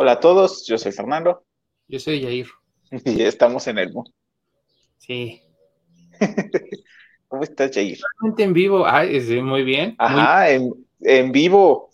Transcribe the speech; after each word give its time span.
Hola 0.00 0.12
a 0.12 0.20
todos, 0.20 0.66
yo 0.66 0.78
soy 0.78 0.92
Fernando. 0.92 1.44
Yo 1.86 1.98
soy 1.98 2.20
Yair. 2.20 2.48
Y 3.04 3.22
estamos 3.22 3.66
en 3.66 3.78
el 3.78 3.92
Sí. 4.96 5.42
¿Cómo 7.30 7.44
estás, 7.44 7.70
Jair? 7.72 7.96
en 8.38 8.52
vivo. 8.52 8.84
Ah, 8.84 9.04
muy 9.40 9.62
bien. 9.62 9.94
Ajá, 9.98 10.50
En, 10.50 11.30
vivo. 11.30 11.90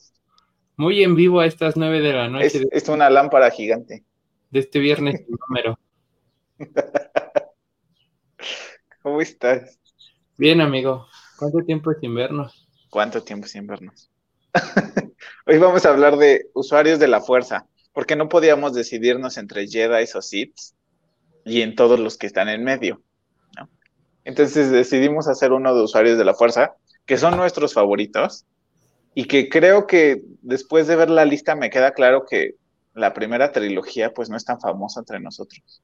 Muy 0.78 1.02
en 1.02 1.14
vivo 1.14 1.40
a 1.40 1.46
estas 1.46 1.76
nueve 1.76 2.00
de 2.00 2.14
la 2.14 2.30
noche. 2.30 2.62
Es, 2.72 2.88
una 2.88 3.10
lámpara 3.10 3.50
gigante. 3.50 4.02
De 4.50 4.60
este 4.60 4.78
viernes 4.78 5.26
número. 5.28 5.78
¿Cómo 9.02 9.20
estás? 9.20 9.78
Bien, 10.38 10.62
amigo. 10.62 11.06
¿Cuánto 11.38 11.58
tiempo 11.58 11.92
sin 12.00 12.14
vernos? 12.14 12.66
¿Cuánto 12.88 13.22
tiempo 13.22 13.46
sin 13.46 13.66
vernos? 13.66 14.10
Hoy 15.46 15.58
vamos 15.58 15.84
a 15.84 15.90
hablar 15.90 16.16
de 16.16 16.48
usuarios 16.54 16.98
de 16.98 17.08
la 17.08 17.20
fuerza, 17.20 17.66
porque 17.92 18.16
no 18.16 18.30
podíamos 18.30 18.72
decidirnos 18.72 19.36
entre 19.36 19.68
Jedi 19.68 20.06
o 20.14 20.22
Sith 20.22 20.56
y 21.44 21.60
en 21.60 21.74
todos 21.74 22.00
los 22.00 22.16
que 22.16 22.26
están 22.26 22.48
en 22.48 22.64
medio. 22.64 23.02
Entonces 24.26 24.72
decidimos 24.72 25.28
hacer 25.28 25.52
uno 25.52 25.72
de 25.72 25.84
usuarios 25.84 26.18
de 26.18 26.24
la 26.24 26.34
fuerza, 26.34 26.74
que 27.06 27.16
son 27.16 27.36
nuestros 27.36 27.72
favoritos, 27.72 28.44
y 29.14 29.26
que 29.26 29.48
creo 29.48 29.86
que 29.86 30.20
después 30.42 30.88
de 30.88 30.96
ver 30.96 31.10
la 31.10 31.24
lista 31.24 31.54
me 31.54 31.70
queda 31.70 31.92
claro 31.92 32.24
que 32.28 32.56
la 32.92 33.14
primera 33.14 33.52
trilogía 33.52 34.12
pues 34.12 34.28
no 34.28 34.36
es 34.36 34.44
tan 34.44 34.60
famosa 34.60 34.98
entre 34.98 35.20
nosotros. 35.20 35.80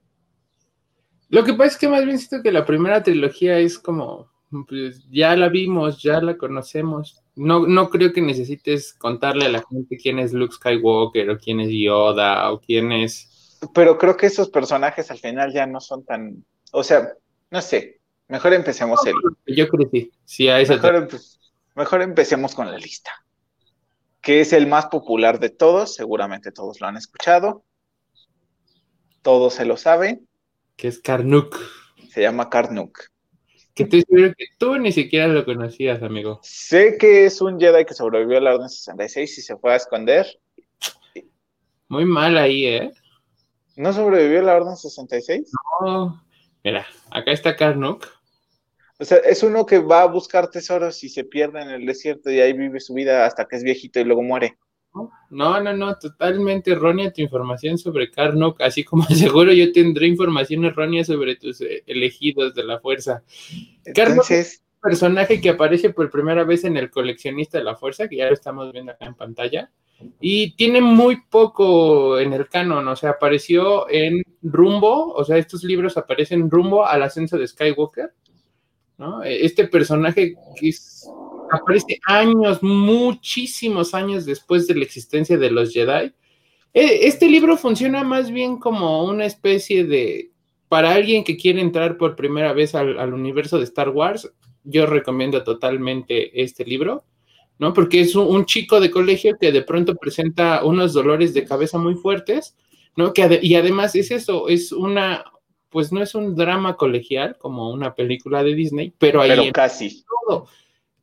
Lo 1.29 1.45
que 1.45 1.55
pasa 1.55 1.69
es 1.69 1.79
que 1.79 1.89
más 1.89 2.05
bien 2.05 2.19
siento 2.19 2.43
que 2.43 2.51
la 2.51 2.67
primera 2.67 3.01
trilogía 3.05 3.59
es 3.59 3.79
como, 3.79 4.29
pues 4.69 5.09
ya 5.09 5.37
la 5.37 5.49
vimos, 5.49 6.03
ya 6.03 6.21
la 6.21 6.37
conocemos. 6.37 7.23
No, 7.37 7.65
no 7.69 7.91
creo 7.91 8.13
que 8.13 8.21
necesites 8.23 8.93
contarle 8.93 9.47
a 9.47 9.51
la 9.51 9.63
gente 9.71 9.97
quién 9.97 10.19
es 10.19 10.33
Luke 10.33 10.55
Skywalker 10.55 11.31
o 11.31 11.39
quién 11.39 11.61
es 11.61 11.71
Yoda 11.71 12.51
o 12.51 12.61
quién 12.61 12.91
es... 12.91 13.61
Pero 13.73 13.97
creo 13.99 14.17
que 14.17 14.27
esos 14.27 14.51
personajes 14.51 15.13
al 15.13 15.19
final 15.19 15.53
ya 15.53 15.65
no 15.65 15.81
son 15.81 16.05
tan, 16.05 16.45
o 16.73 16.83
sea, 16.83 17.13
no 17.53 17.63
sé, 17.63 18.02
Mejor 18.33 18.55
empecemos 18.55 18.99
el. 19.05 19.15
Yo 19.55 19.69
creo 19.69 19.91
que 19.91 20.11
sí. 20.25 20.49
a 20.49 20.57
mejor, 20.57 21.07
mejor 21.75 22.01
empecemos 22.01 22.55
con 22.55 22.71
la 22.71 22.79
lista. 22.79 23.11
Que 24.23 24.41
es 24.41 24.55
el 24.55 24.67
más 24.67 24.87
popular 24.87 25.39
de 25.39 25.51
todos, 25.51 25.95
seguramente 25.95 26.51
todos 26.51 26.81
lo 26.81 26.87
han 26.87 26.97
escuchado. 26.97 27.63
Todos 29.21 29.53
se 29.53 29.67
lo 29.67 29.77
saben. 29.77 30.27
Que 30.77 30.89
es 30.89 30.99
Karnuk. 30.99 31.59
Se 32.09 32.23
llama 32.23 32.49
Karnuk. 32.49 33.01
Que 33.75 33.85
te 33.85 34.03
que 34.03 34.47
tú 34.57 34.79
ni 34.79 34.93
siquiera 34.93 35.29
lo 35.29 35.45
conocías, 35.45 36.03
amigo. 36.03 36.41
Sé 36.43 36.97
que 36.97 37.27
es 37.27 37.43
un 37.43 37.61
Jedi 37.61 37.85
que 37.85 37.93
sobrevivió 37.93 38.39
a 38.39 38.41
la 38.41 38.55
Orden 38.55 38.71
66 38.71 39.39
y 39.39 39.43
se 39.43 39.59
fue 39.59 39.75
a 39.75 39.77
esconder. 39.77 40.27
Muy 41.87 42.07
mal 42.07 42.39
ahí, 42.39 42.65
¿eh? 42.65 42.93
¿No 43.77 43.93
sobrevivió 43.93 44.41
a 44.41 44.45
la 44.45 44.55
Orden 44.55 44.77
66? 44.77 45.53
No. 45.83 46.25
Mira, 46.65 46.87
acá 47.11 47.33
está 47.33 47.57
Karnuk. 47.57 48.22
O 49.03 49.05
sea, 49.05 49.19
es 49.19 49.43
uno 49.43 49.67
que 49.67 49.81
va 49.81 50.03
a 50.03 50.07
buscar 50.07 50.49
tesoros 50.49 51.03
y 51.03 51.09
se 51.09 51.25
pierde 51.25 51.61
en 51.61 51.71
el 51.71 51.85
desierto 51.85 52.31
y 52.31 52.39
ahí 52.39 52.53
vive 52.53 52.79
su 52.79 52.95
vida 52.95 53.27
hasta 53.27 53.47
que 53.47 53.57
es 53.57 53.65
viejito 53.65 53.99
y 53.99 54.05
luego 54.05 54.23
muere. 54.23 54.59
No, 55.29 55.61
no, 55.61 55.73
no, 55.73 55.99
totalmente 55.99 56.71
errónea 56.71 57.13
tu 57.13 57.21
información 57.21 57.79
sobre 57.79 58.13
Karnok, 58.13 58.61
así 58.61 58.85
como 58.85 59.05
seguro 59.07 59.53
yo 59.53 59.73
tendré 59.73 60.07
información 60.07 60.65
errónea 60.65 61.03
sobre 61.03 61.35
tus 61.35 61.63
eh, 61.63 61.83
elegidos 61.85 62.55
de 62.55 62.63
la 62.63 62.79
fuerza. 62.79 63.25
Entonces, 63.85 64.31
es 64.31 64.63
un 64.77 64.81
personaje 64.91 65.41
que 65.41 65.51
aparece 65.51 65.91
por 65.91 66.09
primera 66.09 66.45
vez 66.45 66.63
en 66.63 66.77
el 66.77 66.89
coleccionista 66.89 67.59
de 67.59 67.65
la 67.65 67.75
fuerza, 67.75 68.07
que 68.07 68.19
ya 68.19 68.29
lo 68.29 68.35
estamos 68.35 68.71
viendo 68.71 68.93
acá 68.93 69.07
en 69.07 69.17
pantalla, 69.17 69.73
y 70.21 70.55
tiene 70.55 70.81
muy 70.81 71.23
poco 71.29 72.21
en 72.21 72.35
el 72.35 72.49
canon, 72.49 72.87
o 72.87 72.95
sea, 72.95 73.11
apareció 73.11 73.91
en 73.91 74.23
Rumbo, 74.43 75.13
o 75.13 75.25
sea, 75.25 75.39
estos 75.39 75.65
libros 75.65 75.97
aparecen 75.97 76.51
rumbo 76.51 76.85
al 76.85 77.03
ascenso 77.03 77.39
de 77.39 77.49
Skywalker, 77.49 78.13
este 79.25 79.67
personaje 79.69 80.35
que 80.59 80.71
aparece 81.51 82.01
años, 82.05 82.63
muchísimos 82.63 83.95
años 83.95 84.25
después 84.25 84.67
de 84.67 84.75
la 84.75 84.85
existencia 84.85 85.37
de 85.37 85.51
los 85.51 85.73
Jedi. 85.73 86.13
E, 86.75 87.07
este 87.07 87.29
libro 87.29 87.57
funciona 87.57 88.03
más 88.05 88.31
bien 88.31 88.57
como 88.57 89.05
una 89.05 89.27
especie 89.27 89.85
de, 89.85 90.33
para 90.73 90.95
alguien 90.95 91.23
que 91.23 91.37
quiere 91.37 91.61
entrar 91.61 91.99
por 91.99 92.17
primera 92.17 92.55
vez 92.55 92.75
al, 92.75 93.13
universo 93.13 93.59
de 93.59 93.65
Star 93.65 93.91
Wars, 93.91 94.33
yo 94.65 94.87
recomiendo 94.87 95.45
totalmente 95.45 96.43
este 96.43 96.65
libro, 96.65 97.05
¿no? 97.59 97.75
Porque 97.75 98.01
es 98.01 98.17
un, 98.17 98.47
chico 98.47 98.81
de 98.81 98.91
colegio 98.91 99.37
que 99.39 99.53
de 99.53 99.61
pronto 99.61 99.95
presenta 99.97 100.65
unos 100.65 100.95
dolores 100.95 101.35
de 101.35 101.45
cabeza 101.45 101.77
muy 101.77 101.95
fuertes, 101.97 102.57
¿no? 102.97 103.13
Que 103.13 103.39
y 103.43 103.55
además 103.57 103.95
es 103.97 104.11
eso, 104.11 104.49
es 104.49 104.73
una, 104.73 105.25
pues 105.73 105.91
no 105.91 106.03
es 106.03 106.15
un 106.15 106.37
drama 106.37 106.77
colegial 106.77 107.37
como 107.39 107.71
una 107.71 107.95
película 107.95 108.45
de 108.45 108.55
Disney, 108.55 108.93
pero 108.99 109.23
ahí 109.23 109.31
pero 109.31 109.45
casi 109.53 110.05
todo. 110.29 110.47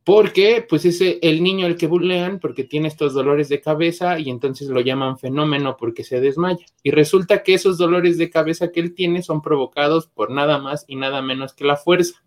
Porque 0.03 0.65
pues 0.67 0.85
es 0.85 1.01
el 1.01 1.43
niño 1.43 1.65
al 1.65 1.75
que 1.75 1.87
bulean 1.87 2.39
porque 2.39 2.63
tiene 2.63 2.87
estos 2.87 3.13
dolores 3.13 3.49
de 3.49 3.61
cabeza 3.61 4.17
y 4.17 4.29
entonces 4.29 4.69
lo 4.69 4.79
llaman 4.81 5.19
fenómeno 5.19 5.75
porque 5.77 6.03
se 6.03 6.21
desmaya. 6.21 6.65
Y 6.83 6.91
resulta 6.91 7.43
que 7.43 7.53
esos 7.55 7.77
dolores 7.77 8.17
de 8.17 8.29
cabeza 8.29 8.71
que 8.71 8.79
él 8.79 8.95
tiene 8.95 9.21
son 9.21 9.41
provocados 9.41 10.07
por 10.07 10.31
nada 10.31 10.57
más 10.57 10.85
y 10.87 10.95
nada 10.95 11.21
menos 11.21 11.53
que 11.53 11.65
la 11.65 11.75
fuerza. 11.75 12.23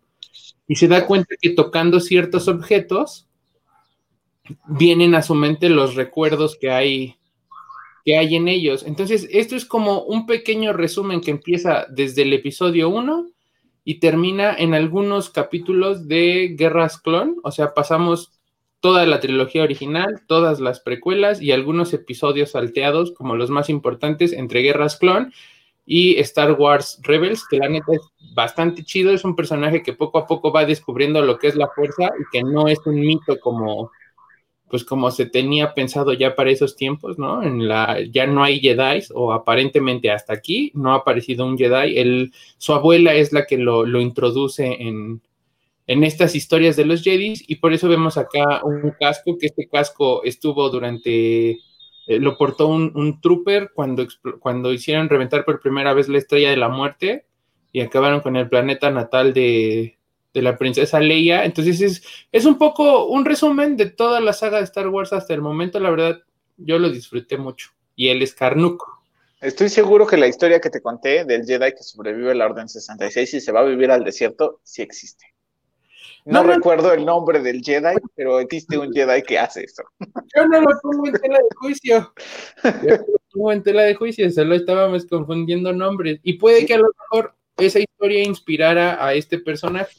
Y 0.68 0.76
se 0.76 0.86
da 0.86 1.06
cuenta 1.06 1.34
que 1.40 1.50
tocando 1.50 1.98
ciertos 1.98 2.46
objetos 2.46 3.26
vienen 4.66 5.14
a 5.14 5.22
su 5.22 5.34
mente 5.34 5.68
los 5.68 5.94
recuerdos 5.94 6.56
que 6.56 6.70
hay 6.70 7.16
que 8.04 8.16
hay 8.16 8.36
en 8.36 8.48
ellos. 8.48 8.84
Entonces, 8.86 9.28
esto 9.30 9.56
es 9.56 9.64
como 9.64 10.02
un 10.02 10.26
pequeño 10.26 10.72
resumen 10.72 11.20
que 11.20 11.30
empieza 11.30 11.86
desde 11.88 12.22
el 12.22 12.32
episodio 12.32 12.88
1 12.88 13.28
y 13.84 14.00
termina 14.00 14.54
en 14.56 14.74
algunos 14.74 15.30
capítulos 15.30 16.08
de 16.08 16.54
Guerras 16.56 16.98
Clon, 17.00 17.36
o 17.42 17.50
sea, 17.50 17.74
pasamos 17.74 18.32
toda 18.80 19.06
la 19.06 19.20
trilogía 19.20 19.62
original, 19.62 20.22
todas 20.26 20.60
las 20.60 20.80
precuelas 20.80 21.40
y 21.40 21.52
algunos 21.52 21.92
episodios 21.92 22.50
salteados 22.50 23.12
como 23.12 23.36
los 23.36 23.48
más 23.48 23.68
importantes 23.68 24.32
entre 24.32 24.60
Guerras 24.60 24.96
Clon 24.96 25.32
y 25.86 26.18
Star 26.20 26.52
Wars 26.52 27.00
Rebels, 27.02 27.46
que 27.48 27.58
la 27.58 27.68
neta 27.68 27.92
es 27.92 28.00
bastante 28.34 28.82
chido, 28.82 29.12
es 29.12 29.24
un 29.24 29.36
personaje 29.36 29.82
que 29.82 29.92
poco 29.92 30.18
a 30.18 30.26
poco 30.26 30.52
va 30.52 30.64
descubriendo 30.64 31.22
lo 31.22 31.38
que 31.38 31.48
es 31.48 31.54
la 31.54 31.68
fuerza 31.68 32.10
y 32.18 32.24
que 32.32 32.42
no 32.42 32.66
es 32.66 32.78
un 32.84 33.00
mito 33.00 33.38
como 33.40 33.90
pues 34.72 34.84
como 34.84 35.10
se 35.10 35.26
tenía 35.26 35.74
pensado 35.74 36.14
ya 36.14 36.34
para 36.34 36.50
esos 36.50 36.76
tiempos, 36.76 37.18
¿no? 37.18 37.42
En 37.42 37.68
la, 37.68 37.98
ya 38.10 38.26
no 38.26 38.42
hay 38.42 38.58
Jedi, 38.58 39.04
o 39.12 39.34
aparentemente 39.34 40.10
hasta 40.10 40.32
aquí 40.32 40.72
no 40.74 40.94
ha 40.94 40.96
aparecido 40.96 41.44
un 41.44 41.58
Jedi. 41.58 41.98
El, 41.98 42.32
su 42.56 42.72
abuela 42.72 43.12
es 43.12 43.34
la 43.34 43.44
que 43.44 43.58
lo, 43.58 43.84
introduce 44.00 44.64
en, 44.64 45.20
en, 45.86 46.04
estas 46.04 46.34
historias 46.34 46.74
de 46.74 46.86
los 46.86 47.02
Jedi, 47.02 47.34
y 47.48 47.56
por 47.56 47.74
eso 47.74 47.86
vemos 47.86 48.16
acá 48.16 48.62
un 48.64 48.94
casco, 48.98 49.36
que 49.36 49.48
este 49.48 49.68
casco 49.68 50.24
estuvo 50.24 50.70
durante, 50.70 51.50
eh, 51.50 51.58
lo 52.18 52.38
portó 52.38 52.68
un, 52.68 53.20
trooper 53.20 53.72
cuando, 53.74 54.06
cuando 54.40 54.72
hicieron 54.72 55.10
reventar 55.10 55.44
por 55.44 55.60
primera 55.60 55.92
vez 55.92 56.08
la 56.08 56.16
estrella 56.16 56.48
de 56.48 56.56
la 56.56 56.70
muerte 56.70 57.26
y 57.72 57.82
acabaron 57.82 58.22
con 58.22 58.36
el 58.36 58.48
planeta 58.48 58.90
natal 58.90 59.34
de, 59.34 59.98
de 60.32 60.42
la 60.42 60.56
princesa 60.56 61.00
Leia. 61.00 61.44
Entonces 61.44 61.80
es, 61.80 62.02
es 62.30 62.44
un 62.44 62.58
poco 62.58 63.06
un 63.06 63.24
resumen 63.24 63.76
de 63.76 63.86
toda 63.86 64.20
la 64.20 64.32
saga 64.32 64.58
de 64.58 64.64
Star 64.64 64.88
Wars 64.88 65.12
hasta 65.12 65.34
el 65.34 65.42
momento. 65.42 65.80
La 65.80 65.90
verdad, 65.90 66.20
yo 66.56 66.78
lo 66.78 66.90
disfruté 66.90 67.36
mucho. 67.36 67.70
Y 67.96 68.08
él 68.08 68.22
es 68.22 68.34
Carnuco. 68.34 69.02
Estoy 69.40 69.68
seguro 69.68 70.06
que 70.06 70.16
la 70.16 70.28
historia 70.28 70.60
que 70.60 70.70
te 70.70 70.80
conté 70.80 71.24
del 71.24 71.44
Jedi 71.44 71.72
que 71.72 71.82
sobrevive 71.82 72.30
a 72.30 72.34
la 72.34 72.46
Orden 72.46 72.68
66 72.68 73.34
y 73.34 73.40
se 73.40 73.50
va 73.50 73.60
a 73.60 73.64
vivir 73.64 73.90
al 73.90 74.04
desierto, 74.04 74.60
sí 74.62 74.82
existe. 74.82 75.32
No, 76.24 76.44
recuerdo 76.44 76.92
el 76.92 77.04
nombre 77.04 77.40
del 77.40 77.60
Jedi, 77.60 77.96
pero 78.14 78.38
existe 78.38 78.78
un 78.78 78.92
Jedi 78.92 79.22
que 79.22 79.40
hace 79.40 79.64
eso. 79.64 79.82
Yo 80.36 80.46
no 80.46 80.60
lo 80.60 80.70
pongo 80.80 81.08
en 81.08 81.14
tela 81.14 81.38
de 81.38 81.56
juicio. 81.56 82.14
Yo 82.62 82.96
no 82.96 82.96
lo 82.96 83.18
pongo 83.32 83.52
en 83.52 83.62
tela 83.64 83.82
de 83.82 83.94
juicio, 83.96 84.30
solo 84.30 84.54
estábamos 84.54 85.06
confundiendo 85.06 85.72
nombres. 85.72 86.20
Y 86.22 86.34
puede 86.34 86.64
que 86.64 86.74
a 86.74 86.78
lo 86.78 86.88
mejor 87.00 87.34
esa 87.56 87.80
historia 87.80 88.22
inspirara 88.22 89.04
a 89.04 89.14
este 89.14 89.38
personaje. 89.38 89.96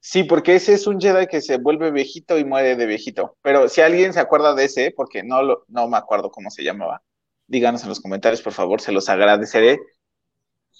Sí, 0.00 0.24
porque 0.24 0.54
ese 0.56 0.72
es 0.74 0.86
un 0.86 0.98
Jedi 1.00 1.26
que 1.26 1.42
se 1.42 1.58
vuelve 1.58 1.90
viejito 1.90 2.38
y 2.38 2.44
muere 2.44 2.74
de 2.76 2.86
viejito. 2.86 3.36
Pero 3.42 3.68
si 3.68 3.82
alguien 3.82 4.12
se 4.14 4.20
acuerda 4.20 4.54
de 4.54 4.64
ese, 4.64 4.92
porque 4.96 5.22
no, 5.22 5.42
no 5.68 5.88
me 5.88 5.96
acuerdo 5.98 6.30
cómo 6.30 6.50
se 6.50 6.64
llamaba, 6.64 7.02
díganos 7.46 7.82
en 7.82 7.90
los 7.90 8.00
comentarios, 8.00 8.40
por 8.42 8.54
favor, 8.54 8.80
se 8.80 8.92
los 8.92 9.08
agradeceré 9.10 9.78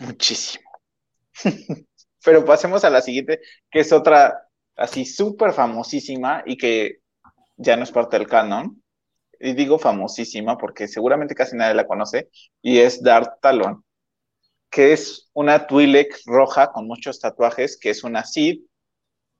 muchísimo. 0.00 0.70
Pero 2.24 2.44
pasemos 2.44 2.84
a 2.84 2.90
la 2.90 3.02
siguiente, 3.02 3.40
que 3.70 3.80
es 3.80 3.92
otra, 3.92 4.48
así 4.76 5.04
súper 5.04 5.52
famosísima 5.52 6.42
y 6.46 6.56
que 6.56 6.98
ya 7.56 7.76
no 7.76 7.84
es 7.84 7.92
parte 7.92 8.18
del 8.18 8.28
canon. 8.28 8.82
Y 9.40 9.54
digo 9.54 9.78
famosísima 9.78 10.58
porque 10.58 10.88
seguramente 10.88 11.34
casi 11.34 11.56
nadie 11.56 11.74
la 11.74 11.86
conoce, 11.86 12.30
y 12.62 12.78
es 12.78 13.02
Darth 13.02 13.40
Talon, 13.40 13.84
que 14.70 14.92
es 14.92 15.30
una 15.34 15.66
Twi'lek 15.66 16.20
roja 16.26 16.72
con 16.72 16.86
muchos 16.86 17.20
tatuajes, 17.20 17.78
que 17.78 17.90
es 17.90 18.04
una 18.04 18.24
Sith, 18.24 18.69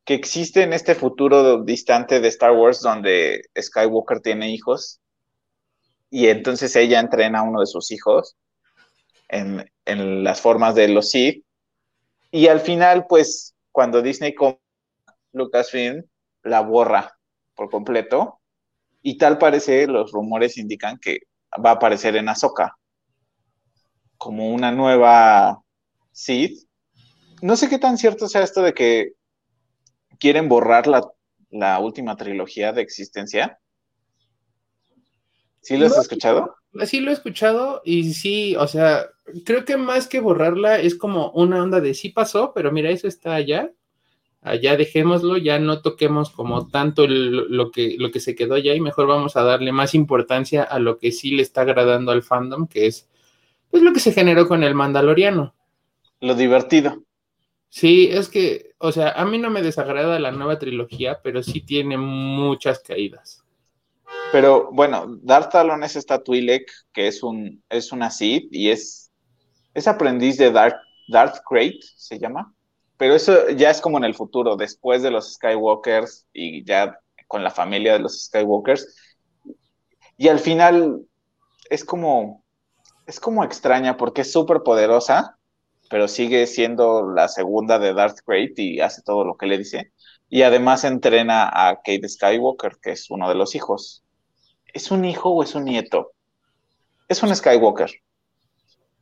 que 0.05 0.15
existe 0.15 0.63
en 0.63 0.73
este 0.73 0.95
futuro 0.95 1.63
distante 1.63 2.21
de 2.21 2.29
Star 2.29 2.53
Wars 2.53 2.81
donde 2.81 3.43
Skywalker 3.61 4.21
tiene 4.21 4.51
hijos, 4.51 5.01
y 6.11 6.27
entonces 6.27 6.75
ella 6.75 6.99
entrena 6.99 7.41
a 7.41 7.43
uno 7.43 7.61
de 7.61 7.67
sus 7.67 7.91
hijos 7.93 8.37
en, 9.29 9.71
en 9.85 10.25
las 10.25 10.41
formas 10.41 10.75
de 10.75 10.89
los 10.89 11.11
Sith, 11.11 11.45
y 12.33 12.47
al 12.47 12.61
final, 12.61 13.07
pues, 13.09 13.55
cuando 13.73 14.03
Disney 14.03 14.35
compra 14.35 14.61
Lucasfilm, 15.33 16.05
la 16.43 16.61
borra 16.61 17.17
por 17.55 17.71
completo. 17.71 18.41
Y 19.03 19.19
tal 19.19 19.39
parece, 19.39 19.87
los 19.87 20.13
rumores 20.13 20.57
indican 20.57 20.99
que 20.99 21.21
va 21.65 21.71
a 21.71 21.75
aparecer 21.75 22.17
en 22.17 22.29
Ahsoka 22.29 22.77
como 24.17 24.51
una 24.51 24.71
nueva 24.71 25.61
Sith. 26.13 26.67
No 27.43 27.57
sé 27.57 27.69
qué 27.69 27.79
tan 27.79 27.97
cierto 27.97 28.29
sea 28.29 28.43
esto 28.43 28.63
de 28.63 28.75
que 28.75 29.13
quieren 30.21 30.49
borrar 30.49 30.87
la, 30.87 31.03
la 31.51 31.81
última 31.81 32.17
trilogía 32.17 32.73
de 32.73 32.83
existencia. 32.83 33.59
¿Sí 35.61 35.77
lo 35.77 35.87
has 35.87 35.99
escuchado? 35.99 36.55
Sí 36.85 37.01
lo 37.01 37.11
he 37.11 37.15
escuchado 37.15 37.83
y 37.85 38.15
sí, 38.15 38.55
o 38.57 38.69
sea, 38.69 39.07
creo 39.45 39.65
que 39.65 39.77
más 39.77 40.07
que 40.07 40.21
borrarla 40.21 40.79
es 40.79 40.95
como 40.95 41.31
una 41.33 41.63
onda 41.63 41.81
de 41.81 41.95
sí 41.95 42.11
pasó, 42.11 42.53
pero 42.55 42.71
mira, 42.71 42.91
eso 42.91 43.09
está 43.09 43.35
allá, 43.35 43.73
allá 44.41 44.77
dejémoslo, 44.77 45.37
ya 45.37 45.59
no 45.59 45.83
toquemos 45.83 46.31
como 46.31 46.69
tanto 46.69 47.07
lo, 47.09 47.71
que, 47.73 47.97
lo 47.99 48.11
que 48.11 48.21
se 48.21 48.35
quedó 48.35 48.55
allá 48.55 48.75
y 48.75 48.81
mejor 48.81 49.07
vamos 49.07 49.37
a 49.37 49.43
darle 49.43 49.73
más 49.73 49.95
importancia 49.95 50.63
a 50.63 50.79
lo 50.79 50.99
que 50.99 51.13
sí 51.13 51.33
le 51.33 51.43
está 51.43 51.63
agradando 51.63 52.13
al 52.13 52.23
fandom, 52.23 52.67
que 52.67 52.87
es 52.87 53.09
pues 53.71 53.83
lo 53.83 53.93
que 53.93 54.01
se 54.01 54.13
generó 54.13 54.49
con 54.49 54.63
el 54.63 54.75
Mandaloriano. 54.75 55.55
Lo 56.21 56.35
divertido. 56.35 57.03
Sí, 57.69 58.09
es 58.11 58.29
que, 58.29 58.70
o 58.83 58.93
sea, 58.93 59.11
a 59.11 59.27
mí 59.27 59.39
no 59.39 59.51
me 59.51 59.61
desagrada 59.61 60.19
la 60.19 60.33
nueva 60.33 60.59
trilogía, 60.59 61.21
pero 61.23 61.43
sí 61.43 61.61
tiene 61.61 61.99
muchas 61.99 62.81
caídas. 62.81 63.45
Pero 64.33 64.71
bueno, 64.73 65.19
Darth 65.23 65.53
Talon 65.53 65.83
es 65.85 65.97
esta 65.97 66.23
Twi'lek 66.23 66.71
que 66.93 67.07
es 67.07 67.23
un 67.23 67.63
es 67.69 67.93
una 67.93 68.11
Sith 68.11 68.49
y 68.51 68.71
es 68.71 69.13
es 69.75 69.87
aprendiz 69.87 70.39
de 70.39 70.51
Darth 70.51 70.81
Darth 71.09 71.43
Crate, 71.47 71.81
se 71.97 72.19
llama. 72.19 72.55
Pero 72.97 73.15
eso 73.15 73.51
ya 73.51 73.71
es 73.71 73.81
como 73.83 73.99
en 73.99 74.05
el 74.05 74.15
futuro, 74.15 74.57
después 74.57 75.03
de 75.03 75.11
los 75.11 75.35
Skywalkers 75.35 76.27
y 76.33 76.65
ya 76.65 76.99
con 77.29 77.45
la 77.45 77.51
familia 77.51 77.95
de 77.95 78.01
los 78.01 78.25
Skywalkers. 78.25 78.95
Y 80.17 80.29
al 80.29 80.39
final 80.39 81.03
es 81.69 81.85
como 81.85 82.45
es 83.07 83.21
como 83.21 83.45
extraña 83.45 83.99
porque 83.99 84.23
es 84.23 84.33
súper 84.33 84.63
poderosa, 84.63 85.39
pero 85.91 86.07
sigue 86.07 86.47
siendo 86.47 87.11
la 87.13 87.27
segunda 87.27 87.81
de 87.81 87.93
Darth 87.93 88.21
Crate 88.25 88.63
y 88.63 88.81
hace 88.81 89.03
todo 89.03 89.25
lo 89.25 89.37
que 89.37 89.47
le 89.47 89.59
dice. 89.59 89.93
Y 90.29 90.43
además 90.43 90.85
entrena 90.85 91.51
a 91.53 91.75
Kate 91.85 92.09
Skywalker, 92.09 92.79
que 92.81 92.93
es 92.93 93.11
uno 93.11 93.29
de 93.29 93.35
los 93.35 93.57
hijos. 93.57 94.05
¿Es 94.73 94.93
un 94.93 95.05
hijo 95.05 95.31
o 95.31 95.43
es 95.43 95.57
un 95.57 95.65
nieto? 95.65 96.13
Es 97.09 97.25
un 97.25 97.35
Skywalker. 97.35 97.91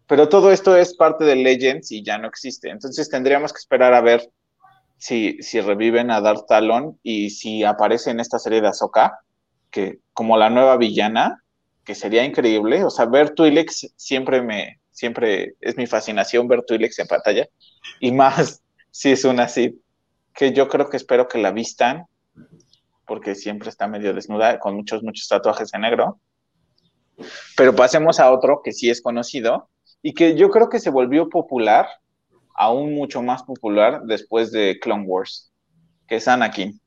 Pero 0.06 0.30
todo 0.30 0.50
esto 0.50 0.74
es 0.76 0.96
parte 0.96 1.26
de 1.26 1.36
Legends 1.36 1.92
y 1.92 2.02
ya 2.02 2.16
no 2.16 2.26
existe. 2.26 2.70
Entonces 2.70 3.10
tendríamos 3.10 3.52
que 3.52 3.58
esperar 3.58 3.92
a 3.92 4.00
ver 4.00 4.32
si, 4.96 5.36
si 5.42 5.60
reviven 5.60 6.10
a 6.10 6.22
Darth 6.22 6.46
Talon 6.48 6.98
y 7.02 7.28
si 7.28 7.64
aparece 7.64 8.12
en 8.12 8.20
esta 8.20 8.38
serie 8.38 8.62
de 8.62 8.68
Ahsoka, 8.68 9.18
que 9.70 9.98
como 10.14 10.38
la 10.38 10.48
nueva 10.48 10.78
villana, 10.78 11.44
que 11.84 11.94
sería 11.94 12.24
increíble. 12.24 12.82
O 12.82 12.88
sea, 12.88 13.04
ver 13.04 13.34
Twi'leks 13.34 13.92
siempre 13.96 14.40
me, 14.40 14.80
siempre 14.98 15.54
es 15.60 15.76
mi 15.76 15.86
fascinación 15.86 16.48
ver 16.48 16.64
Twi'leks 16.64 16.98
en 16.98 17.06
pantalla. 17.06 17.48
Y 18.00 18.10
más 18.10 18.62
si 18.90 19.12
es 19.12 19.24
una 19.24 19.44
así, 19.44 19.80
que 20.34 20.52
yo 20.52 20.68
creo 20.68 20.90
que 20.90 20.96
espero 20.96 21.28
que 21.28 21.38
la 21.38 21.52
vistan 21.52 22.06
porque 23.06 23.34
siempre 23.34 23.70
está 23.70 23.86
medio 23.86 24.12
desnuda, 24.12 24.58
con 24.58 24.74
muchos, 24.74 25.02
muchos 25.02 25.28
tatuajes 25.28 25.72
en 25.72 25.80
negro. 25.82 26.20
Pero 27.56 27.74
pasemos 27.74 28.20
a 28.20 28.30
otro 28.30 28.60
que 28.62 28.72
sí 28.72 28.90
es 28.90 29.00
conocido 29.00 29.70
y 30.02 30.14
que 30.14 30.36
yo 30.36 30.50
creo 30.50 30.68
que 30.68 30.80
se 30.80 30.90
volvió 30.90 31.28
popular, 31.28 31.86
aún 32.54 32.94
mucho 32.94 33.22
más 33.22 33.42
popular 33.44 34.02
después 34.04 34.52
de 34.52 34.78
Clone 34.80 35.04
Wars, 35.06 35.50
que 36.06 36.16
es 36.16 36.28
Anakin. 36.28 36.80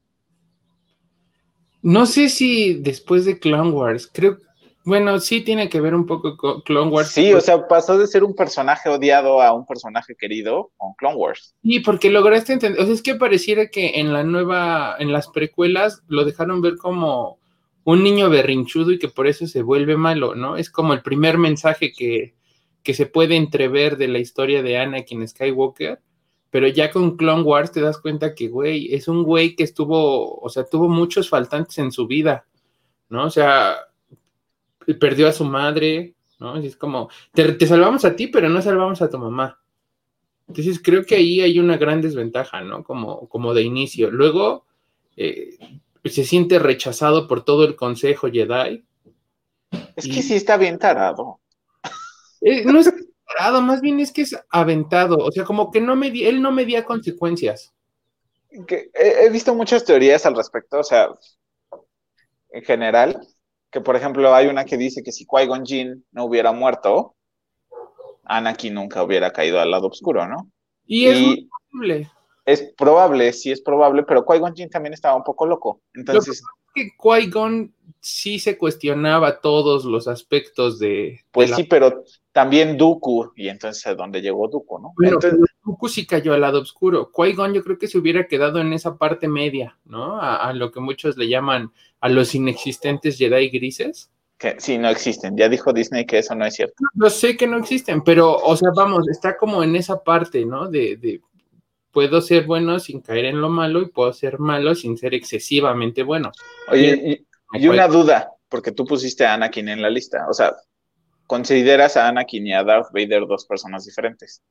No 1.81 2.05
sé 2.05 2.29
si 2.29 2.75
después 2.75 3.25
de 3.25 3.39
Clone 3.39 3.71
Wars, 3.71 4.07
creo, 4.11 4.37
bueno, 4.83 5.19
sí 5.19 5.41
tiene 5.41 5.69
que 5.69 5.81
ver 5.81 5.93
un 5.93 6.05
poco 6.05 6.37
con 6.37 6.61
Clone 6.61 6.91
Wars. 6.91 7.09
Sí, 7.09 7.33
o 7.33 7.41
sea, 7.41 7.67
pasó 7.67 7.97
de 7.97 8.07
ser 8.07 8.23
un 8.23 8.35
personaje 8.35 8.89
odiado 8.89 9.41
a 9.41 9.53
un 9.53 9.65
personaje 9.65 10.15
querido 10.15 10.71
con 10.77 10.93
Clone 10.93 11.15
Wars. 11.15 11.55
Sí, 11.63 11.79
porque 11.79 12.09
lograste 12.09 12.53
entender, 12.53 12.81
o 12.81 12.85
sea, 12.85 12.93
es 12.93 13.01
que 13.01 13.15
pareciera 13.15 13.67
que 13.67 13.99
en 13.99 14.11
la 14.11 14.23
nueva, 14.23 14.95
en 14.99 15.11
las 15.11 15.27
precuelas 15.27 16.01
lo 16.07 16.25
dejaron 16.25 16.61
ver 16.61 16.77
como 16.77 17.39
un 17.83 18.03
niño 18.03 18.29
berrinchudo 18.29 18.91
y 18.91 18.99
que 18.99 19.07
por 19.07 19.27
eso 19.27 19.47
se 19.47 19.61
vuelve 19.61 19.97
malo, 19.97 20.35
¿no? 20.35 20.57
Es 20.57 20.69
como 20.69 20.93
el 20.93 21.01
primer 21.01 21.37
mensaje 21.37 21.91
que, 21.91 22.35
que 22.83 22.93
se 22.93 23.05
puede 23.05 23.35
entrever 23.35 23.97
de 23.97 24.07
la 24.07 24.19
historia 24.19 24.63
de 24.63 24.77
Anakin 24.77 25.27
Skywalker, 25.27 26.01
pero 26.49 26.67
ya 26.67 26.91
con 26.91 27.17
Clone 27.17 27.43
Wars 27.43 27.71
te 27.71 27.81
das 27.81 27.99
cuenta 27.99 28.35
que, 28.35 28.49
güey, 28.49 28.93
es 28.93 29.07
un 29.07 29.23
güey 29.23 29.55
que 29.55 29.63
estuvo, 29.63 30.39
o 30.39 30.49
sea, 30.49 30.65
tuvo 30.65 30.89
muchos 30.89 31.29
faltantes 31.29 31.77
en 31.77 31.91
su 31.91 32.07
vida, 32.07 32.45
¿no? 33.09 33.25
O 33.25 33.29
sea, 33.29 33.77
perdió 34.99 35.27
a 35.27 35.33
su 35.33 35.45
madre, 35.45 36.15
¿no? 36.39 36.57
Es 36.57 36.75
como, 36.75 37.09
te, 37.33 37.67
salvamos 37.67 38.05
a 38.05 38.15
ti, 38.15 38.27
pero 38.27 38.49
no 38.49 38.61
salvamos 38.61 39.01
a 39.01 39.09
tu 39.09 39.17
mamá. 39.17 39.59
Entonces 40.47 40.81
creo 40.83 41.05
que 41.05 41.15
ahí 41.15 41.41
hay 41.41 41.59
una 41.59 41.77
gran 41.77 42.01
desventaja, 42.01 42.61
¿no? 42.61 42.83
Como, 42.83 43.29
como 43.29 43.53
de 43.53 43.61
inicio. 43.61 44.11
Luego 44.11 44.65
eh, 45.15 45.57
se 46.05 46.23
siente 46.23 46.59
rechazado 46.59 47.27
por 47.27 47.45
todo 47.45 47.63
el 47.63 47.75
consejo 47.75 48.29
Jedi. 48.29 48.83
Es 49.95 50.07
que 50.07 50.21
sí 50.21 50.35
está 50.35 50.57
bien 50.57 50.77
tarado. 50.77 51.39
Eh, 52.41 52.65
no 52.65 52.79
es 52.79 52.91
tarado, 53.27 53.61
más 53.61 53.81
bien 53.81 53.99
es 53.99 54.11
que 54.11 54.23
es 54.23 54.35
aventado. 54.49 55.17
O 55.17 55.31
sea, 55.31 55.43
como 55.43 55.71
que 55.71 55.79
no 55.79 55.95
me 55.95 56.07
él 56.07 56.41
no 56.41 56.51
medía 56.51 56.83
consecuencias. 56.83 57.73
Que 58.67 58.89
he, 58.93 59.25
he 59.25 59.29
visto 59.29 59.55
muchas 59.55 59.85
teorías 59.85 60.25
al 60.25 60.35
respecto, 60.35 60.79
o 60.79 60.83
sea, 60.83 61.09
en 62.51 62.63
general, 62.63 63.21
que 63.71 63.81
por 63.81 63.95
ejemplo 63.95 64.33
hay 64.35 64.47
una 64.47 64.65
que 64.65 64.77
dice 64.77 65.01
que 65.01 65.11
si 65.11 65.25
Qui-Gon 65.25 65.65
Jinn 65.65 66.05
no 66.11 66.25
hubiera 66.25 66.51
muerto, 66.51 67.15
Anakin 68.25 68.73
nunca 68.73 69.03
hubiera 69.03 69.31
caído 69.31 69.59
al 69.59 69.71
lado 69.71 69.87
oscuro, 69.87 70.27
¿no? 70.27 70.49
Y 70.85 71.07
es 71.07 71.47
probable. 71.69 72.11
Es 72.45 72.73
probable, 72.77 73.33
sí 73.33 73.51
es 73.51 73.61
probable, 73.61 74.03
pero 74.03 74.25
Qui-Gon 74.25 74.55
Jinn 74.55 74.69
también 74.69 74.93
estaba 74.93 75.15
un 75.15 75.23
poco 75.23 75.45
loco. 75.45 75.81
Entonces, 75.93 76.43
que 76.73 76.89
Qui-Gon 76.97 77.73
sí 77.99 78.39
se 78.39 78.57
cuestionaba 78.57 79.39
todos 79.39 79.85
los 79.85 80.07
aspectos 80.07 80.79
de. 80.79 81.21
Pues 81.31 81.55
sí, 81.55 81.63
pero 81.63 82.03
también 82.31 82.77
Dooku, 82.77 83.31
y 83.35 83.47
entonces 83.47 83.85
a 83.87 83.95
dónde 83.95 84.21
llegó 84.21 84.47
Dooku, 84.47 84.79
¿no? 84.79 84.93
Pero, 84.97 85.19
Dooku 85.63 85.87
sí 85.87 86.05
cayó 86.05 86.33
al 86.33 86.41
lado 86.41 86.61
oscuro. 86.61 87.11
Qui-Gon 87.11 87.53
yo 87.53 87.63
creo 87.63 87.77
que 87.77 87.87
se 87.87 87.97
hubiera 87.97 88.27
quedado 88.27 88.59
en 88.59 88.73
esa 88.73 88.97
parte 88.97 89.27
media, 89.27 89.77
¿no? 89.85 90.19
A, 90.19 90.51
lo 90.53 90.71
que 90.71 90.79
muchos 90.79 91.17
le 91.17 91.29
llaman 91.29 91.71
a 91.99 92.09
los 92.09 92.33
inexistentes 92.35 93.17
Jedi 93.17 93.49
grises. 93.49 94.09
Que 94.37 94.55
sí, 94.59 94.79
no 94.79 94.89
existen. 94.89 95.37
Ya 95.37 95.47
dijo 95.47 95.71
Disney 95.71 96.05
que 96.05 96.17
eso 96.17 96.33
no 96.33 96.45
es 96.45 96.55
cierto. 96.55 96.73
Yo 96.95 97.09
sé 97.11 97.37
que 97.37 97.45
no 97.45 97.57
existen, 97.57 98.03
pero, 98.03 98.35
o 98.35 98.55
sea, 98.55 98.69
vamos, 98.75 99.07
está 99.07 99.37
como 99.37 99.61
en 99.61 99.75
esa 99.75 100.03
parte, 100.03 100.43
¿no? 100.45 100.67
De, 100.67 100.97
de 100.97 101.21
puedo 101.91 102.21
ser 102.21 102.45
bueno 102.45 102.79
sin 102.79 103.01
caer 103.01 103.25
en 103.25 103.41
lo 103.41 103.49
malo 103.49 103.81
y 103.81 103.89
puedo 103.89 104.13
ser 104.13 104.39
malo 104.39 104.75
sin 104.75 104.97
ser 104.97 105.13
excesivamente 105.13 106.03
bueno. 106.03 106.31
Oye, 106.67 107.25
y, 107.53 107.67
una 107.67 107.87
duda, 107.87 108.31
porque 108.49 108.71
tú 108.71 108.85
pusiste 108.85 109.25
a 109.25 109.33
Anakin 109.33 109.69
en 109.69 109.81
la 109.81 109.89
lista, 109.89 110.25
o 110.29 110.33
sea, 110.33 110.55
¿consideras 111.27 111.97
a 111.97 112.07
Anakin 112.07 112.47
y 112.47 112.53
a 112.53 112.63
Darth 112.63 112.91
Vader 112.93 113.27
dos 113.27 113.45
personas 113.45 113.85
diferentes? 113.85 114.41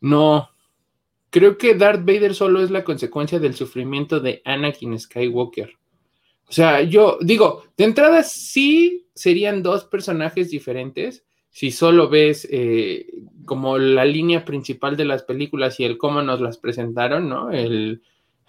No, 0.00 0.50
creo 1.30 1.56
que 1.56 1.74
Darth 1.74 2.04
Vader 2.04 2.34
solo 2.34 2.62
es 2.62 2.70
la 2.70 2.84
consecuencia 2.84 3.38
del 3.38 3.54
sufrimiento 3.54 4.20
de 4.20 4.42
Anakin 4.44 4.98
Skywalker. 4.98 5.72
O 6.46 6.52
sea, 6.52 6.82
yo 6.82 7.18
digo, 7.20 7.64
de 7.76 7.84
entrada 7.84 8.22
sí 8.22 9.08
serían 9.14 9.62
dos 9.62 9.84
personajes 9.84 10.50
diferentes, 10.50 11.24
si 11.54 11.70
solo 11.70 12.08
ves 12.08 12.48
eh, 12.50 13.06
como 13.44 13.78
la 13.78 14.04
línea 14.04 14.44
principal 14.44 14.96
de 14.96 15.04
las 15.04 15.22
películas 15.22 15.78
y 15.78 15.84
el 15.84 15.98
cómo 15.98 16.20
nos 16.20 16.40
las 16.40 16.58
presentaron, 16.58 17.28
¿no? 17.28 17.52
El, 17.52 18.02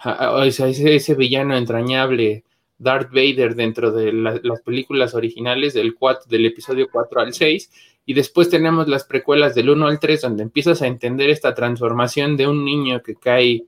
o 0.03 0.49
sea, 0.49 0.67
ese, 0.69 1.13
villano 1.13 1.55
entrañable, 1.55 2.45
Darth 2.79 3.11
Vader, 3.11 3.53
dentro 3.53 3.91
de 3.91 4.11
las 4.11 4.61
películas 4.61 5.13
originales 5.13 5.75
del, 5.75 5.95
del 6.27 6.45
episodio 6.47 6.87
4 6.91 7.21
al 7.21 7.33
6, 7.35 7.69
y 8.07 8.15
después 8.15 8.49
tenemos 8.49 8.87
las 8.87 9.03
precuelas 9.03 9.53
del 9.53 9.69
1 9.69 9.85
al 9.85 9.99
3, 9.99 10.21
donde 10.21 10.41
empiezas 10.41 10.81
a 10.81 10.87
entender 10.87 11.29
esta 11.29 11.53
transformación 11.53 12.35
de 12.35 12.47
un 12.47 12.65
niño 12.65 13.03
que 13.03 13.13
cae 13.13 13.65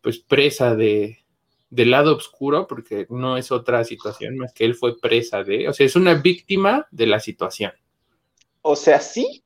pues 0.00 0.18
presa 0.18 0.74
de, 0.74 1.18
del 1.68 1.90
lado 1.90 2.16
oscuro, 2.16 2.66
porque 2.66 3.06
no 3.10 3.36
es 3.36 3.52
otra 3.52 3.84
situación 3.84 4.38
más 4.38 4.54
que 4.54 4.64
él 4.64 4.74
fue 4.74 4.98
presa 4.98 5.44
de, 5.44 5.68
o 5.68 5.74
sea, 5.74 5.84
es 5.84 5.94
una 5.94 6.14
víctima 6.14 6.86
de 6.90 7.06
la 7.06 7.20
situación. 7.20 7.72
O 8.70 8.76
sea, 8.76 9.00
sí, 9.00 9.42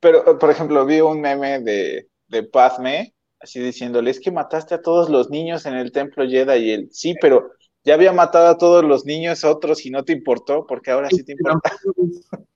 pero 0.00 0.36
por 0.36 0.50
ejemplo, 0.50 0.84
vi 0.84 1.00
un 1.00 1.20
meme 1.20 1.60
de, 1.60 2.08
de 2.26 2.42
Padme, 2.42 3.14
así 3.38 3.60
diciéndole, 3.60 4.10
es 4.10 4.18
que 4.18 4.32
mataste 4.32 4.74
a 4.74 4.82
todos 4.82 5.08
los 5.08 5.30
niños 5.30 5.66
en 5.66 5.74
el 5.74 5.92
templo 5.92 6.28
Jedi 6.28 6.58
y 6.58 6.70
él, 6.72 6.88
sí, 6.90 7.14
pero 7.20 7.52
ya 7.84 7.94
había 7.94 8.12
matado 8.12 8.48
a 8.48 8.58
todos 8.58 8.84
los 8.84 9.04
niños 9.04 9.44
otros 9.44 9.86
y 9.86 9.90
no 9.90 10.02
te 10.02 10.12
importó, 10.12 10.66
porque 10.66 10.90
ahora 10.90 11.10
sí 11.10 11.22
te 11.22 11.32
importa. 11.32 11.76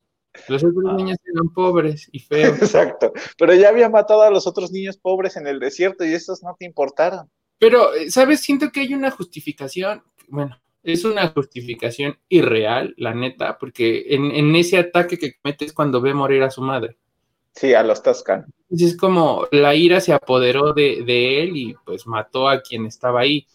Los 0.48 0.64
otros 0.64 0.84
ah. 0.88 0.94
niños 0.94 1.16
eran 1.32 1.48
pobres 1.54 2.08
y 2.10 2.18
feos. 2.28 2.60
Exacto, 2.60 3.12
pero 3.38 3.54
ya 3.54 3.68
había 3.68 3.88
matado 3.88 4.22
a 4.22 4.30
los 4.30 4.48
otros 4.48 4.72
niños 4.72 4.98
pobres 4.98 5.36
en 5.36 5.46
el 5.46 5.60
desierto 5.60 6.04
y 6.04 6.12
esos 6.12 6.42
no 6.42 6.56
te 6.58 6.66
importaron. 6.66 7.30
Pero, 7.58 7.94
eh, 7.94 8.10
¿sabes? 8.10 8.40
Siento 8.40 8.70
que 8.70 8.80
hay 8.80 8.94
una 8.94 9.12
justificación, 9.12 10.02
bueno, 10.28 10.60
es 10.86 11.04
una 11.04 11.28
justificación 11.28 12.16
irreal, 12.28 12.94
la 12.96 13.12
neta, 13.12 13.58
porque 13.58 14.06
en, 14.10 14.54
ese 14.54 14.78
ataque 14.78 15.18
que 15.18 15.34
comete 15.34 15.64
es 15.64 15.72
cuando 15.72 16.00
ve 16.00 16.14
morir 16.14 16.42
a 16.44 16.50
su 16.50 16.62
madre. 16.62 16.96
Sí, 17.52 17.74
a 17.74 17.82
los 17.82 18.02
Toscan. 18.02 18.46
Es 18.70 18.96
como 18.96 19.48
la 19.50 19.74
ira 19.74 20.00
se 20.00 20.12
apoderó 20.12 20.72
de, 20.72 21.02
de, 21.04 21.42
él 21.42 21.56
y 21.56 21.74
pues 21.84 22.06
mató 22.06 22.48
a 22.48 22.62
quien 22.62 22.86
estaba 22.86 23.20
ahí. 23.20 23.46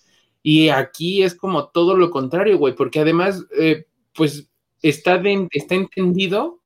Y 0.43 0.69
aquí 0.69 1.23
es 1.23 1.35
como 1.35 1.69
todo 1.69 1.95
lo 1.95 2.09
contrario, 2.09 2.57
güey, 2.57 2.75
porque 2.75 2.99
además, 2.99 3.45
eh, 3.57 3.85
pues 4.13 4.49
está, 4.81 5.21
está 5.51 5.75
entendido 5.75 6.59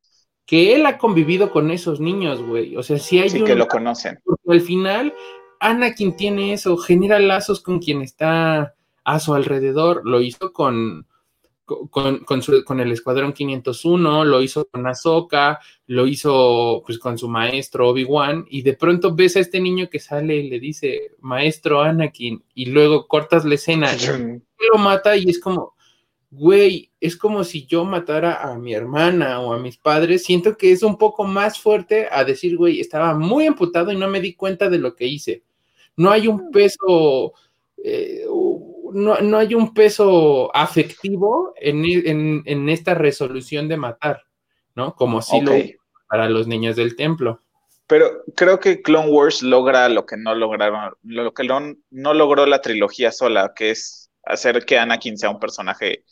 que 0.45 0.74
él 0.74 0.86
ha 0.86 0.98
convivido 0.98 1.51
con 1.51 1.69
esos 1.69 2.00
niños, 2.00 2.41
güey. 2.41 2.75
O 2.75 2.84
sea, 2.84 2.98
si 2.98 3.19
hay 3.19 3.29
sí 3.29 3.43
que 3.43 3.55
lo 3.55 3.67
conocen. 3.67 4.19
Porque 4.24 4.51
al 4.51 4.62
final, 4.62 5.13
Anakin 5.60 6.15
tiene 6.15 6.53
eso, 6.53 6.77
genera 6.77 7.19
lazos 7.19 7.62
con 7.62 7.79
quien 7.79 8.01
está 8.01 8.75
a 9.06 9.20
su 9.20 9.34
alrededor. 9.34 10.02
Lo 10.06 10.20
hizo 10.20 10.52
con, 10.52 11.08
con, 11.66 12.20
con, 12.20 12.80
el 12.80 12.92
Escuadrón 12.92 13.34
501, 13.34 14.26
lo 14.26 14.42
hizo 14.42 14.66
con 14.66 14.86
Ahsoka, 14.86 15.60
lo 15.88 16.06
hizo 16.06 16.84
pues 16.86 17.00
con 17.00 17.18
su 17.18 17.28
maestro 17.28 17.90
Obi-Wan, 17.90 18.46
y 18.50 18.62
de 18.62 18.74
pronto 18.74 19.16
ves 19.16 19.36
a 19.36 19.40
este 19.40 19.60
niño 19.60 19.90
que 19.90 20.00
sale 20.00 20.36
y 20.36 20.50
le 20.50 20.60
dice, 20.60 21.12
maestro 21.22 21.82
Anakin, 21.82 22.44
y 22.54 22.66
luego 22.66 23.08
cortas 23.08 23.46
la 23.46 23.56
escena, 23.56 23.90
y 23.96 24.06
lo 24.06 24.78
mata 24.78 25.18
y 25.18 25.30
es 25.30 25.40
como, 25.40 25.76
güey, 26.30 26.92
es 27.00 27.16
como 27.18 27.44
si 27.44 27.66
yo 27.66 27.84
matara 27.86 28.44
a 28.44 28.58
mi 28.58 28.74
hermana 28.74 29.40
o 29.40 29.54
a 29.54 29.60
mis 29.60 29.78
padres, 29.78 30.24
siento 30.24 30.58
que 30.58 30.72
es 30.72 30.84
un 30.84 30.98
poco 30.98 31.24
más 31.24 31.60
fuerte 31.60 32.08
a 32.12 32.24
decir, 32.24 32.58
güey, 32.58 32.80
estaba 32.80 33.18
muy 33.18 33.46
emputado 33.46 33.92
y 33.92 33.98
no 33.98 34.08
me 34.08 34.22
di 34.22 34.34
cuenta 34.34 34.70
de 34.70 34.78
lo 34.78 34.96
que 34.96 35.08
hice. 35.08 35.44
No 35.98 36.12
hay 36.12 36.28
un 36.28 36.52
peso, 36.52 37.34
eh, 37.84 38.26
no, 38.96 39.38
hay 39.38 39.54
un 39.54 39.74
peso 39.74 40.56
afectivo 40.56 41.54
en, 41.58 42.70
esta 42.70 42.94
resolución 42.94 43.68
de 43.68 43.78
matar, 43.78 44.24
¿no? 44.74 44.96
Como 44.96 45.22
si 45.22 45.42
lo 45.42 45.52
para 46.08 46.30
los 46.30 46.48
niños 46.48 46.75
del 46.75 46.96
templo. 46.96 47.42
Pero 47.88 48.24
creo 48.36 48.60
que 48.60 48.82
Clone 48.82 49.10
Wars 49.10 49.44
logra 49.44 49.90
lo 49.90 50.06
que 50.06 50.18
no 50.18 50.34
lograron, 50.34 50.94
lo 51.04 51.34
que 51.34 51.44
no 51.44 52.14
logró 52.14 52.46
la 52.46 52.62
trilogía 52.62 53.12
sola, 53.12 53.54
que 53.56 53.72
es 53.72 54.12
hacer 54.24 54.66
que 54.66 54.80
Anakin 54.80 55.18
sea 55.18 55.30
un 55.30 55.40
personaje 55.40 56.04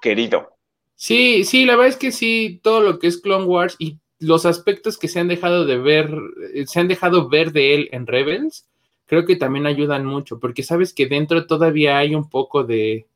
querido. 0.00 0.56
Sí, 0.94 1.44
sí, 1.44 1.64
la 1.64 1.76
verdad 1.76 1.90
es 1.90 1.96
que 1.96 2.12
sí, 2.12 2.60
todo 2.62 2.80
lo 2.80 2.98
que 2.98 3.06
es 3.06 3.20
Clone 3.20 3.44
Wars 3.44 3.76
y 3.78 3.98
los 4.18 4.46
aspectos 4.46 4.98
que 4.98 5.08
se 5.08 5.20
han 5.20 5.28
dejado 5.28 5.64
de 5.64 5.78
ver, 5.78 6.10
eh, 6.54 6.66
se 6.66 6.80
han 6.80 6.88
dejado 6.88 7.28
ver 7.28 7.52
de 7.52 7.74
él 7.74 7.88
en 7.92 8.06
Rebels, 8.06 8.66
creo 9.06 9.24
que 9.24 9.36
también 9.36 9.66
ayudan 9.66 10.04
mucho, 10.04 10.38
porque 10.38 10.62
sabes 10.62 10.92
que 10.92 11.06
dentro 11.06 11.46
todavía 11.46 11.98
hay 11.98 12.14
un 12.14 12.28
poco 12.28 12.64
de... 12.64 13.06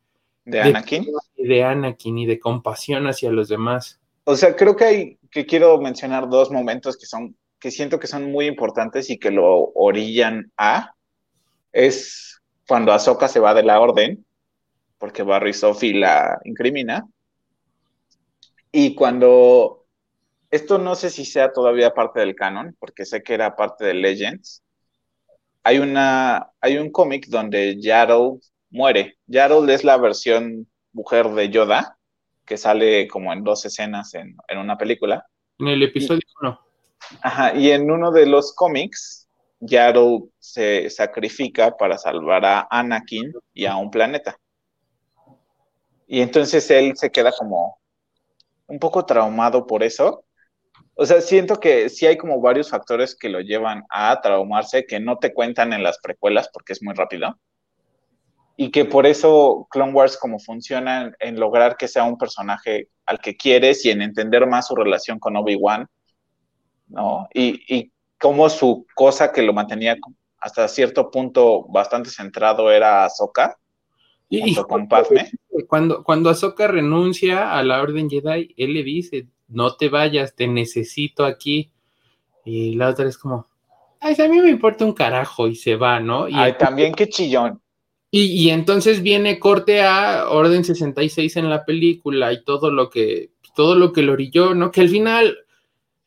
¿De 0.44 0.60
Anakin? 0.60 1.06
De, 1.36 1.64
Anakin 1.64 2.18
y 2.18 2.26
de 2.26 2.40
compasión 2.40 3.06
hacia 3.06 3.30
los 3.30 3.48
demás. 3.48 4.00
O 4.24 4.36
sea, 4.36 4.56
creo 4.56 4.74
que 4.74 4.84
hay, 4.84 5.18
que 5.30 5.46
quiero 5.46 5.78
mencionar 5.80 6.28
dos 6.28 6.50
momentos 6.50 6.96
que 6.96 7.06
son, 7.06 7.36
que 7.58 7.70
siento 7.70 8.00
que 8.00 8.06
son 8.06 8.32
muy 8.32 8.46
importantes 8.46 9.10
y 9.10 9.18
que 9.18 9.30
lo 9.30 9.70
orillan 9.74 10.50
a, 10.56 10.94
es 11.72 12.40
cuando 12.66 12.92
Ahsoka 12.92 13.28
se 13.28 13.40
va 13.40 13.54
de 13.54 13.62
la 13.62 13.80
orden 13.80 14.24
porque 15.00 15.22
Barry 15.22 15.54
Sophie 15.54 15.94
la 15.94 16.38
incrimina. 16.44 17.08
Y 18.70 18.94
cuando, 18.94 19.86
esto 20.50 20.78
no 20.78 20.94
sé 20.94 21.08
si 21.08 21.24
sea 21.24 21.52
todavía 21.52 21.94
parte 21.94 22.20
del 22.20 22.36
canon, 22.36 22.76
porque 22.78 23.06
sé 23.06 23.22
que 23.22 23.32
era 23.34 23.56
parte 23.56 23.86
de 23.86 23.94
Legends, 23.94 24.62
hay, 25.62 25.78
una, 25.78 26.50
hay 26.60 26.78
un 26.78 26.90
cómic 26.90 27.26
donde 27.26 27.80
Yaddle 27.80 28.40
muere. 28.70 29.18
Yaddle 29.26 29.72
es 29.72 29.84
la 29.84 29.96
versión 29.96 30.68
mujer 30.92 31.28
de 31.30 31.50
Yoda, 31.50 31.98
que 32.44 32.56
sale 32.56 33.06
como 33.08 33.32
en 33.32 33.44
dos 33.44 33.64
escenas 33.64 34.14
en, 34.14 34.36
una 34.56 34.76
película. 34.76 35.26
En 35.58 35.68
el 35.68 35.82
episodio 35.82 36.22
1. 36.40 36.60
Ajá, 37.22 37.54
y 37.54 37.70
en 37.70 37.90
uno 37.90 38.10
de 38.10 38.26
los 38.26 38.54
cómics, 38.54 39.28
Yaddle 39.60 40.24
se 40.38 40.88
sacrifica 40.90 41.76
para 41.76 41.98
salvar 41.98 42.44
a 42.44 42.66
Anakin 42.70 43.32
y 43.52 43.66
a 43.66 43.76
un 43.76 43.90
planeta. 43.90 44.36
Y 46.06 46.22
entonces 46.22 46.68
él 46.70 46.96
se 46.96 47.10
queda 47.10 47.30
como 47.30 47.78
un 48.66 48.78
poco 48.78 49.04
traumado 49.04 49.66
por 49.66 49.82
eso. 49.82 50.24
O 51.00 51.06
sea, 51.06 51.22
siento 51.22 51.58
que 51.60 51.88
sí 51.88 52.04
hay 52.04 52.18
como 52.18 52.42
varios 52.42 52.68
factores 52.68 53.16
que 53.16 53.30
lo 53.30 53.40
llevan 53.40 53.84
a 53.88 54.20
traumarse 54.20 54.84
que 54.84 55.00
no 55.00 55.16
te 55.16 55.32
cuentan 55.32 55.72
en 55.72 55.82
las 55.82 55.98
precuelas 55.98 56.50
porque 56.52 56.74
es 56.74 56.82
muy 56.82 56.92
rápido. 56.92 57.38
Y 58.58 58.70
que 58.70 58.84
por 58.84 59.06
eso 59.06 59.66
Clone 59.70 59.94
Wars 59.94 60.18
como 60.18 60.38
funciona 60.38 61.10
en, 61.18 61.40
lograr 61.40 61.78
que 61.78 61.88
sea 61.88 62.04
un 62.04 62.18
personaje 62.18 62.88
al 63.06 63.18
que 63.18 63.34
quieres 63.34 63.82
y 63.86 63.90
en 63.90 64.02
entender 64.02 64.46
más 64.46 64.66
su 64.66 64.76
relación 64.76 65.18
con 65.18 65.38
Obi-Wan, 65.38 65.88
¿no? 66.88 67.28
Y, 67.32 67.64
y 67.74 67.90
cómo 68.18 68.50
su 68.50 68.86
cosa 68.94 69.32
que 69.32 69.40
lo 69.40 69.54
mantenía 69.54 69.96
hasta 70.38 70.68
cierto 70.68 71.10
punto 71.10 71.64
bastante 71.70 72.10
centrado 72.10 72.70
era 72.70 73.06
Ahsoka 73.06 73.56
y, 74.28 74.54
con 74.54 74.86
Cuando, 75.66 76.04
cuando 76.04 76.28
Ahsoka 76.28 76.66
renuncia 76.68 77.56
a 77.56 77.62
la 77.62 77.80
Orden 77.80 78.10
Jedi, 78.10 78.54
él 78.58 78.74
le 78.74 78.82
dice, 78.82 79.26
no 79.50 79.74
te 79.76 79.88
vayas, 79.88 80.34
te 80.34 80.46
necesito 80.46 81.24
aquí. 81.24 81.70
Y 82.44 82.74
la 82.76 82.88
otra 82.88 83.06
es 83.06 83.18
como, 83.18 83.46
ay, 84.00 84.16
a 84.18 84.28
mí 84.28 84.40
me 84.40 84.50
importa 84.50 84.84
un 84.84 84.92
carajo 84.92 85.48
y 85.48 85.54
se 85.54 85.76
va, 85.76 86.00
¿no? 86.00 86.28
Y 86.28 86.34
ay, 86.34 86.54
también 86.58 86.94
qué 86.94 87.08
chillón. 87.08 87.60
Y, 88.10 88.22
y, 88.22 88.50
entonces 88.50 89.02
viene 89.02 89.38
corte 89.38 89.82
a 89.82 90.28
Orden 90.30 90.64
66 90.64 91.36
en 91.36 91.48
la 91.48 91.64
película 91.64 92.32
y 92.32 92.42
todo 92.42 92.72
lo 92.72 92.90
que, 92.90 93.30
todo 93.54 93.76
lo 93.76 93.92
que 93.92 94.02
lo 94.02 94.14
orilló, 94.14 94.54
¿no? 94.54 94.72
Que 94.72 94.80
al 94.80 94.88
final 94.88 95.38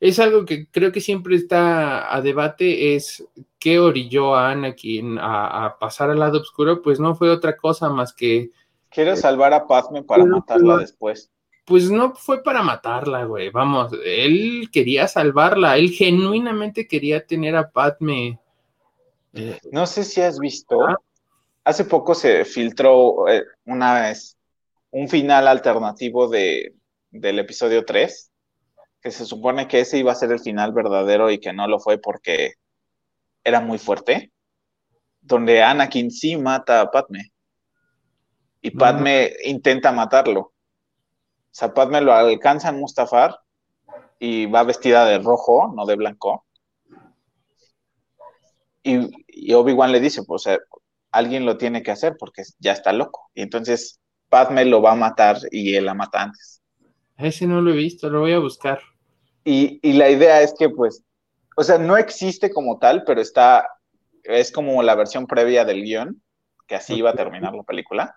es 0.03 0.19
algo 0.19 0.43
que 0.43 0.67
creo 0.69 0.91
que 0.91 0.99
siempre 0.99 1.37
está 1.37 2.13
a 2.13 2.19
debate, 2.19 2.93
es 2.95 3.25
qué 3.57 3.79
orilló 3.79 4.35
a 4.35 4.51
Anakin 4.51 5.17
a, 5.17 5.77
pasar 5.79 6.09
al 6.09 6.19
lado 6.19 6.41
oscuro, 6.41 6.81
pues 6.81 6.99
no 6.99 7.15
fue 7.15 7.29
otra 7.29 7.55
cosa 7.55 7.89
más 7.89 8.13
que... 8.13 8.49
Quiero 8.89 9.15
salvar 9.15 9.53
a 9.53 9.65
Padme 9.65 10.03
para 10.03 10.25
matarla 10.25 10.75
después. 10.75 11.31
Pues 11.65 11.89
no 11.89 12.13
fue 12.15 12.43
para 12.43 12.61
matarla, 12.61 13.23
güey, 13.23 13.49
vamos, 13.49 13.91
él 14.03 14.69
quería 14.71 15.07
salvarla, 15.07 15.77
él 15.77 15.91
genuinamente 15.91 16.87
quería 16.87 17.25
tener 17.25 17.55
a 17.55 17.71
Padme. 17.71 18.39
Eh, 19.33 19.59
no 19.71 19.85
sé 19.87 20.03
si 20.03 20.21
has 20.21 20.39
visto, 20.39 20.85
ah. 20.85 20.97
hace 21.63 21.85
poco 21.85 22.15
se 22.15 22.43
filtró 22.43 23.27
eh, 23.29 23.43
una 23.65 24.01
vez 24.01 24.37
un 24.91 25.07
final 25.07 25.47
alternativo 25.47 26.27
de, 26.27 26.75
del 27.11 27.39
episodio 27.39 27.85
3 27.85 28.31
que 29.01 29.11
se 29.11 29.25
supone 29.25 29.67
que 29.67 29.81
ese 29.81 29.97
iba 29.97 30.11
a 30.11 30.15
ser 30.15 30.31
el 30.31 30.39
final 30.39 30.71
verdadero 30.71 31.29
y 31.29 31.39
que 31.39 31.51
no 31.51 31.67
lo 31.67 31.79
fue 31.79 31.97
porque 31.97 32.53
era 33.43 33.59
muy 33.59 33.77
fuerte, 33.77 34.31
donde 35.19 35.61
Anakin 35.61 36.09
sí 36.09 36.37
mata 36.37 36.79
a 36.79 36.89
Padme 36.89 37.33
y 38.61 38.71
Padme 38.71 39.33
intenta 39.43 39.91
matarlo. 39.91 40.52
O 41.53 41.55
sea, 41.55 41.71
Padme 41.71 42.01
lo 42.01 42.11
alcanza 42.13 42.69
en 42.69 42.79
Mustafar 42.79 43.39
y 44.17 44.47
va 44.47 44.63
vestida 44.63 45.05
de 45.05 45.19
rojo, 45.19 45.71
no 45.75 45.85
de 45.85 45.95
blanco. 45.95 46.47
Y, 48.81 49.53
Obi-Wan 49.53 49.91
le 49.91 49.99
dice, 49.99 50.23
pues 50.23 50.45
alguien 51.11 51.45
lo 51.45 51.57
tiene 51.57 51.83
que 51.83 51.91
hacer 51.91 52.15
porque 52.17 52.41
ya 52.57 52.71
está 52.71 52.91
loco. 52.91 53.29
Y 53.35 53.43
entonces 53.43 53.99
Padme 54.29 54.65
lo 54.65 54.81
va 54.81 54.93
a 54.93 54.95
matar 54.95 55.37
y 55.51 55.75
él 55.75 55.85
la 55.85 55.93
mata 55.93 56.23
antes. 56.23 56.63
Ese 57.17 57.45
no 57.45 57.61
lo 57.61 57.71
he 57.71 57.75
visto, 57.75 58.09
lo 58.09 58.21
voy 58.21 58.33
a 58.33 58.39
buscar. 58.39 58.81
Y, 59.45 59.93
la 59.93 60.09
idea 60.09 60.41
es 60.41 60.55
que, 60.57 60.69
pues, 60.69 61.03
o 61.55 61.63
sea, 61.63 61.77
no 61.77 61.97
existe 61.97 62.49
como 62.49 62.79
tal, 62.79 63.03
pero 63.03 63.21
está, 63.21 63.69
es 64.23 64.51
como 64.51 64.81
la 64.81 64.95
versión 64.95 65.27
previa 65.27 65.65
del 65.65 65.83
guion, 65.83 66.19
que 66.65 66.73
así 66.73 66.95
iba 66.95 67.11
a 67.11 67.15
terminar 67.15 67.53
la 67.53 67.61
película. 67.61 68.15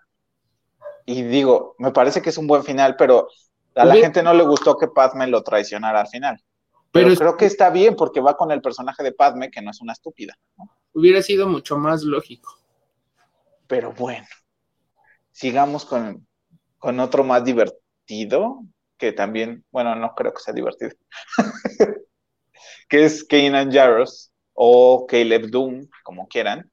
Y 1.06 1.22
digo, 1.22 1.76
me 1.78 1.92
parece 1.92 2.20
que 2.20 2.30
es 2.30 2.38
un 2.38 2.48
buen 2.48 2.64
final, 2.64 2.96
pero 2.96 3.28
a 3.76 3.84
la 3.84 3.94
gente 3.94 4.22
no 4.22 4.34
le 4.34 4.42
gustó 4.42 4.76
que 4.76 4.88
Padme 4.88 5.28
lo 5.28 5.42
traicionara 5.42 6.00
al 6.00 6.08
final. 6.08 6.42
Pero, 6.90 7.14
creo 7.14 7.36
que 7.36 7.46
está 7.46 7.70
bien 7.70 7.94
porque 7.94 8.20
va 8.20 8.36
con 8.36 8.50
el 8.50 8.60
personaje 8.60 9.02
de 9.02 9.12
Padme, 9.12 9.50
que 9.50 9.62
no 9.62 9.70
es 9.70 9.80
una 9.80 9.92
estúpida. 9.92 10.36
Hubiera 10.92 11.22
sido 11.22 11.46
mucho 11.46 11.76
más 11.76 12.02
lógico. 12.02 12.58
Pero 13.66 13.92
bueno, 13.92 14.26
sigamos 15.30 15.84
con, 15.84 16.26
con 16.78 16.98
otro 17.00 17.22
más 17.22 17.44
divertido, 17.44 18.62
que 18.96 19.12
también, 19.12 19.64
bueno, 19.70 19.94
no 19.94 20.14
creo 20.14 20.32
que 20.32 20.40
sea 20.40 20.54
divertido, 20.54 20.92
que 22.88 23.04
es 23.04 23.24
Kanan 23.24 23.70
Jarrus 23.70 24.32
o 24.54 25.06
Caleb 25.06 25.50
Doom, 25.50 25.88
como 26.02 26.26
quieran, 26.28 26.70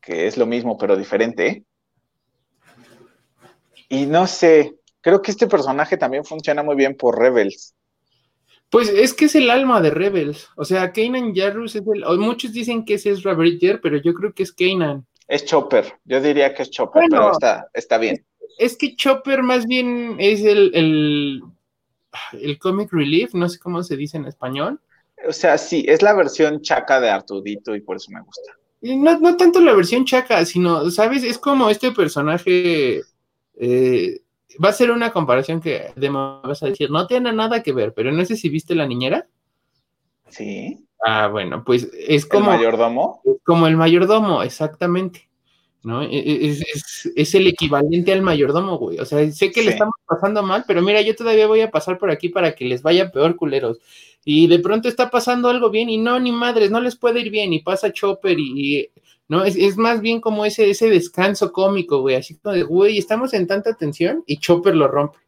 que 0.00 0.26
es 0.26 0.36
lo 0.36 0.46
mismo 0.46 0.76
pero 0.76 0.96
diferente. 0.96 1.64
Y 3.94 4.06
no 4.06 4.26
sé, 4.26 4.74
creo 5.00 5.22
que 5.22 5.30
este 5.30 5.46
personaje 5.46 5.96
también 5.96 6.24
funciona 6.24 6.64
muy 6.64 6.74
bien 6.74 6.96
por 6.96 7.16
Rebels. 7.16 7.74
Pues 8.68 8.88
es 8.88 9.14
que 9.14 9.26
es 9.26 9.36
el 9.36 9.50
alma 9.50 9.80
de 9.80 9.90
Rebels. 9.90 10.48
O 10.56 10.64
sea, 10.64 10.92
Kanan 10.92 11.32
Jarrus 11.32 11.76
es 11.76 11.82
el. 11.86 12.18
Muchos 12.18 12.52
dicen 12.52 12.84
que 12.84 12.94
ese 12.94 13.10
es 13.10 13.22
Bridger, 13.22 13.80
pero 13.80 13.98
yo 13.98 14.12
creo 14.12 14.34
que 14.34 14.42
es 14.42 14.52
Kanan. 14.52 15.06
Es 15.28 15.44
Chopper. 15.44 15.94
Yo 16.04 16.20
diría 16.20 16.52
que 16.52 16.64
es 16.64 16.70
Chopper, 16.70 17.04
pero 17.08 17.30
está, 17.30 17.68
está 17.72 17.98
bien. 17.98 18.26
Es 18.58 18.76
que 18.76 18.96
Chopper 18.96 19.44
más 19.44 19.64
bien 19.66 20.16
es 20.18 20.42
el, 20.42 20.72
el, 20.74 21.42
el 22.32 22.58
comic 22.58 22.92
relief, 22.92 23.32
no 23.32 23.48
sé 23.48 23.60
cómo 23.60 23.84
se 23.84 23.96
dice 23.96 24.16
en 24.16 24.24
español. 24.24 24.80
O 25.28 25.32
sea, 25.32 25.56
sí, 25.56 25.84
es 25.86 26.02
la 26.02 26.14
versión 26.14 26.60
chaca 26.60 27.00
de 27.00 27.10
Artudito 27.10 27.76
y 27.76 27.80
por 27.80 27.96
eso 27.98 28.10
me 28.10 28.22
gusta. 28.22 28.58
No, 28.80 29.20
no 29.20 29.36
tanto 29.36 29.60
la 29.60 29.72
versión 29.72 30.04
chaca, 30.04 30.44
sino, 30.44 30.90
¿sabes? 30.90 31.22
Es 31.22 31.38
como 31.38 31.70
este 31.70 31.92
personaje. 31.92 33.02
Eh, 33.56 34.22
va 34.62 34.70
a 34.70 34.72
ser 34.72 34.90
una 34.90 35.12
comparación 35.12 35.60
que 35.60 35.92
vas 35.96 36.62
a 36.62 36.66
decir, 36.66 36.90
no 36.90 37.06
tiene 37.06 37.32
nada 37.32 37.62
que 37.62 37.72
ver, 37.72 37.92
pero 37.94 38.12
no 38.12 38.24
sé 38.24 38.36
si 38.36 38.48
viste 38.48 38.74
la 38.74 38.86
niñera. 38.86 39.26
Sí. 40.28 40.86
Ah, 41.04 41.28
bueno, 41.28 41.64
pues 41.64 41.90
es 41.92 42.26
como. 42.26 42.50
¿El 42.52 42.58
mayordomo? 42.58 43.22
Como 43.44 43.66
el 43.66 43.76
mayordomo, 43.76 44.42
exactamente. 44.42 45.28
¿no? 45.84 46.02
E, 46.02 46.16
e, 46.16 46.58
es, 47.14 47.34
el 47.34 47.46
equivalente 47.46 48.12
al 48.12 48.22
mayordomo, 48.22 48.78
güey. 48.78 48.98
O 48.98 49.04
sea, 49.04 49.30
sé 49.30 49.52
que 49.52 49.62
le 49.62 49.70
estamos 49.70 49.94
pasando 50.06 50.42
mal, 50.42 50.64
pero 50.66 50.80
mira, 50.80 51.02
yo 51.02 51.14
todavía 51.14 51.46
voy 51.46 51.60
a 51.60 51.70
pasar 51.70 51.98
por 51.98 52.10
aquí 52.10 52.30
para 52.30 52.54
que 52.54 52.64
les 52.64 52.82
vaya 52.82 53.12
peor, 53.12 53.36
culeros. 53.36 53.78
Y 54.24 54.46
de 54.46 54.58
pronto 54.58 54.88
está 54.88 55.10
pasando 55.10 55.50
algo 55.50 55.68
bien 55.68 55.90
y 55.90 55.98
no, 55.98 56.18
ni 56.18 56.32
madres, 56.32 56.70
no 56.70 56.80
les 56.80 56.96
puede 56.96 57.20
ir 57.20 57.30
bien 57.30 57.52
y 57.52 57.60
pasa 57.60 57.92
Chopper 57.92 58.38
y, 58.38 58.88
¿no? 59.28 59.44
Es, 59.44 59.76
más 59.76 60.00
bien 60.00 60.20
como 60.20 60.44
ese, 60.44 60.70
ese 60.70 60.90
descanso 60.90 61.52
cómico, 61.52 62.00
güey, 62.00 62.16
así 62.16 62.36
como 62.38 62.54
de, 62.54 62.62
güey, 62.62 62.98
estamos 62.98 63.34
en 63.34 63.46
tanta 63.46 63.74
tensión 63.74 64.22
y 64.26 64.38
Chopper 64.38 64.74
lo 64.74 64.88
rompe. 64.88 65.18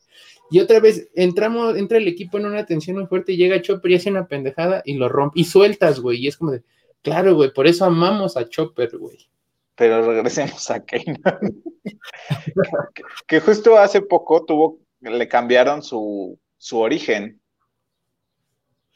Y 0.51 0.61
otra 0.61 0.79
vez 0.79 1.09
entramos, 1.15 1.77
entra 1.77 1.99
el 1.99 2.07
equipo 2.07 2.39
en 2.39 2.47
una 2.47 2.67
tensión 2.67 2.99
muy 2.99 3.07
fuerte 3.07 3.33
y 3.33 3.37
llega 3.37 3.61
Chopper 3.61 3.91
y 3.91 3.95
hace 3.97 4.11
una 4.11 4.27
pendejada 4.27 4.83
y 4.85 4.95
lo 4.95 5.09
rompe 5.09 5.41
y 5.41 5.45
sueltas, 5.45 6.01
güey, 6.01 6.19
y 6.19 6.29
es 6.29 6.37
como 6.37 6.53
de, 6.53 6.63
claro, 7.03 7.35
güey, 7.35 7.53
por 7.53 7.67
eso 7.67 7.85
amamos 7.85 8.37
a 8.37 8.49
Chopper, 8.49 8.97
güey 8.97 9.29
pero 9.77 10.11
regresemos 10.11 10.69
a 10.71 10.85
Kanan. 10.85 11.23
que, 13.27 13.41
justo 13.41 13.79
hace 13.79 14.01
poco 14.01 14.45
tuvo, 14.45 14.81
le 15.01 15.29
cambiaron 15.29 15.83
su, 15.83 16.39
su 16.57 16.79
origen. 16.79 17.41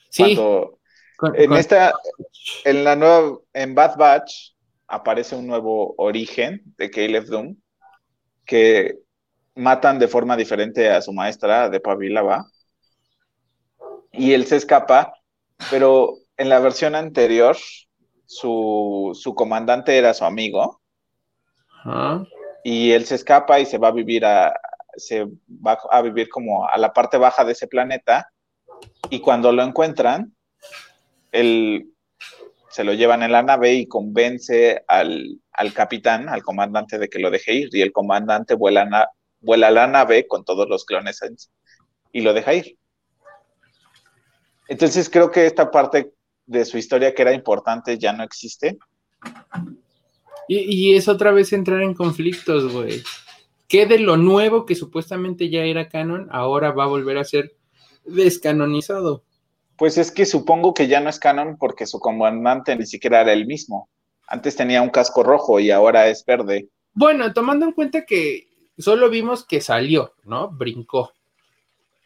Sí. 0.08 0.36
en 1.34 1.52
esta, 1.52 1.92
en 2.64 2.82
la 2.82 2.96
nueva, 2.96 3.38
en 3.52 3.74
Bad 3.74 3.96
Batch 3.96 4.54
aparece 4.90 5.36
un 5.36 5.46
nuevo 5.46 5.94
origen 5.96 6.62
de 6.76 6.90
Caleb 6.90 7.24
Doom, 7.26 7.56
que 8.44 8.98
matan 9.54 9.98
de 9.98 10.08
forma 10.08 10.36
diferente 10.36 10.90
a 10.90 11.00
su 11.00 11.12
maestra 11.12 11.70
de 11.70 11.80
Pavilava. 11.80 12.46
Y 14.12 14.32
él 14.32 14.46
se 14.46 14.56
escapa, 14.56 15.14
pero 15.70 16.16
en 16.36 16.48
la 16.48 16.58
versión 16.58 16.96
anterior 16.96 17.56
su, 18.26 19.14
comandante 19.36 19.96
era 19.96 20.12
su 20.12 20.24
amigo. 20.24 20.80
Y 22.64 22.90
él 22.90 23.04
se 23.06 23.14
escapa 23.14 23.60
y 23.60 23.66
se 23.66 23.78
va 23.78 23.88
a 23.88 23.92
vivir 23.92 24.24
a, 24.24 24.52
se 24.96 25.24
va 25.48 25.78
a 25.90 26.02
vivir 26.02 26.28
como 26.28 26.66
a 26.66 26.76
la 26.78 26.92
parte 26.92 27.16
baja 27.16 27.44
de 27.44 27.52
ese 27.52 27.68
planeta. 27.68 28.28
Y 29.08 29.20
cuando 29.20 29.52
lo 29.52 29.62
encuentran, 29.62 30.34
él 31.30 31.92
se 32.70 32.84
lo 32.84 32.94
llevan 32.94 33.22
en 33.22 33.32
la 33.32 33.42
nave 33.42 33.74
y 33.74 33.86
convence 33.86 34.84
al, 34.86 35.40
capitán, 35.74 36.28
al 36.28 36.42
comandante, 36.42 36.98
de 36.98 37.08
que 37.08 37.18
lo 37.18 37.30
deje 37.30 37.54
ir. 37.54 37.68
Y 37.72 37.82
el 37.82 37.92
comandante 37.92 38.54
vuela, 38.54 39.10
vuela 39.40 39.68
a 39.68 39.72
la 39.72 39.86
nave 39.86 40.26
con 40.28 40.44
todos 40.44 40.68
los 40.68 40.84
clones 40.84 41.20
y 42.12 42.20
lo 42.20 42.32
deja 42.32 42.54
ir. 42.54 42.78
Entonces 44.68 45.10
creo 45.10 45.32
que 45.32 45.46
esta 45.46 45.70
parte 45.70 46.12
de 46.46 46.64
su 46.64 46.78
historia 46.78 47.12
que 47.12 47.22
era 47.22 47.34
importante 47.34 47.98
ya 47.98 48.12
no 48.12 48.22
existe. 48.22 48.78
Y, 50.46 50.96
es 50.96 51.06
otra 51.06 51.30
vez 51.30 51.52
entrar 51.52 51.80
en 51.80 51.94
conflictos, 51.94 52.72
güey. 52.72 53.02
¿Qué 53.68 53.86
de 53.86 54.00
lo 54.00 54.16
nuevo 54.16 54.66
que 54.66 54.74
supuestamente 54.74 55.48
ya 55.48 55.62
era 55.62 55.88
canon 55.88 56.28
ahora 56.32 56.72
va 56.72 56.84
a 56.84 56.88
volver 56.88 57.18
a 57.18 57.24
ser 57.24 57.56
descanonizado? 58.04 59.22
Pues 59.80 59.96
es 59.96 60.12
que 60.12 60.26
supongo 60.26 60.74
que 60.74 60.88
ya 60.88 61.00
no 61.00 61.08
es 61.08 61.18
canon 61.18 61.56
porque 61.56 61.86
su 61.86 62.00
comandante 62.00 62.76
ni 62.76 62.84
siquiera 62.84 63.22
era 63.22 63.32
el 63.32 63.46
mismo. 63.46 63.88
Antes 64.28 64.54
tenía 64.54 64.82
un 64.82 64.90
casco 64.90 65.22
rojo 65.22 65.58
y 65.58 65.70
ahora 65.70 66.08
es 66.08 66.22
verde. 66.26 66.68
Bueno, 66.92 67.32
tomando 67.32 67.64
en 67.64 67.72
cuenta 67.72 68.04
que 68.04 68.46
solo 68.76 69.08
vimos 69.08 69.46
que 69.46 69.62
salió, 69.62 70.12
¿no? 70.24 70.50
Brincó. 70.50 71.14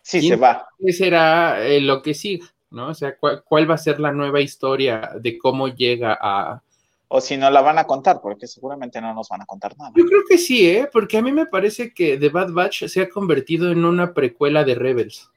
Sí, 0.02 0.22
se 0.22 0.36
va. 0.36 0.68
¿Qué 0.78 0.92
será 0.92 1.66
eh, 1.66 1.80
lo 1.80 2.00
que 2.00 2.14
siga? 2.14 2.46
¿no? 2.70 2.90
O 2.90 2.94
sea, 2.94 3.16
¿cuál, 3.18 3.68
va 3.68 3.74
a 3.74 3.78
ser 3.78 3.98
la 3.98 4.12
nueva 4.12 4.40
historia 4.40 5.10
de 5.20 5.36
cómo 5.36 5.66
llega 5.66 6.16
a... 6.22 6.62
O 7.08 7.20
si 7.20 7.36
no 7.36 7.50
la 7.50 7.60
van 7.60 7.78
a 7.78 7.88
contar, 7.88 8.20
porque 8.22 8.46
seguramente 8.46 9.00
no 9.00 9.12
nos 9.14 9.28
van 9.28 9.42
a 9.42 9.46
contar 9.46 9.76
nada. 9.76 9.90
Yo 9.96 10.04
creo 10.04 10.22
que 10.28 10.38
sí, 10.38 10.70
¿eh? 10.70 10.88
Porque 10.92 11.16
a 11.16 11.22
mí 11.22 11.32
me 11.32 11.46
parece 11.46 11.92
que 11.92 12.18
The 12.18 12.28
Bad 12.28 12.52
Batch 12.52 12.86
se 12.86 13.02
ha 13.02 13.08
convertido 13.08 13.72
en 13.72 13.84
una 13.84 14.14
precuela 14.14 14.62
de 14.62 14.76
Rebels. 14.76 15.28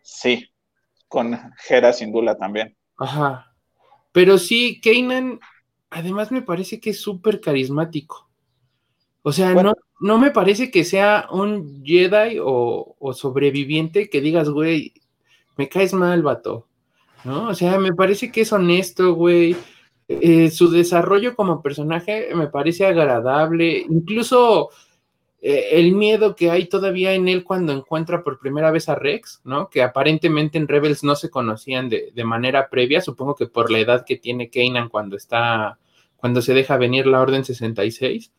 Sí, 0.00 0.48
con 1.16 1.34
Hera 1.66 1.94
sin 1.94 2.12
duda 2.12 2.36
también. 2.36 2.76
Ajá. 2.98 3.54
Pero 4.12 4.36
sí, 4.36 4.82
Kanan, 4.82 5.40
además 5.88 6.30
me 6.30 6.42
parece 6.42 6.78
que 6.78 6.90
es 6.90 7.00
súper 7.00 7.40
carismático. 7.40 8.28
O 9.22 9.32
sea, 9.32 9.54
no, 9.54 9.72
no 9.98 10.18
me 10.18 10.30
parece 10.30 10.70
que 10.70 10.84
sea 10.84 11.26
un 11.30 11.82
Jedi 11.82 12.38
o, 12.38 12.96
o 12.98 13.12
sobreviviente 13.14 14.10
que 14.10 14.20
digas, 14.20 14.50
güey, 14.50 14.92
me 15.56 15.70
caes 15.70 15.94
mal, 15.94 16.22
vato. 16.22 16.68
¿No? 17.24 17.48
O 17.48 17.54
sea, 17.54 17.78
me 17.78 17.94
parece 17.94 18.30
que 18.30 18.42
es 18.42 18.52
honesto, 18.52 19.14
güey. 19.14 19.56
Eh, 20.08 20.50
su 20.50 20.70
desarrollo 20.70 21.34
como 21.34 21.62
personaje 21.62 22.28
me 22.34 22.48
parece 22.48 22.84
agradable. 22.84 23.86
Incluso 23.88 24.68
eh, 25.42 25.68
el 25.72 25.92
miedo 25.92 26.34
que 26.34 26.50
hay 26.50 26.66
todavía 26.66 27.12
en 27.12 27.28
él 27.28 27.44
cuando 27.44 27.72
encuentra 27.72 28.22
por 28.22 28.38
primera 28.38 28.70
vez 28.70 28.88
a 28.88 28.94
Rex, 28.94 29.40
¿no? 29.44 29.68
Que 29.68 29.82
aparentemente 29.82 30.58
en 30.58 30.68
Rebels 30.68 31.04
no 31.04 31.14
se 31.14 31.30
conocían 31.30 31.88
de, 31.88 32.12
de 32.14 32.24
manera 32.24 32.68
previa, 32.68 33.00
supongo 33.00 33.34
que 33.34 33.46
por 33.46 33.70
la 33.70 33.78
edad 33.78 34.04
que 34.04 34.16
tiene 34.16 34.50
Kanan 34.50 34.88
cuando 34.88 35.16
está, 35.16 35.78
cuando 36.16 36.42
se 36.42 36.54
deja 36.54 36.76
venir 36.76 37.06
la 37.06 37.20
Orden 37.20 37.44
66. 37.44 38.32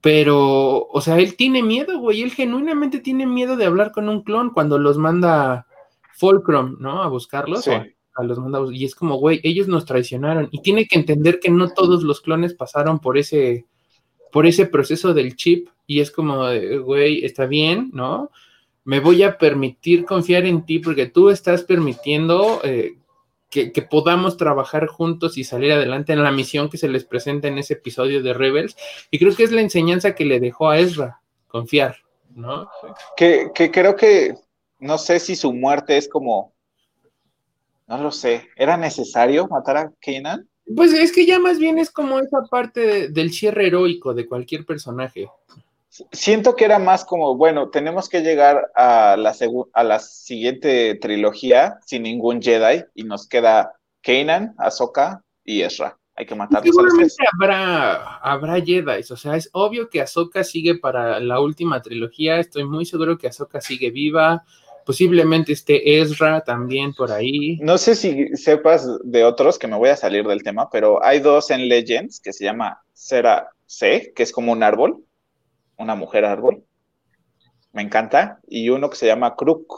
Pero, 0.00 0.86
o 0.86 1.00
sea, 1.00 1.18
él 1.18 1.36
tiene 1.36 1.62
miedo, 1.62 1.98
güey. 1.98 2.22
Él 2.22 2.30
genuinamente 2.30 3.00
tiene 3.00 3.26
miedo 3.26 3.56
de 3.56 3.66
hablar 3.66 3.90
con 3.90 4.08
un 4.08 4.22
clon 4.22 4.50
cuando 4.50 4.78
los 4.78 4.96
manda 4.96 5.66
Fulcrum, 6.14 6.76
¿no? 6.78 7.02
A 7.02 7.08
buscarlos. 7.08 7.66
A, 7.68 7.84
los 8.22 8.38
mandados. 8.38 8.72
Y 8.72 8.84
es 8.84 8.94
como, 8.94 9.16
güey, 9.16 9.40
ellos 9.44 9.68
nos 9.68 9.84
traicionaron. 9.84 10.48
Y 10.50 10.60
tiene 10.60 10.86
que 10.86 10.98
entender 10.98 11.40
que 11.40 11.50
no 11.50 11.68
todos 11.68 12.02
los 12.02 12.20
clones 12.20 12.54
pasaron 12.54 12.98
por 13.00 13.16
ese, 13.16 13.66
por 14.32 14.46
ese 14.46 14.66
proceso 14.66 15.14
del 15.14 15.36
chip. 15.36 15.68
Y 15.86 16.00
es 16.00 16.10
como, 16.10 16.44
güey, 16.84 17.24
está 17.24 17.46
bien, 17.46 17.90
¿no? 17.92 18.30
Me 18.84 19.00
voy 19.00 19.22
a 19.22 19.38
permitir 19.38 20.04
confiar 20.04 20.46
en 20.46 20.64
ti 20.64 20.78
porque 20.78 21.06
tú 21.06 21.30
estás 21.30 21.62
permitiendo 21.62 22.60
eh, 22.64 22.98
que, 23.50 23.70
podamos 23.82 24.36
trabajar 24.36 24.86
juntos 24.86 25.38
y 25.38 25.44
salir 25.44 25.72
adelante 25.72 26.12
en 26.12 26.22
la 26.22 26.30
misión 26.30 26.68
que 26.68 26.78
se 26.78 26.88
les 26.88 27.04
presenta 27.04 27.48
en 27.48 27.58
ese 27.58 27.74
episodio 27.74 28.22
de 28.22 28.34
Rebels. 28.34 28.76
Y 29.10 29.18
creo 29.18 29.34
que 29.34 29.44
es 29.44 29.52
la 29.52 29.60
enseñanza 29.60 30.14
que 30.14 30.24
le 30.24 30.40
dejó 30.40 30.68
a 30.68 30.78
Ezra, 30.78 31.20
confiar, 31.46 31.96
¿no? 32.34 32.68
Que, 33.16 33.50
que 33.54 33.70
creo 33.70 33.96
que 33.96 34.34
no 34.78 34.98
sé 34.98 35.18
si 35.20 35.34
su 35.34 35.52
muerte 35.52 35.96
es 35.96 36.08
como, 36.08 36.52
no 37.86 37.98
lo 37.98 38.12
sé, 38.12 38.48
¿era 38.56 38.76
necesario 38.76 39.48
matar 39.48 39.76
a 39.76 39.92
Kanan? 40.00 40.47
Pues 40.76 40.92
es 40.92 41.12
que 41.12 41.26
ya 41.26 41.38
más 41.38 41.58
bien 41.58 41.78
es 41.78 41.90
como 41.90 42.18
esa 42.18 42.42
parte 42.50 43.08
del 43.08 43.32
cierre 43.32 43.68
heroico 43.68 44.14
de 44.14 44.26
cualquier 44.26 44.66
personaje. 44.66 45.28
Siento 46.12 46.54
que 46.54 46.64
era 46.64 46.78
más 46.78 47.04
como, 47.04 47.36
bueno, 47.36 47.70
tenemos 47.70 48.08
que 48.08 48.20
llegar 48.20 48.70
a 48.74 49.16
la, 49.16 49.34
a 49.72 49.84
la 49.84 49.98
siguiente 49.98 50.94
trilogía 50.96 51.78
sin 51.84 52.02
ningún 52.02 52.42
Jedi 52.42 52.84
y 52.94 53.04
nos 53.04 53.26
queda 53.26 53.72
Kanan, 54.02 54.54
Ahsoka 54.58 55.22
y 55.44 55.62
Ezra. 55.62 55.98
Hay 56.14 56.26
que 56.26 56.34
matarlos 56.34 56.74
Seguramente 56.74 57.14
habrá, 57.32 58.16
habrá 58.16 58.60
Jedi, 58.60 59.02
o 59.08 59.16
sea, 59.16 59.36
es 59.36 59.48
obvio 59.52 59.88
que 59.88 60.00
Ahsoka 60.00 60.42
sigue 60.42 60.76
para 60.76 61.20
la 61.20 61.40
última 61.40 61.80
trilogía, 61.80 62.38
estoy 62.38 62.64
muy 62.64 62.84
seguro 62.84 63.16
que 63.16 63.28
Ahsoka 63.28 63.60
sigue 63.60 63.90
viva, 63.90 64.44
Posiblemente 64.88 65.52
esté 65.52 66.00
Ezra 66.00 66.40
también 66.40 66.94
por 66.94 67.12
ahí. 67.12 67.58
No 67.60 67.76
sé 67.76 67.94
si 67.94 68.34
sepas 68.34 68.88
de 69.04 69.22
otros, 69.22 69.58
que 69.58 69.66
me 69.66 69.76
voy 69.76 69.90
a 69.90 69.96
salir 69.96 70.26
del 70.26 70.42
tema, 70.42 70.70
pero 70.70 71.04
hay 71.04 71.20
dos 71.20 71.50
en 71.50 71.68
Legends 71.68 72.20
que 72.20 72.32
se 72.32 72.44
llama 72.44 72.80
Sera, 72.94 73.50
C, 73.66 74.14
que 74.16 74.22
es 74.22 74.32
como 74.32 74.50
un 74.50 74.62
árbol, 74.62 75.04
una 75.76 75.94
mujer 75.94 76.24
árbol. 76.24 76.64
Me 77.74 77.82
encanta. 77.82 78.40
Y 78.48 78.70
uno 78.70 78.88
que 78.88 78.96
se 78.96 79.04
llama 79.04 79.36
Kruk, 79.36 79.70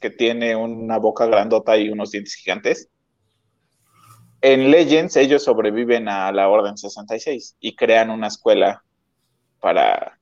que 0.00 0.10
tiene 0.10 0.56
una 0.56 0.98
boca 0.98 1.26
grandota 1.26 1.76
y 1.76 1.90
unos 1.90 2.10
dientes 2.10 2.34
gigantes. 2.34 2.88
En 4.40 4.72
Legends 4.72 5.14
ellos 5.14 5.44
sobreviven 5.44 6.08
a 6.08 6.32
la 6.32 6.48
Orden 6.48 6.76
66 6.76 7.58
y 7.60 7.76
crean 7.76 8.10
una 8.10 8.26
escuela 8.26 8.82
para, 9.60 10.18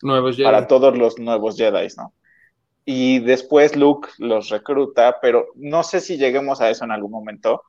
Nuevos 0.00 0.36
para 0.40 0.68
todos 0.68 0.96
los 0.96 1.18
nuevos 1.18 1.56
Jedi, 1.56 1.88
¿no? 1.96 2.14
Y 2.84 3.20
después 3.20 3.76
Luke 3.76 4.08
los 4.18 4.48
recluta, 4.48 5.18
pero 5.20 5.48
no 5.54 5.82
sé 5.82 6.00
si 6.00 6.16
lleguemos 6.16 6.60
a 6.60 6.70
eso 6.70 6.84
en 6.84 6.90
algún 6.90 7.10
momento, 7.10 7.62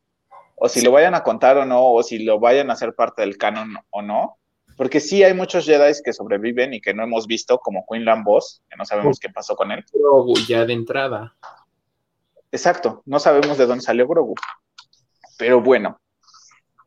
o 0.56 0.70
si 0.70 0.82
lo 0.82 0.92
vayan 0.92 1.16
a 1.16 1.24
contar 1.24 1.58
o 1.58 1.66
no, 1.66 1.92
o 1.92 2.04
si 2.04 2.20
lo 2.20 2.40
vayan 2.40 2.70
a 2.70 2.74
hacer 2.74 2.94
parte 2.94 3.22
del 3.22 3.38
canon 3.38 3.76
o 3.90 4.02
no, 4.02 4.38
porque 4.78 5.00
sí 5.00 5.24
hay 5.24 5.34
muchos 5.34 5.66
Jedi 5.66 5.94
que 6.04 6.14
sobreviven 6.14 6.74
y 6.74 6.82
que 6.82 6.94
no 6.94 7.04
hemos 7.04 7.28
visto, 7.28 7.60
como 7.60 7.86
Quinlan 7.90 8.24
Boss, 8.24 8.64
que 8.70 8.78
no 8.78 8.86
sabemos 8.86 9.20
qué 9.20 9.30
pasó 9.30 9.56
con 9.56 9.72
él. 9.72 9.84
Grogu 9.94 10.36
ya 10.48 10.66
de 10.66 10.74
entrada. 10.74 11.36
Exacto, 12.52 13.02
no 13.06 13.20
sabemos 13.20 13.58
de 13.58 13.66
dónde 13.66 13.84
salió 13.84 14.08
Grogu. 14.08 14.36
Pero 15.38 15.62
bueno, 15.62 16.00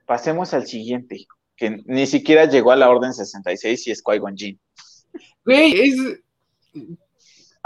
pasemos 0.06 0.54
al 0.54 0.66
siguiente, 0.66 1.26
que 1.56 1.82
ni 1.86 2.06
siquiera 2.06 2.46
llegó 2.46 2.72
a 2.72 2.76
la 2.76 2.90
Orden 2.90 3.12
66 3.12 3.86
y 3.86 3.90
es 3.90 4.02
Qui-Gon 4.02 4.36
Jinn. 4.36 4.60
Güey, 5.44 5.80
es. 5.80 5.96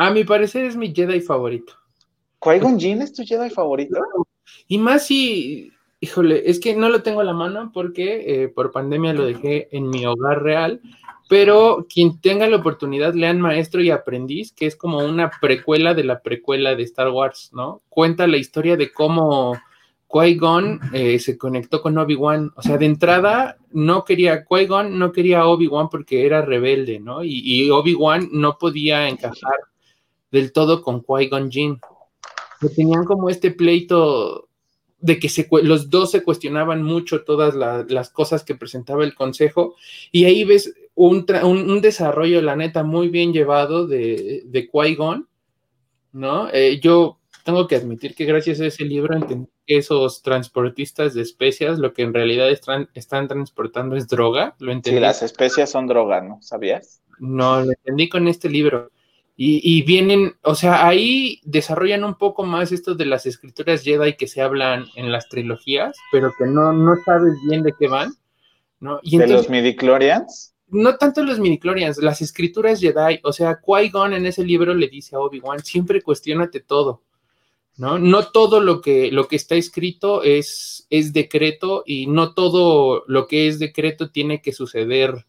A 0.01 0.11
mi 0.13 0.23
parecer 0.23 0.65
es 0.65 0.77
mi 0.77 0.95
Jedi 0.95 1.21
favorito. 1.21 1.73
¿Qui-Gon 2.41 2.79
Jinn 2.79 3.03
es 3.03 3.13
tu 3.13 3.25
Jedi 3.25 3.51
favorito? 3.51 4.01
Y 4.69 4.79
más 4.79 5.07
si. 5.07 5.73
Híjole, 5.99 6.49
es 6.49 6.61
que 6.61 6.77
no 6.77 6.89
lo 6.89 7.03
tengo 7.03 7.21
a 7.21 7.25
la 7.25 7.33
mano 7.33 7.73
porque 7.75 8.45
eh, 8.45 8.49
por 8.49 8.71
pandemia 8.71 9.13
lo 9.13 9.27
dejé 9.27 9.67
en 9.73 9.91
mi 9.91 10.07
hogar 10.07 10.45
real. 10.45 10.81
Pero 11.29 11.85
quien 11.93 12.21
tenga 12.21 12.47
la 12.47 12.59
oportunidad, 12.59 13.15
lean 13.15 13.41
Maestro 13.41 13.83
y 13.83 13.91
Aprendiz, 13.91 14.53
que 14.53 14.67
es 14.67 14.77
como 14.77 14.99
una 14.99 15.33
precuela 15.41 15.95
de 15.95 16.05
la 16.05 16.21
precuela 16.21 16.77
de 16.77 16.85
Star 16.85 17.11
Wars, 17.11 17.51
¿no? 17.53 17.83
Cuenta 17.89 18.29
la 18.29 18.37
historia 18.37 18.77
de 18.77 18.93
cómo 18.93 19.59
Qui-Gon 20.09 20.81
eh, 20.93 21.19
se 21.19 21.37
conectó 21.37 21.83
con 21.83 21.99
Obi-Wan. 21.99 22.53
O 22.55 22.63
sea, 22.63 22.79
de 22.79 22.87
entrada 22.87 23.57
no 23.73 24.05
quería, 24.05 24.45
Qui-Gon 24.45 24.97
no 24.97 25.11
quería 25.11 25.41
a 25.41 25.49
Obi-Wan 25.49 25.89
porque 25.89 26.25
era 26.25 26.41
rebelde, 26.41 27.01
¿no? 27.01 27.25
Y, 27.25 27.43
y 27.43 27.69
Obi-Wan 27.69 28.29
no 28.31 28.57
podía 28.57 29.09
encajar 29.09 29.57
del 30.31 30.53
todo 30.53 30.83
con 30.83 31.03
Qui-Gon 31.03 31.51
Jinn. 31.51 31.81
Que 32.61 32.69
tenían 32.69 33.05
como 33.05 33.31
este 33.31 33.51
pleito 33.51 34.49
de 35.01 35.19
que 35.19 35.29
se, 35.29 35.49
los 35.63 35.91
dos 35.91 36.11
se 36.11 36.23
cuestionaban 36.23 36.83
mucho 36.83 37.23
todas 37.23 37.55
la, 37.55 37.87
las 37.89 38.11
cosas 38.11 38.45
que 38.45 38.57
presentaba 38.57 39.05
el 39.05 39.15
consejo. 39.15 39.77
Y 40.11 40.25
ahí 40.25 40.45
ves 40.45 40.75
un, 40.95 41.25
un, 41.45 41.71
un 41.71 41.81
desarrollo, 41.81 42.43
la 42.43 42.57
neta, 42.57 42.83
muy 42.83 43.09
bien 43.09 43.33
llevado 43.33 43.87
de, 43.87 44.43
de 44.47 44.69
Qui-Gon, 44.69 45.29
¿no? 46.13 46.49
Eh, 46.53 46.81
yo 46.83 47.19
tengo 47.45 47.67
que 47.67 47.77
admitir 47.77 48.15
que 48.15 48.25
gracias 48.25 48.61
a 48.61 48.67
ese 48.67 48.85
libro 48.85 49.15
entendí 49.15 49.49
que 49.67 49.79
esos 49.79 50.23
transportistas 50.23 51.15
de 51.15 51.23
especias 51.23 51.79
lo 51.79 51.93
que 51.93 52.03
en 52.03 52.13
realidad 52.13 52.51
están, 52.51 52.89
están 52.95 53.29
transportando 53.29 53.97
es 53.97 54.09
droga. 54.09 54.57
Lo 54.59 54.73
entendí. 54.73 54.99
Sí, 54.99 55.01
las 55.01 55.23
especias 55.23 55.71
son 55.71 55.87
droga, 55.87 56.21
¿no? 56.21 56.39
¿Sabías? 56.43 57.03
No, 57.19 57.61
lo 57.65 57.71
entendí 57.71 58.09
con 58.09 58.29
este 58.29 58.49
libro. 58.49 58.91
Y, 59.41 59.61
y, 59.63 59.83
vienen, 59.83 60.35
o 60.43 60.57
sea, 60.57 60.85
ahí 60.89 61.41
desarrollan 61.45 62.03
un 62.03 62.17
poco 62.17 62.43
más 62.45 62.73
esto 62.73 62.97
de 62.97 63.07
las 63.07 63.25
escrituras 63.25 63.85
Jedi 63.85 64.17
que 64.17 64.27
se 64.27 64.43
hablan 64.43 64.87
en 64.97 65.13
las 65.13 65.29
trilogías, 65.29 65.97
pero 66.11 66.33
que 66.37 66.45
no, 66.45 66.73
no 66.73 66.97
sabes 67.05 67.35
bien 67.49 67.63
de 67.63 67.73
qué 67.79 67.87
van, 67.87 68.13
¿no? 68.81 68.99
Y 69.01 69.15
entonces, 69.15 69.29
¿De 69.29 69.37
los 69.37 69.49
midichlorians? 69.49 70.55
No 70.67 70.97
tanto 70.97 71.23
los 71.23 71.39
midichlorians, 71.39 71.99
las 71.99 72.21
escrituras 72.21 72.81
Jedi, 72.81 73.21
o 73.23 73.33
sea, 73.33 73.61
Qui-Gon 73.61 74.13
en 74.13 74.27
ese 74.27 74.43
libro 74.43 74.75
le 74.75 74.89
dice 74.89 75.15
a 75.15 75.21
Obi-Wan, 75.21 75.61
siempre 75.61 76.03
cuestionate 76.03 76.59
todo, 76.59 77.05
¿no? 77.77 77.97
No 77.97 78.27
todo 78.33 78.59
lo 78.59 78.81
que, 78.81 79.13
lo 79.13 79.29
que 79.29 79.37
está 79.37 79.55
escrito 79.55 80.25
es, 80.25 80.89
es 80.91 81.13
decreto 81.13 81.85
y 81.87 82.09
no 82.09 82.35
todo 82.35 83.05
lo 83.07 83.29
que 83.29 83.47
es 83.47 83.61
decreto 83.61 84.11
tiene 84.11 84.43
que 84.43 84.53
suceder 84.53 85.27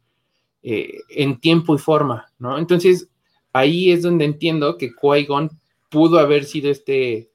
eh, 0.63 1.02
en 1.10 1.39
tiempo 1.39 1.76
y 1.76 1.78
forma, 1.78 2.34
¿no? 2.39 2.58
Entonces, 2.58 3.08
ahí 3.53 3.91
es 3.91 4.01
donde 4.03 4.25
entiendo 4.25 4.77
que 4.77 4.91
Qui-Gon 4.91 5.49
pudo 5.89 6.19
haber 6.19 6.45
sido 6.45 6.69
este 6.69 7.31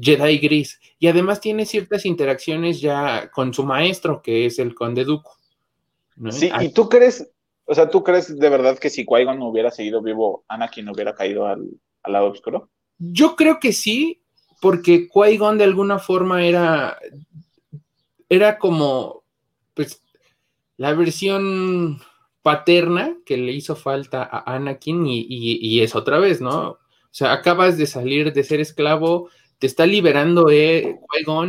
Jedi 0.00 0.38
gris. 0.38 0.80
Y 0.98 1.08
además 1.08 1.40
tiene 1.40 1.66
ciertas 1.66 2.06
interacciones 2.06 2.80
ya 2.80 3.30
con 3.30 3.52
su 3.52 3.64
maestro, 3.64 4.22
que 4.22 4.46
es 4.46 4.58
el 4.58 4.74
Conde 4.74 5.04
Dooku. 5.04 5.30
¿no? 6.16 6.32
Sí, 6.32 6.50
¿y 6.60 6.72
tú 6.72 6.88
crees, 6.88 7.28
o 7.64 7.74
sea, 7.74 7.88
tú 7.88 8.02
crees 8.02 8.36
de 8.36 8.48
verdad 8.48 8.78
que 8.78 8.90
si 8.90 9.04
Qui-Gon 9.04 9.38
no 9.38 9.48
hubiera 9.48 9.70
seguido 9.70 10.02
vivo, 10.02 10.44
Anakin 10.48 10.88
hubiera 10.88 11.14
caído 11.14 11.46
al, 11.46 11.68
al 12.02 12.12
lado 12.12 12.30
oscuro? 12.30 12.68
Yo 12.98 13.36
creo 13.36 13.60
que 13.60 13.72
sí, 13.72 14.22
porque 14.60 15.08
Qui-Gon 15.08 15.58
de 15.58 15.64
alguna 15.64 15.98
forma 15.98 16.44
era, 16.44 16.98
era 18.28 18.58
como, 18.58 19.22
pues, 19.74 20.02
la 20.76 20.94
versión 20.94 22.00
paterna 22.42 23.16
que 23.24 23.36
le 23.36 23.52
hizo 23.52 23.76
falta 23.76 24.22
a 24.22 24.54
Anakin 24.54 25.06
y, 25.06 25.20
y, 25.20 25.58
y, 25.60 25.80
es 25.80 25.94
otra 25.94 26.18
vez, 26.18 26.40
¿no? 26.40 26.70
O 26.70 26.78
sea, 27.10 27.32
acabas 27.32 27.78
de 27.78 27.86
salir 27.86 28.32
de 28.32 28.44
ser 28.44 28.60
esclavo, 28.60 29.28
te 29.58 29.66
está 29.66 29.86
liberando 29.86 30.50
eh, 30.50 30.98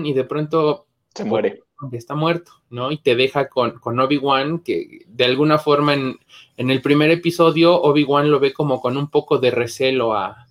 y 0.04 0.13
de 0.13 0.23
pronto 0.23 0.88
se 1.13 1.25
muere. 1.25 1.63
Está 1.93 2.13
muerto, 2.13 2.52
¿no? 2.69 2.91
Y 2.91 2.97
te 2.97 3.15
deja 3.15 3.47
con, 3.47 3.80
con 3.80 3.99
Obi-Wan, 3.99 4.60
que 4.60 5.06
de 5.08 5.25
alguna 5.25 5.60
forma 5.60 5.93
en, 5.93 6.19
en 6.58 6.71
el 6.71 6.82
primer 6.82 7.10
episodio 7.10 7.82
Obi-Wan 7.82 8.30
lo 8.30 8.39
ve 8.41 8.52
como 8.52 8.82
con 8.82 8.97
un 8.97 9.10
poco 9.10 9.38
de 9.38 9.52
recelo 9.52 10.13
a, 10.13 10.47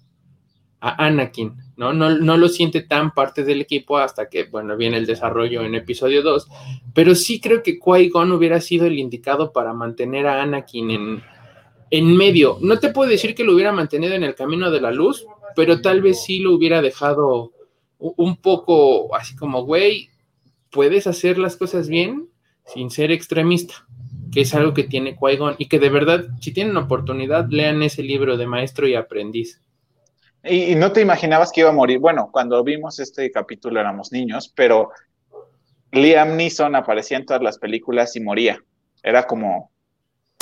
a 0.80 1.06
Anakin, 1.06 1.56
¿no? 1.78 1.92
¿no? 1.92 2.10
No 2.18 2.36
lo 2.36 2.48
siente 2.48 2.82
tan 2.82 3.12
parte 3.14 3.44
del 3.44 3.60
equipo 3.60 3.98
hasta 3.98 4.28
que, 4.28 4.44
bueno, 4.44 4.76
viene 4.76 4.98
el 4.98 5.06
desarrollo 5.06 5.62
en 5.62 5.76
episodio 5.76 6.22
2, 6.22 6.48
pero 6.92 7.14
sí 7.14 7.40
creo 7.40 7.62
que 7.62 7.78
Qui-Gon 7.78 8.32
hubiera 8.32 8.60
sido 8.60 8.86
el 8.86 8.98
indicado 8.98 9.52
para 9.52 9.72
mantener 9.72 10.26
a 10.26 10.42
Anakin 10.42 10.90
en, 10.90 11.22
en 11.90 12.16
medio. 12.16 12.58
No 12.60 12.80
te 12.80 12.90
puedo 12.90 13.08
decir 13.08 13.34
que 13.34 13.44
lo 13.44 13.54
hubiera 13.54 13.72
mantenido 13.72 14.14
en 14.14 14.24
el 14.24 14.34
camino 14.34 14.72
de 14.72 14.80
la 14.80 14.90
luz, 14.90 15.24
pero 15.54 15.80
tal 15.80 16.02
vez 16.02 16.22
sí 16.24 16.40
lo 16.40 16.52
hubiera 16.52 16.82
dejado 16.82 17.52
un 17.98 18.36
poco 18.36 19.14
así 19.14 19.36
como, 19.36 19.62
güey, 19.62 20.10
puedes 20.70 21.06
hacer 21.06 21.38
las 21.38 21.56
cosas 21.56 21.88
bien 21.88 22.28
sin 22.66 22.90
ser 22.90 23.12
extremista, 23.12 23.86
que 24.32 24.40
es 24.40 24.52
algo 24.52 24.74
que 24.74 24.82
tiene 24.82 25.16
Qui-Gon 25.16 25.54
y 25.58 25.66
que 25.66 25.78
de 25.78 25.90
verdad, 25.90 26.26
si 26.40 26.52
tienen 26.52 26.76
oportunidad, 26.76 27.48
lean 27.50 27.84
ese 27.84 28.02
libro 28.02 28.36
de 28.36 28.48
maestro 28.48 28.88
y 28.88 28.96
aprendiz. 28.96 29.62
Y, 30.44 30.74
no 30.74 30.92
te 30.92 31.00
imaginabas 31.00 31.50
que 31.52 31.60
iba 31.60 31.70
a 31.70 31.74
morir. 31.74 31.98
Bueno, 31.98 32.30
cuando 32.32 32.62
vimos 32.62 32.98
este 32.98 33.30
capítulo 33.30 33.80
éramos 33.80 34.12
niños, 34.12 34.52
pero 34.54 34.90
Liam 35.92 36.36
Neeson 36.36 36.76
aparecía 36.76 37.18
en 37.18 37.26
todas 37.26 37.42
las 37.42 37.58
películas 37.58 38.14
y 38.16 38.20
moría. 38.20 38.62
Era 39.02 39.26
como, 39.26 39.70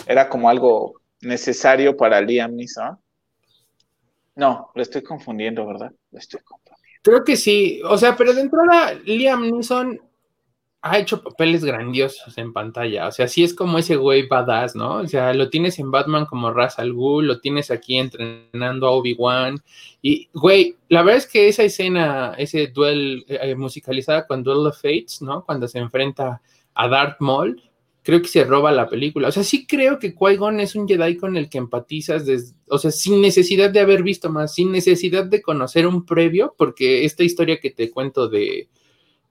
era 0.07 0.29
como 0.29 0.49
algo 0.49 1.01
necesario 1.21 1.97
para 1.97 2.21
Liam 2.21 2.55
Neeson. 2.55 2.99
No, 4.35 4.71
lo 4.75 4.83
estoy 4.83 5.03
confundiendo, 5.03 5.67
¿verdad? 5.67 5.93
Lo 6.11 6.19
estoy 6.19 6.41
confundiendo. 6.41 6.67
Creo 7.03 7.25
que 7.25 7.37
sí. 7.37 7.81
O 7.85 7.97
sea, 7.97 8.17
pero 8.17 8.35
de 8.35 8.43
entrada, 8.43 8.93
Liam 9.05 9.51
Neeson 9.51 10.01
ha 10.91 10.99
hecho 10.99 11.23
papeles 11.23 11.65
grandiosos 11.65 12.37
en 12.39 12.53
pantalla. 12.53 13.09
O 13.09 13.13
sea, 13.13 13.29
sí 13.29 13.45
es 13.45 13.55
como 13.55 13.79
ese 13.79 13.97
güey 13.97 14.27
badass, 14.27 14.75
¿no? 14.77 14.97
O 14.97 15.07
sea, 15.07 15.33
lo 15.35 15.51
tienes 15.51 15.79
en 15.79 15.91
Batman 15.91 16.27
como 16.27 16.53
Ra's 16.53 16.79
al 16.79 16.93
Ghul, 16.93 17.27
lo 17.27 17.41
tienes 17.41 17.71
aquí 17.71 17.97
entrenando 17.97 18.87
a 18.87 18.93
Obi-Wan. 18.93 19.63
Y, 20.03 20.29
güey, 20.33 20.77
la 20.89 21.03
verdad 21.03 21.19
es 21.19 21.27
que 21.27 21.49
esa 21.49 21.63
escena, 21.63 22.35
ese 22.39 22.69
duel 22.69 23.25
eh, 23.29 23.55
musicalizada 23.55 24.27
con 24.27 24.43
Duel 24.43 24.67
of 24.67 24.77
Fates, 24.77 25.23
¿no? 25.23 25.45
Cuando 25.45 25.69
se 25.69 25.79
enfrenta 25.79 26.41
a 26.75 26.89
Darth 26.89 27.21
Maul, 27.21 27.63
creo 28.07 28.23
que 28.23 28.29
se 28.29 28.45
roba 28.45 28.71
la 28.71 28.89
película. 28.89 29.27
O 29.27 29.33
sea, 29.33 29.43
sí 29.43 29.67
creo 29.67 29.99
que 29.99 30.15
Qui-Gon 30.15 30.61
es 30.61 30.77
un 30.77 30.87
Jedi 30.87 31.17
con 31.17 31.37
el 31.37 31.49
que 31.49 31.59
empatizas, 31.59 32.25
o 32.69 32.79
sea, 32.79 32.93
sin 32.93 33.21
necesidad 33.21 33.71
de 33.71 33.81
haber 33.81 34.05
visto 34.05 34.31
más, 34.31 34.55
sin 34.55 34.71
necesidad 34.71 35.25
de 35.25 35.43
conocer 35.43 35.89
un 35.89 36.07
previo, 36.07 36.55
porque 36.57 37.05
esta 37.05 37.25
historia 37.25 37.59
que 37.59 37.71
te 37.71 37.91
cuento 37.91 38.29
de 38.29 38.69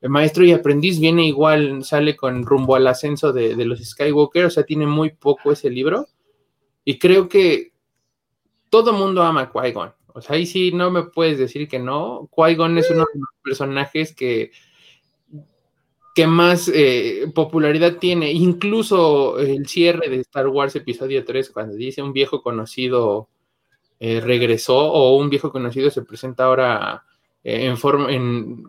el 0.01 0.09
maestro 0.09 0.43
y 0.43 0.51
aprendiz 0.51 0.99
viene 0.99 1.25
igual, 1.25 1.83
sale 1.83 2.15
con 2.15 2.45
rumbo 2.45 2.75
al 2.75 2.87
ascenso 2.87 3.33
de, 3.33 3.55
los 3.65 3.79
Skywalker, 3.83 4.45
o 4.45 4.49
sea, 4.49 4.63
tiene 4.63 4.85
muy 4.85 5.11
poco 5.11 5.51
ese 5.51 5.69
libro. 5.69 6.07
Y 6.83 6.99
creo 6.99 7.27
que 7.27 7.71
todo 8.69 8.93
mundo 8.93 9.23
ama 9.23 9.41
a 9.41 9.51
Qui-Gon. 9.51 9.93
O 10.13 10.21
sea, 10.21 10.35
ahí 10.35 10.45
sí 10.45 10.71
no 10.71 10.91
me 10.91 11.03
puedes 11.03 11.39
decir 11.39 11.67
que 11.67 11.79
no. 11.79 12.29
Qui-Gon 12.31 12.77
es 12.77 12.89
uno 12.91 13.05
de 13.11 13.19
los 13.19 13.29
personajes 13.43 14.13
que, 14.15 14.51
que 16.13 16.27
más 16.27 16.69
eh, 16.73 17.31
popularidad 17.33 17.97
tiene. 17.97 18.31
Incluso 18.31 19.39
el 19.39 19.67
cierre 19.67 20.09
de 20.09 20.17
Star 20.17 20.47
Wars 20.47 20.75
Episodio 20.75 21.25
3, 21.25 21.49
cuando 21.49 21.75
dice 21.75 22.01
un 22.01 22.13
viejo 22.13 22.41
conocido 22.43 23.29
eh, 23.99 24.19
regresó 24.19 24.77
o 24.77 25.15
un 25.15 25.29
viejo 25.29 25.51
conocido 25.51 25.89
se 25.89 26.01
presenta 26.01 26.43
ahora 26.43 27.05
eh, 27.47 27.67
en 27.67 27.77
forma, 27.77 28.07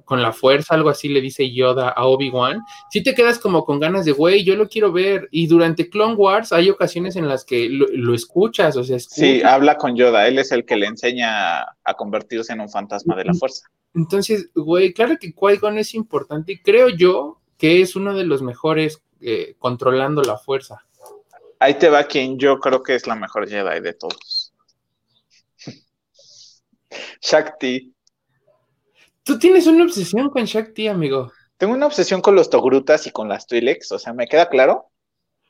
con 0.04 0.20
la 0.20 0.34
fuerza, 0.34 0.74
algo 0.74 0.90
así 0.90 1.08
le 1.08 1.22
dice 1.22 1.50
Yoda 1.50 1.88
a 1.88 2.04
Obi-Wan, 2.04 2.60
si 2.90 3.02
te 3.02 3.14
quedas 3.14 3.38
como 3.38 3.64
con 3.64 3.80
ganas 3.80 4.04
de, 4.04 4.12
güey, 4.12 4.44
yo 4.44 4.54
lo 4.54 4.68
quiero 4.68 4.92
ver. 4.92 5.28
Y 5.30 5.46
durante 5.46 5.88
Clone 5.88 6.14
Wars 6.14 6.52
hay 6.52 6.68
ocasiones 6.68 7.16
en 7.16 7.26
las 7.26 7.46
que 7.46 7.70
lo, 7.70 8.14
escuchas, 8.14 8.76
o 8.76 8.84
sea, 8.84 8.98
Sí, 9.00 9.40
habla 9.42 9.78
con 9.78 9.96
Yoda, 9.96 10.28
él 10.28 10.38
es 10.38 10.52
el 10.52 10.66
que 10.66 10.76
le 10.76 10.86
enseña 10.86 11.62
a 11.62 11.94
convertirse 11.96 12.52
en 12.52 12.60
un 12.60 12.68
fantasma 12.68 13.16
de 13.16 13.24
la 13.24 13.32
fuerza. 13.32 13.66
Entonces, 13.94 14.50
güey, 14.54 14.92
claro 14.92 15.16
que 15.18 15.34
Qui-Gon 15.34 15.78
es 15.78 15.94
importante 15.94 16.52
y 16.52 16.58
creo 16.58 16.90
yo 16.90 17.40
que 17.56 17.80
es 17.80 17.96
uno 17.96 18.12
de 18.12 18.24
los 18.24 18.42
mejores 18.42 19.02
eh, 19.22 19.54
controlando 19.58 20.20
la 20.20 20.36
fuerza. 20.36 20.84
Ahí 21.58 21.78
te 21.78 21.88
va 21.88 22.04
quien 22.04 22.38
yo 22.38 22.60
creo 22.60 22.82
que 22.82 22.94
es 22.94 23.06
la 23.06 23.14
mejor 23.14 23.48
Jedi 23.48 23.80
de 23.80 23.94
todos. 23.94 24.52
Shakti. 27.22 27.95
Tú 29.26 29.40
tienes 29.40 29.66
una 29.66 29.82
obsesión 29.82 30.30
con 30.30 30.44
Shakti, 30.44 30.86
amigo. 30.86 31.32
Tengo 31.56 31.74
una 31.74 31.86
obsesión 31.86 32.20
con 32.20 32.36
los 32.36 32.48
Togrutas 32.48 33.08
y 33.08 33.10
con 33.10 33.28
las 33.28 33.48
Twi'leks, 33.48 33.90
o 33.90 33.98
sea, 33.98 34.12
me 34.12 34.28
queda 34.28 34.48
claro, 34.48 34.92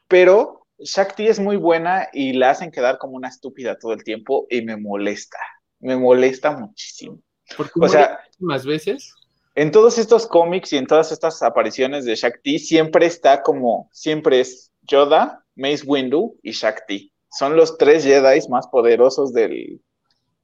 pero 0.08 0.66
Shakti 0.78 1.26
es 1.26 1.38
muy 1.38 1.56
buena 1.56 2.08
y 2.10 2.32
la 2.32 2.48
hacen 2.48 2.70
quedar 2.70 2.96
como 2.96 3.16
una 3.16 3.28
estúpida 3.28 3.78
todo 3.78 3.92
el 3.92 4.02
tiempo 4.02 4.46
y 4.48 4.62
me 4.62 4.78
molesta, 4.78 5.36
me 5.78 5.94
molesta 5.94 6.56
muchísimo. 6.56 7.20
¿Por 7.54 7.70
o 7.78 7.86
sea, 7.86 8.18
más 8.38 8.64
veces? 8.64 9.12
En 9.54 9.70
todos 9.72 9.98
estos 9.98 10.26
cómics 10.26 10.72
y 10.72 10.78
en 10.78 10.86
todas 10.86 11.12
estas 11.12 11.42
apariciones 11.42 12.06
de 12.06 12.14
Shakti 12.14 12.58
siempre 12.58 13.04
está 13.04 13.42
como, 13.42 13.90
siempre 13.92 14.40
es 14.40 14.72
Yoda, 14.84 15.44
Mace 15.54 15.84
Windu 15.84 16.38
y 16.42 16.52
Shakti. 16.52 17.12
Son 17.28 17.56
los 17.56 17.76
tres 17.76 18.04
Jedi 18.04 18.40
más 18.48 18.68
poderosos 18.68 19.34
del, 19.34 19.82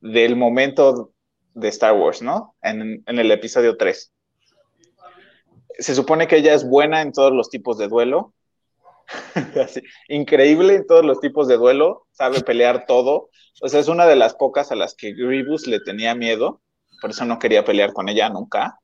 del 0.02 0.36
momento 0.36 1.14
de 1.54 1.68
Star 1.68 1.94
Wars, 1.94 2.22
¿no? 2.22 2.56
En, 2.62 3.02
el 3.06 3.30
episodio 3.30 3.76
3. 3.76 4.12
Se 5.78 5.94
supone 5.94 6.26
que 6.26 6.36
ella 6.36 6.54
es 6.54 6.68
buena 6.68 7.02
en 7.02 7.12
todos 7.12 7.32
los 7.32 7.50
tipos 7.50 7.78
de 7.78 7.88
duelo. 7.88 8.34
increíble 10.08 10.76
en 10.76 10.86
todos 10.86 11.04
los 11.04 11.20
tipos 11.20 11.48
de 11.48 11.56
duelo, 11.56 12.06
sabe 12.12 12.40
pelear 12.40 12.86
todo. 12.86 13.30
O 13.60 13.68
sea, 13.68 13.80
es 13.80 13.88
una 13.88 14.06
de 14.06 14.16
las 14.16 14.34
pocas 14.34 14.72
a 14.72 14.76
las 14.76 14.94
que 14.94 15.12
Grievous 15.12 15.66
le 15.66 15.80
tenía 15.80 16.14
miedo, 16.14 16.60
por 17.00 17.10
eso 17.10 17.24
no 17.24 17.38
quería 17.38 17.64
pelear 17.64 17.92
con 17.92 18.08
ella 18.08 18.28
nunca. 18.28 18.78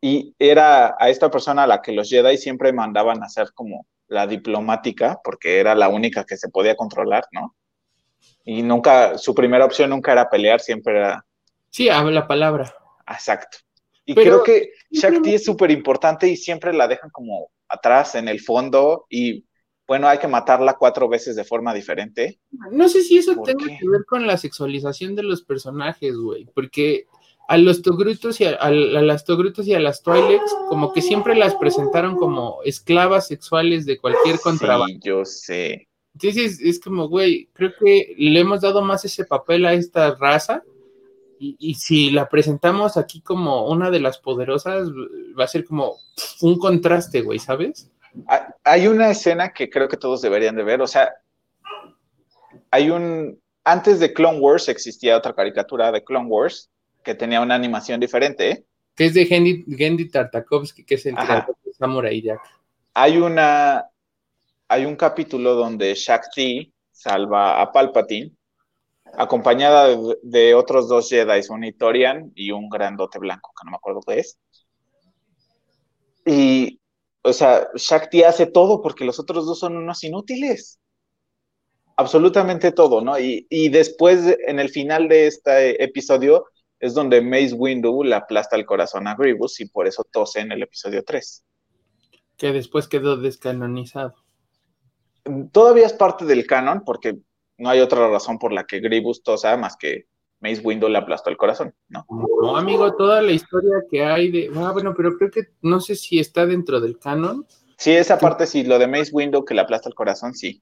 Y 0.00 0.34
era 0.38 0.96
a 0.98 1.08
esta 1.08 1.30
persona 1.30 1.62
a 1.62 1.66
la 1.68 1.80
que 1.80 1.92
los 1.92 2.10
Jedi 2.10 2.36
siempre 2.36 2.72
mandaban 2.72 3.22
a 3.22 3.26
hacer 3.26 3.52
como 3.54 3.86
la 4.08 4.26
diplomática, 4.26 5.20
porque 5.22 5.60
era 5.60 5.74
la 5.74 5.88
única 5.88 6.24
que 6.24 6.36
se 6.36 6.48
podía 6.48 6.76
controlar, 6.76 7.24
¿no? 7.30 7.54
Y 8.44 8.62
nunca, 8.62 9.16
su 9.18 9.34
primera 9.34 9.64
opción 9.64 9.90
nunca 9.90 10.12
era 10.12 10.28
pelear, 10.28 10.60
siempre 10.60 10.98
era... 10.98 11.24
Sí, 11.72 11.88
habla 11.88 12.10
la 12.12 12.26
palabra. 12.28 12.72
Exacto. 13.08 13.58
Y 14.04 14.14
creo 14.14 14.42
que 14.42 14.72
Shakti 14.90 15.34
es 15.34 15.44
súper 15.44 15.70
importante 15.70 16.28
y 16.28 16.36
siempre 16.36 16.72
la 16.72 16.86
dejan 16.86 17.10
como 17.10 17.50
atrás, 17.68 18.14
en 18.14 18.28
el 18.28 18.40
fondo, 18.40 19.06
y 19.08 19.46
bueno, 19.86 20.06
hay 20.06 20.18
que 20.18 20.28
matarla 20.28 20.76
cuatro 20.78 21.08
veces 21.08 21.34
de 21.34 21.44
forma 21.44 21.72
diferente. 21.72 22.38
No 22.70 22.88
sé 22.88 23.02
si 23.02 23.18
eso 23.18 23.34
tenga 23.42 23.66
que 23.66 23.88
ver 23.88 24.04
con 24.06 24.26
la 24.26 24.36
sexualización 24.36 25.14
de 25.16 25.22
los 25.22 25.42
personajes, 25.42 26.14
güey, 26.14 26.46
porque 26.54 27.06
a 27.48 27.56
los 27.56 27.80
Togrutos 27.80 28.40
y 28.40 28.44
a, 28.44 28.70
las 28.70 29.24
Togrutos 29.24 29.66
y 29.66 29.74
a 29.74 29.80
las 29.80 30.02
Twi'leks 30.02 30.54
como 30.68 30.92
que 30.92 31.00
siempre 31.00 31.34
las 31.34 31.54
presentaron 31.54 32.16
como 32.16 32.58
esclavas 32.64 33.26
sexuales 33.28 33.86
de 33.86 33.98
cualquier 33.98 34.38
contrabando. 34.40 34.94
Sí, 34.94 35.08
yo 35.08 35.24
sé. 35.24 35.88
Entonces 36.14 36.60
es 36.60 36.78
como, 36.80 37.08
güey, 37.08 37.48
creo 37.54 37.72
que 37.78 38.14
le 38.18 38.40
hemos 38.40 38.60
dado 38.60 38.82
más 38.82 39.04
ese 39.04 39.24
papel 39.24 39.64
a 39.64 39.72
esta 39.72 40.14
raza 40.14 40.62
y, 41.42 41.74
si 41.74 42.10
la 42.10 42.28
presentamos 42.28 42.96
aquí 42.96 43.20
como 43.20 43.68
una 43.68 43.90
de 43.90 43.98
las 43.98 44.18
poderosas, 44.18 44.88
va 45.38 45.44
a 45.44 45.48
ser 45.48 45.64
como 45.64 45.96
un 46.40 46.58
contraste, 46.58 47.22
güey, 47.22 47.40
¿sabes? 47.40 47.90
Hay 48.62 48.86
una 48.86 49.10
escena 49.10 49.52
que 49.52 49.68
creo 49.68 49.88
que 49.88 49.96
todos 49.96 50.22
deberían 50.22 50.54
de 50.54 50.62
ver, 50.62 50.80
o 50.80 50.86
sea, 50.86 51.12
hay 52.70 52.90
un... 52.90 53.40
Antes 53.64 53.98
de 53.98 54.12
Clone 54.12 54.38
Wars 54.38 54.68
existía 54.68 55.16
otra 55.16 55.34
caricatura 55.34 55.90
de 55.90 56.04
Clone 56.04 56.28
Wars 56.28 56.70
que 57.02 57.14
tenía 57.14 57.40
una 57.40 57.54
animación 57.54 57.98
diferente. 57.98 58.50
¿eh? 58.50 58.64
Que 58.94 59.06
es 59.06 59.14
de 59.14 59.26
Gendy, 59.26 60.08
Tartakovsky, 60.08 60.84
que 60.84 60.94
es 60.96 61.06
el 61.06 61.14
creador 61.14 61.56
de 61.64 61.72
Samurai 61.72 62.22
Jack. 62.22 62.40
Hay 62.94 63.18
una, 63.18 63.86
hay 64.68 64.84
un 64.84 64.96
capítulo 64.96 65.54
donde 65.54 65.94
Shakti 65.94 66.72
salva 66.90 67.60
a 67.60 67.72
Palpatine, 67.72 68.32
acompañada 69.16 69.96
de, 70.22 70.54
otros 70.54 70.88
dos 70.88 71.08
Jedi, 71.08 71.40
un 71.50 71.64
Itorian 71.64 72.32
y 72.34 72.50
un 72.50 72.68
grandote 72.68 73.18
blanco, 73.18 73.52
que 73.58 73.64
no 73.64 73.72
me 73.72 73.76
acuerdo 73.76 74.00
qué 74.06 74.20
es. 74.20 74.38
Y, 76.24 76.80
o 77.22 77.32
sea, 77.32 77.68
Shakti 77.74 78.22
hace 78.22 78.46
todo 78.46 78.80
porque 78.80 79.04
los 79.04 79.18
otros 79.18 79.46
dos 79.46 79.58
son 79.58 79.76
unos 79.76 80.02
inútiles. 80.04 80.78
Absolutamente 81.96 82.72
todo, 82.72 83.02
¿no? 83.02 83.18
Y, 83.18 83.46
y 83.50 83.68
después, 83.68 84.36
en 84.46 84.58
el 84.58 84.70
final 84.70 85.08
de 85.08 85.26
este 85.26 85.82
episodio, 85.82 86.46
es 86.82 86.94
donde 86.94 87.20
Mace 87.20 87.54
Windu 87.54 88.02
le 88.02 88.16
aplasta 88.16 88.56
el 88.56 88.66
corazón 88.66 89.06
a 89.06 89.14
Grievous 89.14 89.60
y 89.60 89.66
por 89.66 89.86
eso 89.86 90.04
tose 90.10 90.40
en 90.40 90.50
el 90.50 90.62
episodio 90.62 91.04
3. 91.04 91.44
Que 92.36 92.52
después 92.52 92.88
quedó 92.88 93.16
descanonizado. 93.16 94.14
Todavía 95.52 95.86
es 95.86 95.92
parte 95.92 96.24
del 96.24 96.44
canon 96.44 96.82
porque 96.84 97.18
no 97.62 97.70
hay 97.70 97.80
otra 97.80 98.08
razón 98.08 98.38
por 98.38 98.52
la 98.52 98.64
que 98.64 98.80
Grievous 98.80 99.22
tosa 99.22 99.56
más 99.56 99.76
que 99.76 100.06
Mace 100.40 100.60
Windu 100.60 100.88
le 100.88 100.98
aplastó 100.98 101.30
el 101.30 101.36
corazón, 101.36 101.72
¿no? 101.88 102.04
No, 102.08 102.56
amigo, 102.56 102.92
toda 102.94 103.22
la 103.22 103.30
historia 103.30 103.84
que 103.88 104.04
hay 104.04 104.30
de... 104.30 104.50
Ah, 104.56 104.72
bueno, 104.72 104.92
pero 104.96 105.16
creo 105.16 105.30
que 105.30 105.42
no 105.62 105.80
sé 105.80 105.94
si 105.94 106.18
está 106.18 106.44
dentro 106.44 106.80
del 106.80 106.98
canon. 106.98 107.46
Sí, 107.76 107.92
esa 107.92 108.18
parte 108.18 108.46
sí, 108.46 108.64
lo 108.64 108.78
de 108.80 108.88
Mace 108.88 109.12
Windu 109.12 109.44
que 109.44 109.54
le 109.54 109.60
aplasta 109.60 109.88
el 109.88 109.94
corazón, 109.94 110.34
sí. 110.34 110.60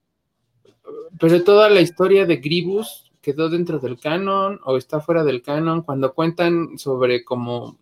Pero 1.19 1.43
toda 1.43 1.69
la 1.69 1.81
historia 1.81 2.27
de 2.27 2.37
Grievous 2.37 3.11
quedó 3.21 3.49
dentro 3.49 3.79
del 3.79 3.99
canon 3.99 4.59
o 4.63 4.77
está 4.77 5.01
fuera 5.01 5.23
del 5.23 5.41
canon, 5.41 5.81
cuando 5.81 6.13
cuentan 6.13 6.77
sobre 6.77 7.23
cómo 7.23 7.79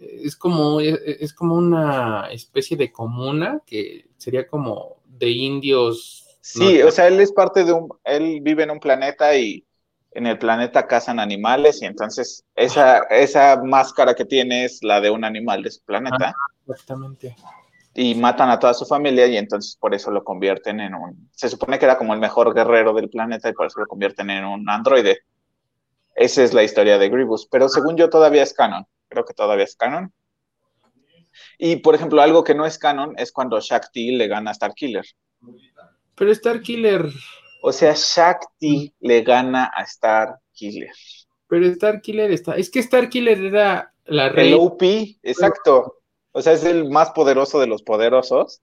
es 0.00 0.34
como 0.36 0.80
es 0.80 1.34
como 1.34 1.56
una 1.56 2.28
especie 2.30 2.76
de 2.76 2.90
comuna 2.90 3.60
que 3.66 4.06
sería 4.16 4.46
como 4.46 5.02
de 5.06 5.30
indios. 5.30 6.29
Sí, 6.40 6.82
o 6.82 6.90
sea, 6.90 7.06
él 7.06 7.20
es 7.20 7.32
parte 7.32 7.64
de 7.64 7.72
un, 7.72 7.88
él 8.04 8.40
vive 8.42 8.62
en 8.62 8.70
un 8.70 8.80
planeta 8.80 9.36
y 9.36 9.66
en 10.12 10.26
el 10.26 10.38
planeta 10.38 10.86
cazan 10.86 11.20
animales 11.20 11.82
y 11.82 11.86
entonces 11.86 12.44
esa, 12.54 13.00
esa 13.10 13.60
máscara 13.62 14.14
que 14.14 14.24
tiene 14.24 14.64
es 14.64 14.82
la 14.82 15.00
de 15.00 15.10
un 15.10 15.24
animal 15.24 15.62
de 15.62 15.70
su 15.70 15.82
planeta. 15.84 16.34
exactamente 16.66 17.36
y 17.94 18.14
matan 18.14 18.50
a 18.50 18.58
toda 18.58 18.74
su 18.74 18.86
familia 18.86 19.26
y 19.26 19.36
entonces 19.36 19.76
por 19.76 19.94
eso 19.94 20.10
lo 20.10 20.22
convierten 20.22 20.80
en 20.80 20.94
un... 20.94 21.28
Se 21.32 21.48
supone 21.48 21.78
que 21.78 21.84
era 21.84 21.98
como 21.98 22.14
el 22.14 22.20
mejor 22.20 22.54
guerrero 22.54 22.92
del 22.94 23.10
planeta 23.10 23.48
y 23.48 23.52
por 23.52 23.66
eso 23.66 23.80
lo 23.80 23.86
convierten 23.86 24.30
en 24.30 24.44
un 24.44 24.68
androide. 24.68 25.20
Esa 26.14 26.42
es 26.42 26.54
la 26.54 26.62
historia 26.62 26.98
de 26.98 27.08
Grievous, 27.08 27.48
pero 27.50 27.68
según 27.68 27.96
yo 27.96 28.08
todavía 28.08 28.42
es 28.42 28.54
canon. 28.54 28.86
Creo 29.08 29.24
que 29.24 29.34
todavía 29.34 29.64
es 29.64 29.74
canon. 29.74 30.12
Y 31.58 31.76
por 31.76 31.94
ejemplo, 31.94 32.22
algo 32.22 32.44
que 32.44 32.54
no 32.54 32.64
es 32.64 32.78
canon 32.78 33.14
es 33.16 33.32
cuando 33.32 33.60
Shakti 33.60 34.12
le 34.12 34.28
gana 34.28 34.52
a 34.52 34.54
Starkiller. 34.54 35.06
Pero 36.20 36.34
Starkiller... 36.34 37.06
O 37.62 37.72
sea, 37.72 37.94
Shakti 37.96 38.94
le 39.00 39.22
gana 39.22 39.64
a 39.74 39.86
Starkiller. 39.86 40.90
Pero 41.48 41.72
Starkiller 41.72 42.30
está... 42.30 42.56
Es 42.56 42.70
que 42.70 42.82
Starkiller 42.82 43.42
era 43.42 43.94
la 44.04 44.28
reina... 44.28 44.56
El 44.56 44.60
OP, 44.60 44.82
exacto. 45.22 46.02
O 46.32 46.42
sea, 46.42 46.52
es 46.52 46.64
el 46.64 46.90
más 46.90 47.12
poderoso 47.12 47.58
de 47.58 47.68
los 47.68 47.82
poderosos. 47.82 48.60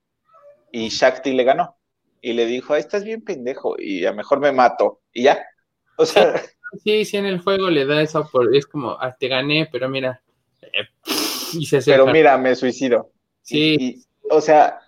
Y 0.72 0.89
Shakti 0.89 1.34
le 1.34 1.46
ganó. 1.46 1.76
Y 2.22 2.34
le 2.34 2.46
dijo, 2.46 2.76
estás 2.76 3.04
bien 3.04 3.24
pendejo. 3.24 3.74
Y 3.80 4.06
a 4.06 4.13
mejor 4.13 4.39
me 4.39 4.52
mato. 4.52 5.02
Y 5.12 5.24
ya. 5.24 5.43
O 5.98 6.06
sea. 6.06 6.39
Sí, 6.84 7.06
sí, 7.06 7.15
en 7.15 7.26
el 7.26 7.39
juego 7.39 7.70
le 7.70 7.86
da 7.86 8.02
eso 8.02 8.30
por. 8.30 8.54
Es 8.54 8.67
como, 8.67 8.91
ah, 8.91 9.15
te 9.17 9.30
gané, 9.30 9.70
pero 9.72 9.88
mira. 9.88 10.22
Eh, 10.62 10.86
y 11.54 11.65
se 11.65 11.82
pero 11.82 12.06
mira, 12.08 12.38
me 12.38 12.56
suicido. 12.56 13.10
Sí. 13.41 14.04
o 14.30 14.41
sea. 14.41 14.82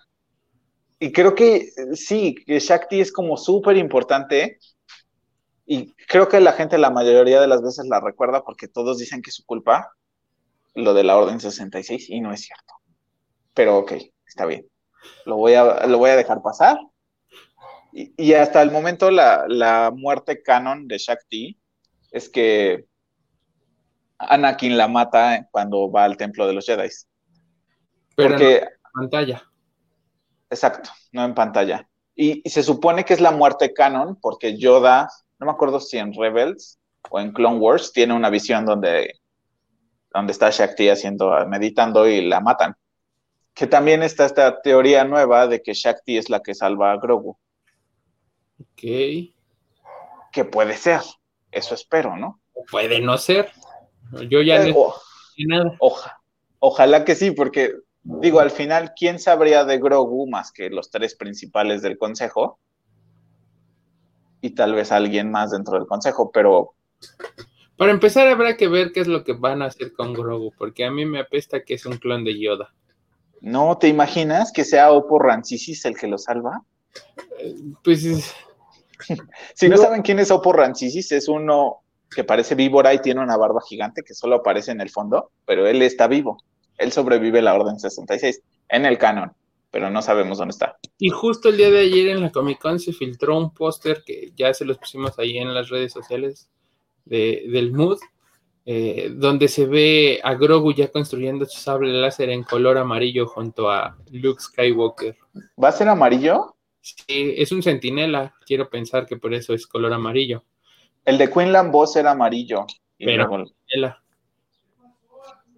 Y 1.02 1.12
creo 1.12 1.34
que 1.34 1.72
sí, 1.94 2.34
que 2.46 2.60
Shakti 2.60 3.00
es 3.00 3.10
como 3.10 3.38
súper 3.38 3.78
importante. 3.78 4.58
Y 5.64 5.94
creo 6.06 6.28
que 6.28 6.40
la 6.40 6.52
gente 6.52 6.76
la 6.76 6.90
mayoría 6.90 7.40
de 7.40 7.46
las 7.46 7.62
veces 7.62 7.86
la 7.86 8.00
recuerda 8.00 8.44
porque 8.44 8.68
todos 8.68 8.98
dicen 8.98 9.22
que 9.22 9.30
es 9.30 9.36
su 9.36 9.46
culpa 9.46 9.92
lo 10.74 10.92
de 10.92 11.02
la 11.02 11.16
Orden 11.16 11.40
66 11.40 12.10
y 12.10 12.20
no 12.20 12.32
es 12.32 12.42
cierto. 12.42 12.74
Pero 13.54 13.78
ok, 13.78 13.92
está 14.26 14.44
bien. 14.44 14.66
Lo 15.24 15.36
voy 15.36 15.54
a, 15.54 15.86
lo 15.86 15.96
voy 15.96 16.10
a 16.10 16.16
dejar 16.16 16.42
pasar. 16.42 16.78
Y, 17.92 18.34
hasta 18.34 18.62
el 18.62 18.70
momento 18.70 19.10
la, 19.10 19.90
muerte 19.92 20.42
canon 20.42 20.86
de 20.86 20.98
Shakti 20.98 21.58
es 22.12 22.28
que 22.28 22.84
Anakin 24.18 24.76
la 24.76 24.86
mata 24.86 25.48
cuando 25.50 25.90
va 25.90 26.04
al 26.04 26.18
templo 26.18 26.46
de 26.46 26.52
los 26.52 26.66
Jedi. 26.66 26.88
Pero 28.14 28.38
en 28.38 28.68
pantalla. 28.92 29.49
Exacto, 30.50 30.90
no 31.12 31.24
en 31.24 31.34
pantalla. 31.34 31.88
Y, 32.14 32.42
y, 32.44 32.50
se 32.50 32.62
supone 32.62 33.04
que 33.04 33.14
es 33.14 33.20
la 33.20 33.30
muerte 33.30 33.72
canon 33.72 34.18
porque 34.20 34.58
Yoda, 34.58 35.08
no 35.38 35.46
me 35.46 35.52
acuerdo 35.52 35.80
si 35.80 35.96
en 35.96 36.12
Rebels 36.12 36.78
o 37.08 37.18
en 37.20 37.32
Clone 37.32 37.58
Wars, 37.58 37.92
tiene 37.92 38.14
una 38.14 38.30
visión 38.30 38.64
donde 38.66 39.14
donde 40.12 40.32
está 40.32 40.50
Shakti 40.50 40.88
haciendo, 40.88 41.30
meditando 41.46 42.08
y 42.08 42.22
la 42.26 42.40
matan. 42.40 42.74
Que 43.54 43.68
también 43.68 44.02
está 44.02 44.26
esta 44.26 44.60
teoría 44.60 45.04
nueva 45.04 45.46
de 45.46 45.62
que 45.62 45.72
Shakti 45.72 46.18
es 46.18 46.28
la 46.28 46.40
que 46.40 46.52
salva 46.52 46.90
a 46.90 46.96
Grogu. 46.96 47.38
Ok. 48.60 48.82
Que 50.32 50.44
puede 50.50 50.76
ser, 50.76 51.00
eso 51.52 51.74
espero, 51.74 52.16
¿no? 52.16 52.40
Puede 52.70 53.00
no 53.00 53.18
ser. 53.18 53.52
Yo 54.28 54.42
ya 54.42 54.56
Eh, 54.64 54.72
no 54.72 54.78
o- 54.80 54.94
sé 55.36 55.44
nada. 55.46 55.76
oja- 55.78 56.20
ojalá 56.58 57.04
que 57.04 57.14
sí, 57.14 57.30
porque 57.30 57.72
digo, 58.02 58.40
al 58.40 58.50
final, 58.50 58.92
¿quién 58.96 59.18
sabría 59.18 59.64
de 59.64 59.78
Grogu 59.78 60.28
más 60.28 60.52
que 60.52 60.70
los 60.70 60.90
tres 60.90 61.14
principales 61.14 61.82
del 61.82 61.98
consejo? 61.98 62.58
Y 64.40 64.50
tal 64.50 64.74
vez 64.74 64.90
alguien 64.92 65.30
más 65.30 65.50
dentro 65.50 65.74
del 65.78 65.86
consejo, 65.86 66.30
pero 66.32 66.74
Para 67.76 67.92
empezar, 67.92 68.26
habrá 68.28 68.56
que 68.56 68.68
ver 68.68 68.92
qué 68.92 69.00
es 69.00 69.06
lo 69.08 69.24
que 69.24 69.32
van 69.32 69.62
a 69.62 69.66
hacer 69.66 69.92
con 69.92 70.12
Grogu, 70.14 70.52
porque 70.58 70.84
a 70.84 70.90
mí 70.90 71.04
me 71.06 71.20
apesta 71.20 71.62
que 71.62 71.74
es 71.74 71.86
un 71.86 71.96
clon 71.98 72.24
de 72.24 72.38
Yoda. 72.38 72.72
¿no 73.42 73.78
te 73.78 73.88
imaginas 73.88 74.52
que 74.52 74.64
sea 74.66 74.92
Oppo 74.92 75.18
Rancisis 75.18 75.86
el 75.86 75.96
que 75.96 76.06
lo 76.06 76.18
salva? 76.18 76.62
Pues 77.82 78.04
es- 78.04 78.34
Si 79.54 79.66
no 79.70 79.76
No. 79.76 79.82
saben 79.82 80.02
quién 80.02 80.18
es 80.18 80.30
Oppo 80.30 80.52
Rancisis, 80.52 81.10
es 81.12 81.26
uno 81.26 81.78
que 82.14 82.22
parece 82.22 82.54
víbora 82.54 82.92
y 82.92 82.98
tiene 82.98 83.22
una 83.22 83.38
barba 83.38 83.60
gigante 83.66 84.02
que 84.02 84.12
solo 84.12 84.36
aparece 84.36 84.72
en 84.72 84.82
el 84.82 84.90
fondo, 84.90 85.30
pero 85.46 85.66
él 85.66 85.80
está 85.80 86.06
vivo. 86.06 86.36
Él 86.80 86.92
sobrevive 86.92 87.42
la 87.42 87.54
Orden 87.54 87.78
66 87.78 88.42
en 88.68 88.86
el 88.86 88.98
canon, 88.98 89.32
pero 89.70 89.90
no 89.90 90.02
sabemos 90.02 90.38
dónde 90.38 90.52
está. 90.52 90.78
Y 90.98 91.10
justo 91.10 91.48
el 91.50 91.56
día 91.56 91.70
de 91.70 91.80
ayer 91.80 92.08
en 92.08 92.22
la 92.22 92.30
Comic 92.32 92.58
Con 92.60 92.80
se 92.80 92.92
filtró 92.92 93.36
un 93.38 93.52
póster 93.54 94.02
que 94.04 94.32
ya 94.34 94.52
se 94.54 94.64
los 94.64 94.78
pusimos 94.78 95.18
ahí 95.18 95.38
en 95.38 95.52
las 95.54 95.68
redes 95.68 95.92
sociales 95.92 96.48
de- 97.04 97.44
del 97.52 97.72
Mood, 97.72 97.98
eh, 98.66 99.10
donde 99.14 99.48
se 99.48 99.66
ve 99.66 100.20
a 100.22 100.34
Grogu 100.34 100.72
ya 100.72 100.88
construyendo 100.88 101.44
su 101.46 101.58
sable 101.58 101.92
láser 101.92 102.30
en 102.30 102.44
color 102.44 102.78
amarillo 102.78 103.26
junto 103.26 103.70
a 103.70 103.96
Luke 104.12 104.40
Skywalker. 104.40 105.16
¿Va 105.62 105.68
a 105.68 105.72
ser 105.72 105.88
amarillo? 105.88 106.56
Sí, 106.80 107.34
es 107.36 107.52
un 107.52 107.62
centinela, 107.62 108.34
quiero 108.46 108.70
pensar 108.70 109.06
que 109.06 109.16
por 109.16 109.34
eso 109.34 109.52
es 109.54 109.66
color 109.66 109.92
amarillo. 109.92 110.44
El 111.04 111.18
de 111.18 111.30
Quinlan 111.30 111.70
Boss 111.70 111.96
era 111.96 112.12
amarillo. 112.12 112.66
Pero- 112.98 113.26
luego-. 113.26 113.50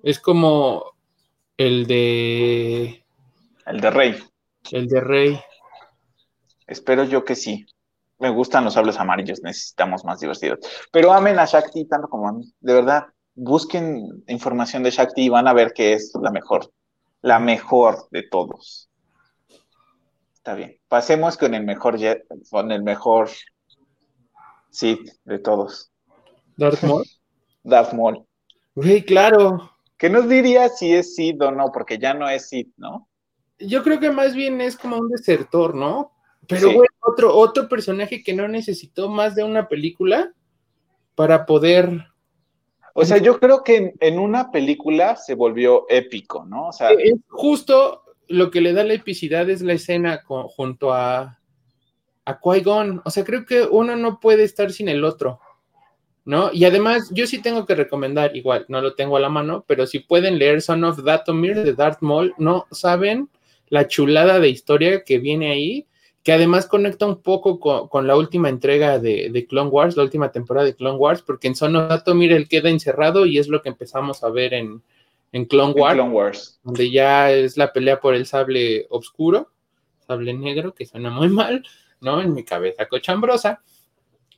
Es 0.02 0.18
como 0.18 0.91
el 1.56 1.86
de 1.86 3.04
el 3.66 3.80
de 3.80 3.90
Rey. 3.90 4.22
el 4.70 4.88
de 4.88 5.00
Rey. 5.00 5.40
Espero 6.66 7.04
yo 7.04 7.24
que 7.24 7.34
sí. 7.34 7.66
Me 8.18 8.30
gustan 8.30 8.64
los 8.64 8.74
sables 8.74 8.98
amarillos, 8.98 9.42
necesitamos 9.42 10.04
más 10.04 10.20
diversidad. 10.20 10.58
Pero 10.92 11.12
amen 11.12 11.38
a 11.38 11.44
Shakti 11.44 11.86
tanto 11.86 12.08
como 12.08 12.28
a 12.28 12.32
mí. 12.32 12.52
De 12.60 12.74
verdad, 12.74 13.06
busquen 13.34 14.22
información 14.28 14.82
de 14.82 14.90
Shakti 14.90 15.22
y 15.22 15.28
van 15.28 15.48
a 15.48 15.52
ver 15.52 15.72
que 15.72 15.94
es 15.94 16.12
la 16.20 16.30
mejor. 16.30 16.72
La 17.20 17.38
mejor 17.38 18.08
de 18.10 18.22
todos. 18.22 18.88
Está 20.34 20.54
bien. 20.54 20.78
Pasemos 20.88 21.36
con 21.36 21.54
el 21.54 21.64
mejor, 21.64 21.98
con 22.50 22.72
el 22.72 22.82
mejor 22.82 23.28
Sith 24.70 25.10
de 25.24 25.38
todos. 25.38 25.90
Darth 26.56 26.82
Maul. 26.82 27.04
Darth 27.62 27.92
Maul. 27.92 28.26
Güey, 28.74 29.04
claro. 29.04 29.71
Que 30.02 30.10
nos 30.10 30.28
diría 30.28 30.68
si 30.68 30.92
es 30.92 31.14
Sith 31.14 31.40
o 31.40 31.52
no, 31.52 31.70
porque 31.72 31.96
ya 31.96 32.12
no 32.12 32.28
es 32.28 32.48
Sith, 32.48 32.72
¿no? 32.76 33.08
Yo 33.60 33.84
creo 33.84 34.00
que 34.00 34.10
más 34.10 34.34
bien 34.34 34.60
es 34.60 34.76
como 34.76 34.96
un 34.98 35.08
desertor, 35.08 35.76
¿no? 35.76 36.10
Pero, 36.48 36.70
Sí. 36.70 36.74
güey, 36.74 36.88
otro, 36.98 37.32
otro 37.36 37.68
personaje 37.68 38.20
que 38.24 38.34
no 38.34 38.48
necesitó 38.48 39.08
más 39.08 39.36
de 39.36 39.44
una 39.44 39.68
película 39.68 40.32
para 41.14 41.46
poder. 41.46 42.04
O 42.94 43.04
sea, 43.04 43.18
yo 43.18 43.38
creo 43.38 43.62
que 43.62 43.76
en, 43.76 43.92
en 44.00 44.18
una 44.18 44.50
película 44.50 45.14
se 45.14 45.36
volvió 45.36 45.86
épico, 45.88 46.44
¿no? 46.46 46.66
O 46.70 46.72
sea, 46.72 46.90
Es 46.90 47.14
justo 47.28 48.02
lo 48.26 48.50
que 48.50 48.60
le 48.60 48.72
da 48.72 48.82
la 48.82 48.94
epicidad 48.94 49.48
es 49.50 49.62
la 49.62 49.74
escena 49.74 50.24
con- 50.24 50.48
junto 50.48 50.92
a, 50.92 51.38
a 52.24 52.40
Qui-Gon. 52.40 53.02
O 53.04 53.10
sea, 53.10 53.22
creo 53.22 53.46
que 53.46 53.62
uno 53.62 53.94
no 53.94 54.18
puede 54.18 54.42
estar 54.42 54.72
sin 54.72 54.88
el 54.88 55.04
otro, 55.04 55.38
¿no? 56.24 56.50
Y 56.52 56.64
además, 56.64 57.10
yo 57.12 57.26
sí 57.26 57.40
tengo 57.40 57.66
que 57.66 57.74
recomendar, 57.74 58.36
igual, 58.36 58.64
no 58.68 58.80
lo 58.80 58.94
tengo 58.94 59.16
a 59.16 59.20
la 59.20 59.28
mano, 59.28 59.64
pero 59.66 59.86
si 59.86 59.98
pueden 59.98 60.38
leer 60.38 60.62
Son 60.62 60.84
of 60.84 61.02
Datomir 61.02 61.62
de 61.62 61.74
Darth 61.74 62.00
Maul, 62.00 62.34
no 62.38 62.66
saben 62.70 63.28
la 63.68 63.88
chulada 63.88 64.38
de 64.38 64.48
historia 64.48 65.02
que 65.04 65.18
viene 65.18 65.50
ahí, 65.50 65.86
que 66.22 66.32
además 66.32 66.66
conecta 66.66 67.06
un 67.06 67.20
poco 67.20 67.58
con, 67.58 67.88
con 67.88 68.06
la 68.06 68.16
última 68.16 68.48
entrega 68.48 68.98
de, 68.98 69.30
de 69.30 69.46
Clone 69.46 69.70
Wars, 69.70 69.96
la 69.96 70.04
última 70.04 70.30
temporada 70.30 70.66
de 70.66 70.76
Clone 70.76 70.98
Wars, 70.98 71.22
porque 71.22 71.48
en 71.48 71.56
Son 71.56 71.74
of 71.74 71.88
Datomir 71.88 72.32
él 72.32 72.48
queda 72.48 72.70
encerrado 72.70 73.26
y 73.26 73.38
es 73.38 73.48
lo 73.48 73.60
que 73.62 73.70
empezamos 73.70 74.22
a 74.22 74.28
ver 74.28 74.54
en, 74.54 74.82
en 75.32 75.44
Clone 75.46 75.72
en 75.72 75.80
Wars 75.80 75.94
Clone 75.94 76.10
Wars. 76.10 76.60
donde 76.62 76.90
ya 76.90 77.32
es 77.32 77.56
la 77.56 77.72
pelea 77.72 77.98
por 78.00 78.14
el 78.14 78.26
sable 78.26 78.86
oscuro, 78.90 79.50
sable 80.06 80.32
negro, 80.34 80.74
que 80.74 80.86
suena 80.86 81.10
muy 81.10 81.28
mal, 81.30 81.64
¿no? 82.00 82.20
En 82.20 82.32
mi 82.34 82.44
cabeza 82.44 82.86
cochambrosa. 82.86 83.62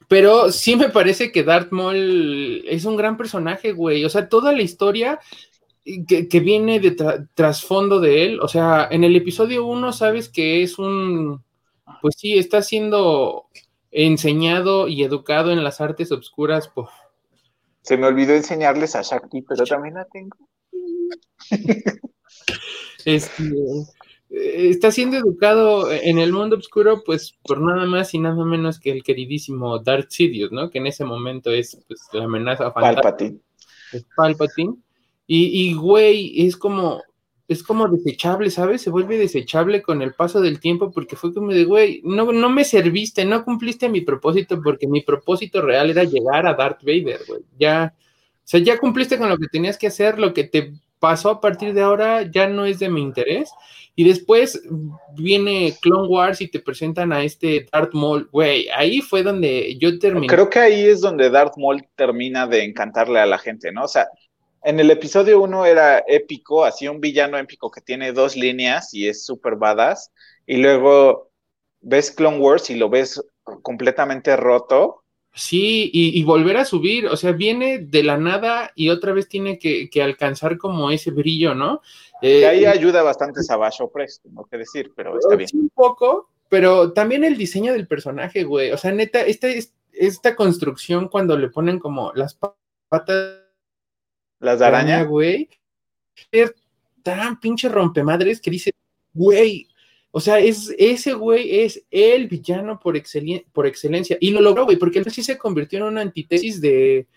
Pero 0.09 0.51
sí 0.53 0.77
me 0.77 0.89
parece 0.89 1.33
que 1.33 1.43
Darth 1.45 1.73
Maul 1.73 2.65
es 2.67 2.85
un 2.85 2.97
gran 2.97 3.17
personaje, 3.17 3.73
güey. 3.73 4.05
O 4.05 4.09
sea, 4.11 4.29
toda 4.29 4.53
la 4.53 4.63
historia 4.63 5.19
que, 6.09 6.29
que 6.29 6.41
viene 6.41 6.81
de 6.81 6.97
tra- 6.97 7.29
trasfondo 7.35 8.01
de 8.01 8.25
él, 8.25 8.41
o 8.41 8.49
sea, 8.49 8.89
en 8.91 9.05
el 9.05 9.17
episodio 9.17 9.67
1 9.67 9.93
sabes 9.93 10.29
que 10.29 10.63
es 10.63 10.79
un, 10.79 11.43
pues 12.01 12.15
sí, 12.19 12.39
está 12.39 12.63
siendo 12.63 13.47
enseñado 13.91 14.89
y 14.89 15.05
educado 15.05 15.53
en 15.53 15.63
las 15.63 15.81
artes 15.81 16.11
obscuras 16.13 16.71
Se 17.83 17.97
me 17.97 18.07
olvidó 18.07 18.35
enseñarles 18.35 18.97
a 18.97 19.03
Shakti, 19.03 19.43
pero 19.43 19.65
también 19.65 19.95
la 19.95 20.07
tengo. 20.07 20.37
Este, 23.05 23.53
está 24.37 24.91
siendo 24.91 25.17
educado 25.17 25.91
en 25.93 26.19
el 26.19 26.33
mundo 26.33 26.57
oscuro, 26.57 27.03
pues 27.05 27.39
por 27.45 27.61
nada 27.61 27.87
más 27.87 28.15
y 28.15 28.19
nada 28.19 28.45
menos 28.45 28.81
que 28.81 28.91
el 28.91 29.03
queridísimo 29.03 29.79
Darth 29.79 30.11
Sidious, 30.11 30.53
¿no? 30.53 30.71
Que 30.71 30.79
en 30.79 30.87
ese 30.87 31.05
momento 31.05 31.51
es 31.51 31.79
pues, 31.87 32.01
la 32.13 32.25
amenaza 32.25 32.73
fantástica 32.73 33.03
Palpatine. 33.03 33.39
es 33.93 34.07
Palpatine. 34.17 34.75
Y, 35.27 35.69
y, 35.69 35.75
güey, 35.75 36.47
es 36.47 36.57
como, 36.57 37.03
es 37.49 37.63
como 37.63 37.89
desechable, 37.89 38.51
¿sabes? 38.51 38.83
Se 38.83 38.91
vuelve 38.91 39.19
desechable 39.19 39.83
con 39.83 40.03
el 40.03 40.15
paso 40.15 40.41
del 40.41 40.61
tiempo 40.61 40.91
porque 40.91 41.17
fue 41.17 41.33
como 41.33 41.53
de, 41.53 41.65
güey, 41.65 42.01
no, 42.05 42.33
no 42.33 42.51
me 42.51 42.65
serviste, 42.65 43.25
no 43.25 43.45
cumpliste 43.45 43.89
mi 43.89 44.01
propósito 44.01 44.61
porque 44.63 44.87
mi 44.87 45.03
propósito 45.03 45.63
real 45.63 45.91
era 45.91 46.05
llegar 46.05 46.47
a 46.47 46.55
Darth 46.55 46.83
Vader, 46.83 47.21
güey. 47.27 47.43
Ya, 47.59 47.95
o 47.97 48.43
sea, 48.43 48.61
ya 48.61 48.79
cumpliste 48.79 49.19
con 49.19 49.29
lo 49.29 49.39
que 49.39 49.49
tenías 49.49 49.79
que 49.79 49.87
hacer, 49.87 50.19
lo 50.19 50.35
que 50.35 50.45
te 50.45 50.73
pasó 50.99 51.31
a 51.31 51.41
partir 51.41 51.75
de 51.75 51.83
ahora 51.83 52.23
ya 52.23 52.49
no 52.49 52.65
es 52.65 52.79
de 52.79 52.89
mi 52.89 53.03
interés. 53.03 53.51
Y 53.97 54.05
después 54.05 54.61
viene 55.15 55.75
Clone 55.81 56.09
Wars 56.09 56.41
y 56.41 56.49
te 56.49 56.59
presentan 56.59 57.13
a 57.13 57.23
este 57.23 57.67
Darth 57.73 57.95
Maul, 57.95 58.29
güey, 58.33 58.69
ahí 58.71 59.01
fue 59.01 59.23
donde 59.23 59.77
yo 59.79 59.97
terminé. 59.99 60.27
Creo 60.27 60.51
que 60.51 60.59
ahí 60.59 60.85
es 60.85 61.01
donde 61.01 61.31
Darth 61.31 61.57
Maul 61.57 61.87
termina 61.95 62.47
de 62.47 62.65
encantarle 62.65 63.21
a 63.21 63.27
la 63.27 63.39
gente, 63.39 63.71
¿no? 63.71 63.85
O 63.85 63.89
sea, 63.89 64.09
en 64.65 64.81
el 64.81 64.91
episodio 64.91 65.41
1 65.43 65.67
era 65.67 66.03
épico, 66.09 66.65
así 66.65 66.89
un 66.89 67.01
villano 67.01 67.39
épico 67.39 67.71
que 67.71 67.83
tiene 67.83 68.13
dos 68.13 68.35
líneas 68.35 68.93
y 68.95 69.07
es 69.07 69.25
súper 69.25 69.57
badass. 69.57 70.11
Y 70.47 70.57
luego 70.57 71.31
ves 71.81 72.11
Clone 72.11 72.39
Wars 72.39 72.71
y 72.71 72.75
lo 72.75 72.89
ves 72.89 73.23
completamente 73.63 74.35
roto. 74.37 75.04
Sí, 75.37 75.91
y, 75.93 76.19
y, 76.19 76.23
volver 76.23 76.57
a 76.57 76.65
subir, 76.65 77.07
o 77.07 77.17
sea, 77.17 77.33
viene 77.33 77.79
de 77.79 78.05
la 78.05 78.17
nada 78.17 78.71
y 78.77 78.89
otra 78.91 79.13
vez 79.13 79.29
tiene 79.29 79.59
que, 79.59 79.91
que 79.91 80.01
alcanzar 80.01 80.59
como 80.59 80.93
ese 80.93 81.11
brillo, 81.11 81.57
¿no? 81.57 81.83
Eh, 82.23 82.41
que 82.41 82.47
ahí 82.47 82.65
ayuda 82.65 83.03
bastante 83.03 83.43
Savage 83.43 83.83
Opress, 83.83 84.21
tengo 84.23 84.45
que 84.47 84.59
decir, 84.59 84.93
pero 84.95 85.19
está 85.19 85.35
bien. 85.35 85.49
Sí, 85.49 85.57
un 85.57 85.71
poco, 85.71 86.31
pero 86.49 86.93
también 86.93 87.25
el 87.25 87.37
diseño 87.37 87.73
del 87.73 87.89
personaje, 87.89 88.45
güey. 88.45 88.71
O 88.71 88.79
sea, 88.79 88.93
neta, 88.93 89.23
esta, 89.23 89.49
esta 89.93 90.37
construcción 90.37 91.09
cuando 91.09 91.37
le 91.37 91.49
ponen 91.49 91.81
como 91.81 92.13
las 92.15 92.39
patas. 92.89 93.41
Las 94.39 94.61
de 94.61 94.65
araña, 94.65 95.03
güey. 95.03 95.49
Es 96.31 96.55
tan 97.03 97.41
pinche 97.41 97.69
rompemadres 97.69 98.41
que 98.41 98.53
dice, 98.53 98.71
güey, 99.13 99.69
o 100.17 100.21
sea, 100.21 100.39
es, 100.39 100.73
ese 100.79 101.13
güey 101.13 101.63
es 101.63 101.85
el 101.91 102.29
villano 102.29 102.79
por, 102.79 102.95
por 103.53 103.67
excelencia. 103.67 104.17
Y 104.21 104.31
lo 104.31 104.41
logró, 104.41 104.65
güey, 104.65 104.77
porque 104.77 105.01
él 105.01 105.11
sí 105.11 105.25
se 105.25 105.37
convirtió 105.37 105.81
en 105.81 105.87
una 105.87 106.03
antítesis 106.03 106.61
de, 106.61 107.09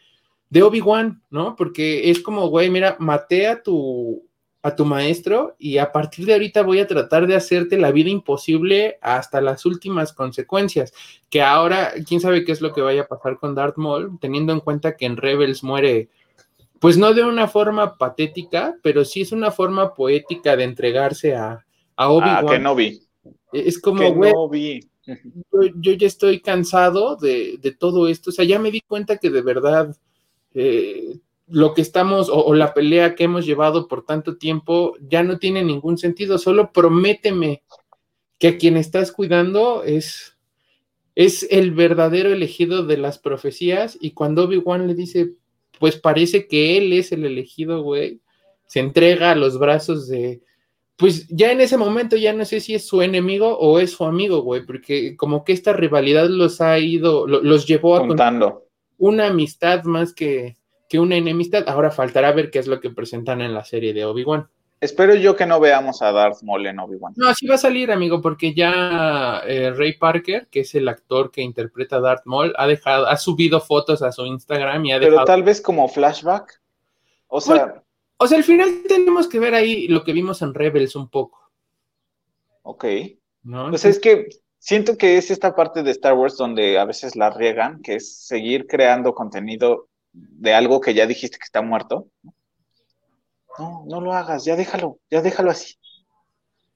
de 0.49 0.63
Obi-Wan, 0.63 1.21
¿no? 1.29 1.55
Porque 1.55 2.09
es 2.09 2.19
como, 2.23 2.47
güey, 2.47 2.71
mira, 2.71 2.95
maté 2.97 3.45
a 3.45 3.61
tu, 3.61 4.27
a 4.63 4.75
tu 4.75 4.83
maestro 4.83 5.55
y 5.59 5.77
a 5.77 5.91
partir 5.91 6.25
de 6.25 6.33
ahorita 6.33 6.63
voy 6.63 6.79
a 6.79 6.87
tratar 6.87 7.27
de 7.27 7.35
hacerte 7.35 7.77
la 7.77 7.91
vida 7.91 8.09
imposible 8.09 8.97
hasta 8.99 9.41
las 9.41 9.67
últimas 9.67 10.11
consecuencias. 10.11 10.91
Que 11.29 11.43
ahora, 11.43 11.93
quién 12.07 12.19
sabe 12.19 12.45
qué 12.45 12.51
es 12.51 12.61
lo 12.61 12.73
que 12.73 12.81
vaya 12.81 13.03
a 13.03 13.07
pasar 13.07 13.37
con 13.37 13.53
Darth 13.53 13.77
Maul, 13.77 14.17
teniendo 14.19 14.53
en 14.53 14.59
cuenta 14.59 14.97
que 14.97 15.05
en 15.05 15.17
Rebels 15.17 15.63
muere, 15.63 16.09
pues 16.79 16.97
no 16.97 17.13
de 17.13 17.23
una 17.23 17.47
forma 17.47 17.95
patética, 17.95 18.75
pero 18.81 19.05
sí 19.05 19.21
es 19.21 19.31
una 19.31 19.51
forma 19.51 19.93
poética 19.93 20.57
de 20.57 20.63
entregarse 20.63 21.35
a 21.35 21.66
a 21.97 22.09
Obi-Wan. 22.09 22.45
Ah, 22.47 22.49
que 22.49 22.59
no 22.59 22.75
vi. 22.75 23.01
Es 23.51 23.79
como, 23.79 24.13
güey, 24.13 24.31
no 24.31 24.47
vi. 24.47 24.79
yo, 25.05 25.61
yo, 25.75 25.91
ya 25.93 26.07
estoy 26.07 26.39
cansado 26.39 27.17
de, 27.17 27.57
de, 27.61 27.71
todo 27.71 28.07
esto. 28.07 28.29
O 28.29 28.33
sea, 28.33 28.45
ya 28.45 28.59
me 28.59 28.71
di 28.71 28.81
cuenta 28.81 29.17
que 29.17 29.29
de 29.29 29.41
verdad 29.41 29.95
eh, 30.53 31.19
lo 31.47 31.73
que 31.73 31.81
estamos 31.81 32.29
o, 32.31 32.53
la 32.53 32.73
pelea 32.73 33.15
que 33.15 33.23
hemos 33.23 33.45
llevado 33.45 33.87
por 33.87 34.05
tanto 34.05 34.37
tiempo 34.37 34.95
ya 35.01 35.23
no 35.23 35.39
tiene 35.39 35.63
ningún 35.63 35.97
sentido. 35.97 36.37
Solo 36.37 36.71
prométeme 36.71 37.63
que 38.37 38.49
a 38.49 38.57
quien 38.57 38.77
estás 38.77 39.11
cuidando 39.11 39.83
es, 39.83 40.37
es 41.15 41.47
el 41.49 41.71
verdadero 41.71 42.31
elegido 42.31 42.85
de 42.85 42.97
las 42.97 43.17
profecías. 43.17 43.97
Y 43.99 44.11
cuando 44.11 44.43
Obi-Wan 44.43 44.87
le 44.87 44.93
dice, 44.93 45.33
pues 45.79 45.95
parece 45.95 46.47
que 46.47 46.77
él 46.77 46.91
es 46.93 47.11
el 47.11 47.25
elegido, 47.25 47.81
güey, 47.81 48.21
se 48.65 48.81
entrega 48.81 49.31
a 49.31 49.35
los 49.35 49.57
brazos 49.57 50.07
de. 50.07 50.41
Pues 50.97 51.27
ya 51.29 51.51
en 51.51 51.61
ese 51.61 51.77
momento 51.77 52.17
ya 52.17 52.33
no 52.33 52.43
sé 52.43 52.59
si 52.59 52.73
es 52.73 52.87
su 52.87 53.03
enemigo 53.03 53.57
o 53.57 53.79
es 53.79 53.91
su 53.91 54.03
amigo, 54.03 54.41
güey, 54.41 54.65
porque 54.65 55.15
como 55.15 55.43
que 55.43 55.53
esta 55.53 55.71
rivalidad 55.71 56.27
los 56.27 56.59
ha 56.59 56.79
ido, 56.79 57.27
los 57.27 57.67
llevó 57.67 57.97
a 57.97 58.59
una 58.97 59.27
amistad 59.27 59.83
más 59.83 60.13
que, 60.13 60.57
que 60.89 60.99
una 60.99 61.15
enemistad. 61.15 61.65
Ahora 61.67 61.91
faltará 61.91 62.31
ver 62.31 62.49
qué 62.49 62.57
es 62.57 62.67
lo 62.67 62.79
que 62.79 62.89
presentan 62.89 63.41
en 63.41 63.53
la 63.53 63.63
serie 63.63 63.93
de 63.93 64.05
Obi-Wan. 64.05 64.47
Espero 64.79 65.15
yo 65.15 65.35
que 65.35 65.47
no 65.47 65.59
veamos 65.59 66.03
a 66.03 66.11
Darth 66.11 66.43
Maul 66.43 66.67
en 66.67 66.79
Obi-Wan. 66.79 67.13
No, 67.15 67.33
sí 67.33 67.47
va 67.47 67.55
a 67.55 67.59
salir, 67.59 67.91
amigo, 67.91 68.21
porque 68.21 68.53
ya 68.53 69.41
eh, 69.45 69.71
Ray 69.71 69.97
Parker, 69.97 70.47
que 70.51 70.59
es 70.59 70.75
el 70.75 70.87
actor 70.87 71.31
que 71.31 71.41
interpreta 71.41 71.95
a 71.95 72.01
Darth 72.01 72.25
Maul, 72.25 72.53
ha 72.57 72.67
dejado, 72.67 73.07
ha 73.07 73.17
subido 73.17 73.59
fotos 73.59 74.03
a 74.03 74.11
su 74.11 74.25
Instagram 74.25 74.85
y 74.85 74.91
ha 74.91 74.99
dejado. 74.99 75.17
Pero 75.17 75.25
tal 75.25 75.43
vez 75.43 75.61
como 75.61 75.87
flashback. 75.87 76.61
O 77.27 77.41
sea. 77.41 77.83
O 78.17 78.27
sea, 78.27 78.37
al 78.37 78.43
final 78.43 78.83
tenemos 78.87 79.27
que 79.27 79.39
ver 79.39 79.53
ahí 79.53 79.87
lo 79.87 80.03
que 80.03 80.13
vimos 80.13 80.41
en 80.41 80.53
Rebels 80.53 80.95
un 80.95 81.09
poco. 81.09 81.51
Ok. 82.63 82.85
¿No? 83.43 83.69
Pues 83.69 83.85
es 83.85 83.99
que 83.99 84.27
siento 84.59 84.97
que 84.97 85.17
es 85.17 85.31
esta 85.31 85.55
parte 85.55 85.83
de 85.83 85.91
Star 85.91 86.13
Wars 86.13 86.37
donde 86.37 86.77
a 86.77 86.85
veces 86.85 87.15
la 87.15 87.29
riegan, 87.29 87.81
que 87.81 87.95
es 87.95 88.17
seguir 88.25 88.67
creando 88.67 89.13
contenido 89.13 89.87
de 90.11 90.53
algo 90.53 90.81
que 90.81 90.93
ya 90.93 91.05
dijiste 91.05 91.37
que 91.37 91.45
está 91.45 91.61
muerto. 91.61 92.07
No, 93.57 93.85
no 93.87 94.01
lo 94.01 94.13
hagas, 94.13 94.45
ya 94.45 94.55
déjalo, 94.55 94.99
ya 95.09 95.21
déjalo 95.21 95.51
así. 95.51 95.75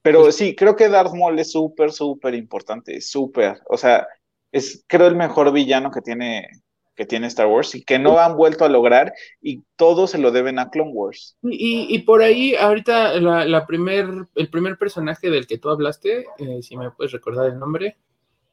Pero 0.02 0.22
pues 0.22 0.36
sí, 0.36 0.56
creo 0.56 0.74
que 0.74 0.88
Darth 0.88 1.14
Maul 1.14 1.38
es 1.38 1.52
súper, 1.52 1.92
súper 1.92 2.34
importante, 2.34 3.00
súper. 3.00 3.60
O 3.68 3.76
sea, 3.76 4.06
es 4.50 4.84
creo 4.86 5.06
el 5.06 5.16
mejor 5.16 5.52
villano 5.52 5.90
que 5.90 6.00
tiene, 6.00 6.48
que 6.94 7.06
tiene 7.06 7.26
Star 7.26 7.46
Wars 7.46 7.74
y 7.74 7.82
que 7.82 7.98
no 7.98 8.18
han 8.18 8.36
vuelto 8.36 8.64
a 8.64 8.68
lograr 8.68 9.12
y 9.40 9.62
todo 9.76 10.06
se 10.06 10.18
lo 10.18 10.30
deben 10.30 10.58
a 10.58 10.70
Clone 10.70 10.92
Wars. 10.92 11.36
Y, 11.42 11.98
por 12.00 12.22
ahí, 12.22 12.54
ahorita, 12.54 13.18
la, 13.20 13.66
primer, 13.66 14.08
el 14.34 14.48
primer 14.50 14.76
personaje 14.76 15.30
del 15.30 15.46
que 15.46 15.58
tú 15.58 15.70
hablaste, 15.70 16.26
eh, 16.38 16.62
si 16.62 16.76
me 16.76 16.90
puedes 16.90 17.12
recordar 17.12 17.46
el 17.46 17.58
nombre. 17.58 17.96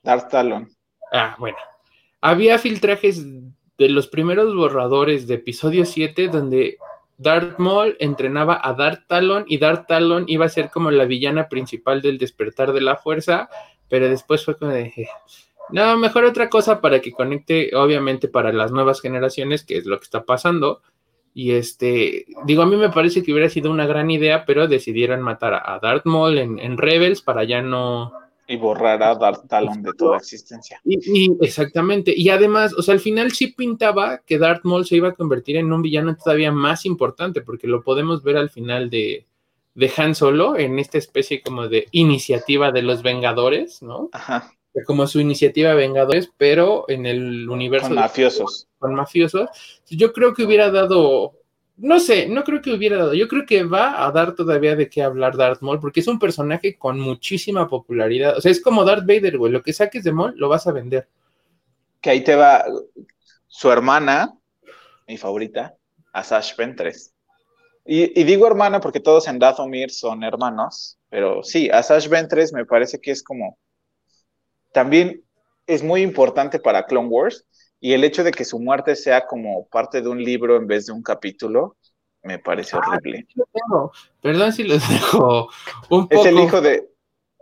Darth 0.03 0.29
Talon. 0.29 0.69
Ah, 1.11 1.35
bueno. 1.39 1.57
Había 2.21 2.59
filtrajes 2.59 3.25
de 3.77 3.89
los 3.89 4.07
primeros 4.07 4.53
borradores 4.55 5.27
de 5.27 5.35
episodio 5.35 5.85
7 5.85 6.27
donde 6.27 6.77
Darth 7.17 7.59
Maul 7.59 7.97
entrenaba 7.99 8.59
a 8.63 8.73
Darth 8.73 9.07
Talon 9.07 9.45
y 9.47 9.57
Darth 9.57 9.87
Talon 9.87 10.25
iba 10.27 10.45
a 10.45 10.49
ser 10.49 10.69
como 10.69 10.91
la 10.91 11.05
villana 11.05 11.49
principal 11.49 12.01
del 12.01 12.17
despertar 12.17 12.71
de 12.71 12.81
la 12.81 12.95
fuerza, 12.95 13.49
pero 13.89 14.07
después 14.07 14.45
fue 14.45 14.57
como 14.57 14.71
de, 14.71 15.09
no, 15.71 15.97
mejor 15.97 16.25
otra 16.25 16.49
cosa 16.49 16.81
para 16.81 16.99
que 16.99 17.11
conecte, 17.11 17.75
obviamente 17.75 18.27
para 18.27 18.53
las 18.53 18.71
nuevas 18.71 19.01
generaciones, 19.01 19.63
que 19.63 19.77
es 19.77 19.85
lo 19.85 19.97
que 19.99 20.05
está 20.05 20.23
pasando. 20.23 20.81
Y 21.33 21.51
este, 21.51 22.25
digo, 22.45 22.63
a 22.63 22.65
mí 22.65 22.75
me 22.75 22.89
parece 22.89 23.23
que 23.23 23.31
hubiera 23.31 23.49
sido 23.49 23.71
una 23.71 23.85
gran 23.85 24.09
idea, 24.09 24.45
pero 24.45 24.67
decidieron 24.67 25.21
matar 25.21 25.53
a 25.53 25.79
Darth 25.81 26.05
Maul 26.05 26.37
en, 26.37 26.59
en 26.59 26.77
Rebels 26.77 27.21
para 27.21 27.43
ya 27.43 27.61
no, 27.61 28.11
y 28.49 28.57
borrar 28.57 29.01
a 29.03 29.13
Darth 29.13 29.47
Talon 29.47 29.83
de 29.83 29.93
toda 29.93 30.17
existencia. 30.17 30.81
Y, 30.83 31.37
exactamente. 31.39 32.11
Y 32.17 32.29
además, 32.29 32.73
o 32.73 32.81
sea, 32.81 32.95
al 32.95 32.99
final 32.99 33.31
sí 33.31 33.53
pintaba 33.53 34.23
que 34.25 34.39
Darth 34.39 34.65
Maul 34.65 34.87
se 34.87 34.95
iba 34.95 35.09
a 35.09 35.13
convertir 35.13 35.57
en 35.57 35.71
un 35.71 35.83
villano 35.83 36.17
todavía 36.17 36.51
más 36.51 36.83
importante, 36.85 37.41
porque 37.41 37.67
lo 37.67 37.83
podemos 37.83 38.23
ver 38.23 38.37
al 38.37 38.49
final 38.49 38.89
de, 38.89 39.27
de 39.75 39.91
Han 39.95 40.15
Solo, 40.15 40.57
en 40.57 40.79
esta 40.79 40.97
especie 40.97 41.43
como 41.43 41.67
de 41.67 41.89
iniciativa 41.91 42.71
de 42.71 42.81
los 42.81 43.03
Vengadores, 43.03 43.83
¿no? 43.83 44.09
Ajá. 44.13 44.51
Como 44.85 45.07
su 45.07 45.19
iniciativa 45.19 45.73
Vengadores, 45.73 46.31
pero 46.37 46.85
en 46.87 47.05
el 47.05 47.49
universo. 47.49 47.87
Con 47.87 47.95
mafiosos. 47.95 48.67
con 48.77 48.93
mafiosos. 48.95 49.49
Yo 49.89 50.13
creo 50.13 50.33
que 50.33 50.43
hubiera 50.43 50.71
dado 50.71 51.39
no 51.81 51.99
sé, 51.99 52.27
no 52.27 52.43
creo 52.43 52.61
que 52.61 52.73
hubiera 52.73 52.97
dado. 52.97 53.13
Yo 53.13 53.27
creo 53.27 53.45
que 53.45 53.63
va 53.63 54.05
a 54.05 54.11
dar 54.11 54.35
todavía 54.35 54.75
de 54.75 54.89
qué 54.89 55.01
hablar 55.01 55.37
Darth 55.37 55.61
Maul, 55.61 55.79
porque 55.79 56.01
es 56.01 56.07
un 56.07 56.19
personaje 56.19 56.77
con 56.77 56.99
muchísima 56.99 57.67
popularidad. 57.69 58.37
O 58.37 58.41
sea, 58.41 58.51
es 58.51 58.61
como 58.61 58.83
Darth 58.83 59.05
Vader, 59.05 59.37
güey. 59.37 59.51
Lo 59.51 59.63
que 59.63 59.71
saques 59.71 60.03
de 60.03 60.11
Maul 60.11 60.33
lo 60.35 60.49
vas 60.49 60.67
a 60.67 60.73
vender. 60.73 61.07
Que 62.01 62.09
ahí 62.09 62.23
te 62.23 62.35
va 62.35 62.65
su 63.47 63.71
hermana, 63.71 64.37
mi 65.07 65.17
favorita, 65.17 65.75
Asash 66.11 66.55
Ventres. 66.57 67.13
Y, 67.85 68.19
y, 68.19 68.23
digo 68.25 68.45
hermana 68.45 68.81
porque 68.81 68.99
todos 68.99 69.27
en 69.27 69.39
Dathomir 69.39 69.89
son 69.89 70.23
hermanos, 70.23 70.99
pero 71.09 71.43
sí, 71.43 71.69
Asash 71.69 72.07
Ventres 72.09 72.53
me 72.53 72.65
parece 72.65 72.99
que 72.99 73.11
es 73.11 73.23
como. 73.23 73.57
También 74.71 75.23
es 75.67 75.83
muy 75.83 76.01
importante 76.01 76.59
para 76.59 76.85
Clone 76.85 77.07
Wars 77.07 77.45
y 77.79 77.93
el 77.93 78.03
hecho 78.03 78.23
de 78.23 78.31
que 78.31 78.45
su 78.45 78.59
muerte 78.59 78.95
sea 78.95 79.25
como 79.25 79.67
parte 79.67 80.01
de 80.01 80.09
un 80.09 80.23
libro 80.23 80.57
en 80.57 80.67
vez 80.67 80.87
de 80.87 80.93
un 80.93 81.01
capítulo, 81.01 81.77
me 82.23 82.39
parece 82.39 82.75
ah, 82.75 82.79
horrible. 82.79 83.25
Perdón 84.21 84.51
si 84.51 84.63
los 84.63 84.87
dejo 84.89 85.49
un 85.89 86.07
poco. 86.07 86.21
Es 86.21 86.25
el 86.25 86.39
hijo 86.39 86.61
de. 86.61 86.89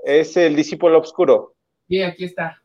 Es 0.03 0.37
el 0.37 0.55
discípulo 0.55 0.99
oscuro. 0.99 1.55
Sí, 1.87 2.01
aquí 2.01 2.25
está. 2.25 2.61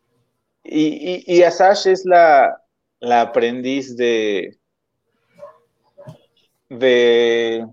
Y, 0.62 1.24
y, 1.26 1.42
Asash 1.42 1.88
es 1.88 2.04
la, 2.04 2.62
la 3.00 3.22
aprendiz 3.22 3.96
de. 3.96 4.58
de. 6.68 7.66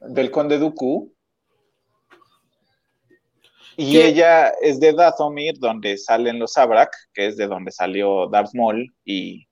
del 0.00 0.30
conde 0.30 0.58
Dooku. 0.58 1.12
Y 3.80 4.00
ella 4.00 4.48
es 4.60 4.80
de 4.80 4.92
Dathomir, 4.92 5.56
donde 5.60 5.96
salen 5.98 6.40
los 6.40 6.54
Sabrak, 6.54 6.90
que 7.14 7.28
es 7.28 7.36
de 7.36 7.46
donde 7.46 7.70
salió 7.70 8.26
Darth 8.26 8.52
Maul 8.52 8.92
y, 9.04 9.46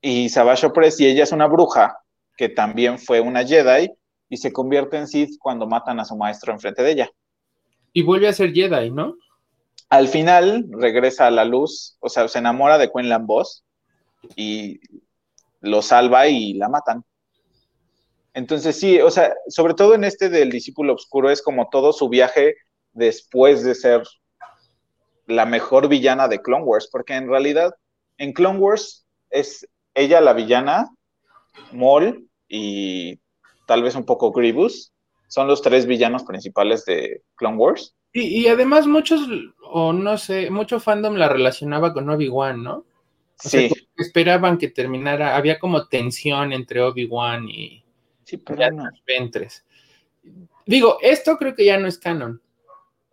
y 0.00 0.28
Savage 0.28 0.66
Opress, 0.66 1.00
y 1.00 1.06
ella 1.06 1.24
es 1.24 1.32
una 1.32 1.48
bruja, 1.48 1.98
que 2.36 2.48
también 2.48 2.96
fue 2.96 3.20
una 3.20 3.44
Jedi, 3.44 3.90
y 4.28 4.36
se 4.36 4.52
convierte 4.52 4.98
en 4.98 5.08
Sith 5.08 5.36
cuando 5.40 5.66
matan 5.66 5.98
a 5.98 6.04
su 6.04 6.16
maestro 6.16 6.52
enfrente 6.52 6.80
de 6.84 6.92
ella. 6.92 7.10
Y 7.92 8.02
vuelve 8.02 8.28
a 8.28 8.32
ser 8.32 8.52
Jedi, 8.52 8.92
¿no? 8.92 9.16
Al 9.88 10.06
final 10.06 10.66
regresa 10.70 11.26
a 11.26 11.32
la 11.32 11.44
luz, 11.44 11.96
o 11.98 12.08
sea, 12.08 12.28
se 12.28 12.38
enamora 12.38 12.78
de 12.78 12.88
Quinlan 12.88 13.26
Boss 13.26 13.64
y 14.36 14.78
lo 15.60 15.82
salva 15.82 16.28
y 16.28 16.54
la 16.54 16.68
matan. 16.68 17.04
Entonces 18.34 18.78
sí, 18.78 19.00
o 19.00 19.10
sea, 19.10 19.34
sobre 19.48 19.74
todo 19.74 19.94
en 19.94 20.04
este 20.04 20.28
del 20.28 20.50
discípulo 20.50 20.94
oscuro 20.94 21.30
es 21.30 21.42
como 21.42 21.68
todo 21.70 21.92
su 21.92 22.08
viaje 22.08 22.54
después 22.92 23.64
de 23.64 23.74
ser 23.74 24.02
la 25.26 25.46
mejor 25.46 25.88
villana 25.88 26.28
de 26.28 26.40
Clone 26.40 26.64
Wars, 26.64 26.88
porque 26.90 27.14
en 27.14 27.28
realidad 27.28 27.74
en 28.18 28.32
Clone 28.32 28.58
Wars 28.58 29.06
es 29.30 29.66
ella 29.94 30.20
la 30.20 30.32
villana, 30.32 30.90
Maul 31.72 32.28
y 32.48 33.18
tal 33.66 33.82
vez 33.82 33.94
un 33.94 34.04
poco 34.04 34.32
Grievous, 34.32 34.92
son 35.28 35.46
los 35.46 35.62
tres 35.62 35.86
villanos 35.86 36.24
principales 36.24 36.84
de 36.84 37.22
Clone 37.36 37.56
Wars. 37.56 37.94
Y, 38.12 38.48
además 38.48 38.88
muchos, 38.88 39.20
o 39.62 39.92
no 39.92 40.18
sé, 40.18 40.50
mucho 40.50 40.80
fandom 40.80 41.14
la 41.14 41.28
relacionaba 41.28 41.92
con 41.92 42.10
Obi-Wan, 42.10 42.60
¿no? 42.60 42.84
sí. 43.36 43.70
esperaban 43.96 44.58
que 44.58 44.68
terminara, 44.68 45.36
había 45.36 45.60
como 45.60 45.86
tensión 45.86 46.52
entre 46.52 46.82
Obi-Wan 46.82 47.48
y, 47.48 47.79
Sí, 48.30 48.36
pero 48.36 48.70
no. 48.70 48.88
Ventres. 49.04 49.64
Digo, 50.64 50.98
esto 51.02 51.36
creo 51.36 51.56
que 51.56 51.64
ya 51.64 51.78
no 51.78 51.88
es 51.88 51.98
canon. 51.98 52.40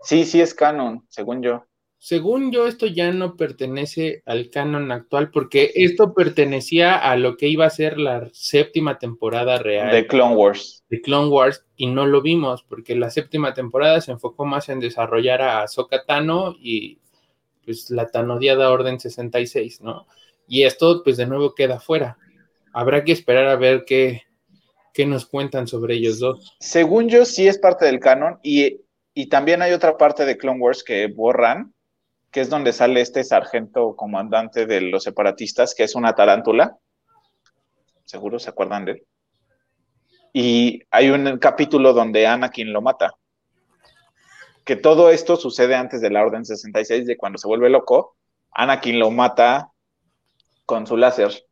Sí, 0.03 0.25
sí 0.25 0.39
es 0.39 0.53
canon, 0.53 1.07
según 1.09 1.41
yo. 1.41 1.65
Según 1.97 2.51
yo, 2.51 2.67
esto 2.67 2.85
ya 2.85 3.11
no 3.11 3.35
pertenece 3.35 4.21
al 4.27 4.51
canon 4.51 4.91
actual 4.91 5.31
porque 5.31 5.71
esto 5.73 6.13
pertenecía 6.13 6.95
a 6.95 7.17
lo 7.17 7.35
que 7.35 7.47
iba 7.47 7.65
a 7.65 7.71
ser 7.71 7.97
la 7.97 8.29
séptima 8.31 8.99
temporada 8.99 9.57
real. 9.57 9.91
De 9.91 10.05
Clone 10.05 10.35
Wars. 10.35 10.83
De 10.87 11.01
Clone 11.01 11.29
Wars 11.29 11.65
y 11.75 11.87
no 11.87 12.05
lo 12.05 12.21
vimos 12.21 12.61
porque 12.61 12.95
la 12.95 13.09
séptima 13.09 13.55
temporada 13.55 14.01
se 14.01 14.11
enfocó 14.11 14.45
más 14.45 14.69
en 14.69 14.79
desarrollar 14.79 15.41
a 15.41 15.63
Ahsoka 15.63 16.05
Tano 16.05 16.55
y 16.61 16.99
pues 17.65 17.89
la 17.89 18.05
tanodiada 18.05 18.69
Orden 18.69 18.99
66, 18.99 19.81
¿no? 19.81 20.05
Y 20.47 20.61
esto 20.61 21.01
pues 21.03 21.17
de 21.17 21.25
nuevo 21.25 21.55
queda 21.55 21.79
fuera. 21.79 22.19
Habrá 22.71 23.03
que 23.03 23.13
esperar 23.13 23.47
a 23.47 23.55
ver 23.55 23.83
qué, 23.87 24.26
¿Qué 24.97 25.05
nos 25.05 25.27
cuentan 25.27 25.67
sobre 25.67 25.93
ellos 25.93 26.17
dos? 26.17 26.57
Según 26.59 27.07
yo, 27.07 27.23
sí 27.23 27.47
es 27.47 27.59
parte 27.59 27.85
del 27.85 27.99
canon 27.99 28.39
y, 28.41 28.81
también 29.29 29.61
hay 29.61 29.71
otra 29.71 29.95
parte 29.95 30.25
de 30.25 30.39
Clone 30.39 30.59
Wars 30.59 30.83
que 30.83 31.05
borran, 31.05 31.75
que 32.31 32.41
es 32.41 32.49
donde 32.49 32.73
sale 32.73 33.01
este 33.01 33.23
sargento 33.23 33.95
comandante 33.95 34.65
de 34.65 34.81
los 34.81 35.03
separatistas, 35.03 35.75
que 35.75 35.83
es 35.83 35.93
una 35.93 36.15
tarántula. 36.15 36.79
Seguro 38.05 38.39
se 38.39 38.49
acuerdan 38.49 38.85
de 38.85 38.91
él. 38.93 39.03
Y 40.33 40.81
hay 40.89 41.11
un 41.11 41.37
capítulo 41.37 41.93
donde 41.93 42.25
Anakin 42.25 42.73
lo 42.73 42.81
mata. 42.81 43.13
Que 44.65 44.77
todo 44.77 45.11
esto 45.11 45.35
sucede 45.35 45.75
antes 45.75 46.01
de 46.01 46.09
la 46.09 46.23
Orden 46.23 46.43
66, 46.43 47.05
de 47.05 47.17
cuando 47.17 47.37
se 47.37 47.47
vuelve 47.47 47.69
loco. 47.69 48.15
Anakin 48.49 48.97
lo 48.97 49.11
mata 49.11 49.71
con 50.65 50.87
su 50.87 50.97
láser. 50.97 51.46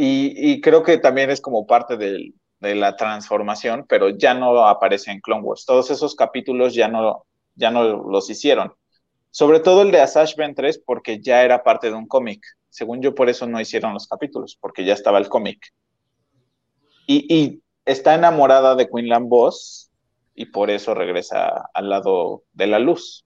Y, 0.00 0.60
creo 0.60 0.84
que 0.84 0.98
también 0.98 1.28
es 1.28 1.40
como 1.40 1.66
parte 1.66 1.96
de 1.96 2.32
la 2.60 2.94
transformación, 2.94 3.84
pero 3.88 4.10
ya 4.10 4.32
no 4.32 4.64
aparece 4.64 5.10
en 5.10 5.20
Clone 5.20 5.42
Wars. 5.42 5.64
Todos 5.66 5.90
esos 5.90 6.14
capítulos 6.14 6.72
ya 6.72 6.86
no, 6.86 7.26
ya 7.56 7.72
no 7.72 7.82
los 8.08 8.30
hicieron. 8.30 8.72
Sobre 9.32 9.58
todo 9.58 9.82
el 9.82 9.90
de 9.90 10.00
Asash 10.00 10.36
Ventress, 10.36 10.78
porque 10.78 11.20
ya 11.20 11.42
era 11.42 11.64
parte 11.64 11.88
de 11.88 11.96
un 11.96 12.06
cómic. 12.06 12.46
Según 12.70 13.02
yo, 13.02 13.12
por 13.12 13.28
eso 13.28 13.48
no 13.48 13.60
hicieron 13.60 13.92
los 13.92 14.06
capítulos, 14.06 14.56
porque 14.60 14.84
ya 14.84 14.94
estaba 14.94 15.18
el 15.18 15.28
cómic. 15.28 15.66
Y, 17.08 17.60
está 17.84 18.14
enamorada 18.14 18.76
de 18.76 18.88
Quinlan 18.88 19.28
Boss, 19.28 19.90
y 20.32 20.46
por 20.46 20.70
eso 20.70 20.94
regresa 20.94 21.70
al 21.74 21.88
lado 21.88 22.44
de 22.52 22.68
la 22.68 22.78
luz. 22.78 23.24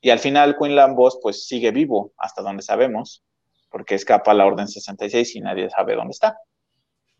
Y 0.00 0.10
al 0.10 0.18
final 0.18 0.56
Quinlan 0.58 0.96
Boss 0.96 1.20
pues 1.22 1.46
sigue 1.46 1.70
vivo, 1.70 2.12
hasta 2.16 2.42
donde 2.42 2.62
sabemos, 2.62 3.22
porque 3.70 3.94
escapa 3.94 4.34
la 4.34 4.46
Orden 4.46 4.68
66 4.68 5.36
y 5.36 5.40
nadie 5.40 5.70
sabe 5.70 5.94
dónde 5.94 6.12
está. 6.12 6.38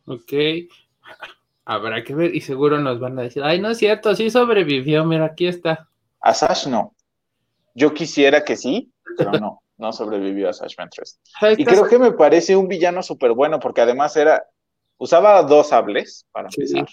Ok, 0.07 0.33
habrá 1.65 2.03
que 2.03 2.15
ver 2.15 2.35
y 2.35 2.41
seguro 2.41 2.79
nos 2.79 2.99
van 2.99 3.19
a 3.19 3.23
decir, 3.23 3.43
ay, 3.43 3.61
no 3.61 3.71
es 3.71 3.79
cierto, 3.79 4.15
sí 4.15 4.31
sobrevivió, 4.31 5.05
mira, 5.05 5.27
aquí 5.27 5.47
está. 5.47 5.89
Asash 6.21 6.67
no. 6.67 6.95
Yo 7.75 7.95
quisiera 7.95 8.45
que 8.45 8.57
sí, 8.57 8.93
pero 9.17 9.33
no, 9.33 9.63
no 9.81 9.93
sobrevivió 9.93 10.49
a 10.49 10.53
Sash 10.53 10.75
Ventress. 10.77 11.21
Y 11.57 11.65
creo 11.65 11.89
que 11.89 11.99
me 11.99 12.13
parece 12.13 12.57
un 12.57 12.69
villano 12.69 13.03
súper 13.03 13.33
bueno, 13.33 13.59
porque 13.59 13.81
además 13.81 14.17
era, 14.17 14.45
usaba 14.99 15.43
dos 15.43 15.69
sables 15.69 16.27
para 16.33 16.49
empezar. 16.49 16.87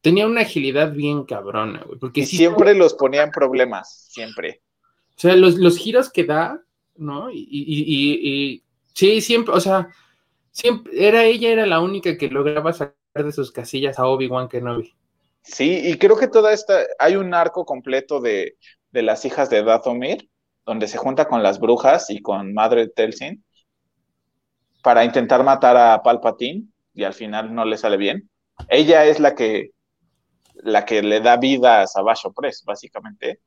Tenía 0.00 0.26
una 0.26 0.42
agilidad 0.42 0.92
bien 0.92 1.24
cabrona, 1.24 1.82
güey. 1.84 1.98
Porque 1.98 2.20
y 2.20 2.26
siempre 2.26 2.74
los 2.74 2.94
ponía 2.94 3.24
en 3.24 3.30
problemas, 3.30 4.06
siempre. 4.10 4.62
O 5.16 5.20
sea, 5.20 5.34
los, 5.34 5.76
giros 5.76 6.10
que 6.10 6.24
da, 6.24 6.62
¿no? 6.98 7.30
Y, 7.30 7.46
y, 7.50 8.62
sí, 8.94 9.20
siempre, 9.20 9.54
o 9.54 9.60
sea, 9.60 9.88
siempre, 10.50 10.92
era 11.06 11.24
ella, 11.24 11.50
era 11.50 11.66
la 11.66 11.80
única 11.80 12.16
que 12.16 12.28
lograba 12.28 12.72
sacar 12.72 12.94
de 13.14 13.32
sus 13.32 13.52
casillas 13.52 13.98
a 13.98 14.06
Obi-Wan 14.06 14.48
Kenobi. 14.48 14.94
Sí, 15.42 15.80
y 15.84 15.96
creo 15.96 16.16
que 16.18 16.28
toda 16.28 16.52
esta, 16.52 16.80
hay 16.98 17.16
un 17.16 17.32
arco 17.32 17.64
completo 17.64 18.20
de, 18.20 18.56
de 18.90 19.02
las 19.02 19.24
hijas 19.24 19.48
de 19.50 19.62
Dathomir, 19.62 20.28
donde 20.66 20.88
se 20.88 20.98
junta 20.98 21.26
con 21.26 21.42
las 21.42 21.58
brujas 21.58 22.10
y 22.10 22.20
con 22.20 22.52
Madre 22.52 22.88
Telsin 22.88 23.42
para 24.82 25.04
intentar 25.04 25.42
matar 25.44 25.76
a 25.76 26.02
Palpatine 26.02 26.64
y 26.94 27.04
al 27.04 27.14
final 27.14 27.54
no 27.54 27.64
le 27.64 27.78
sale 27.78 27.96
bien. 27.96 28.28
Ella 28.68 29.04
es 29.04 29.20
la 29.20 29.34
que 29.34 29.70
la 30.62 30.84
que 30.84 31.02
le 31.02 31.20
da 31.20 31.36
vida 31.36 31.82
a 31.82 31.86
Savage 31.86 32.28
Press, 32.34 32.64
básicamente. 32.64 33.40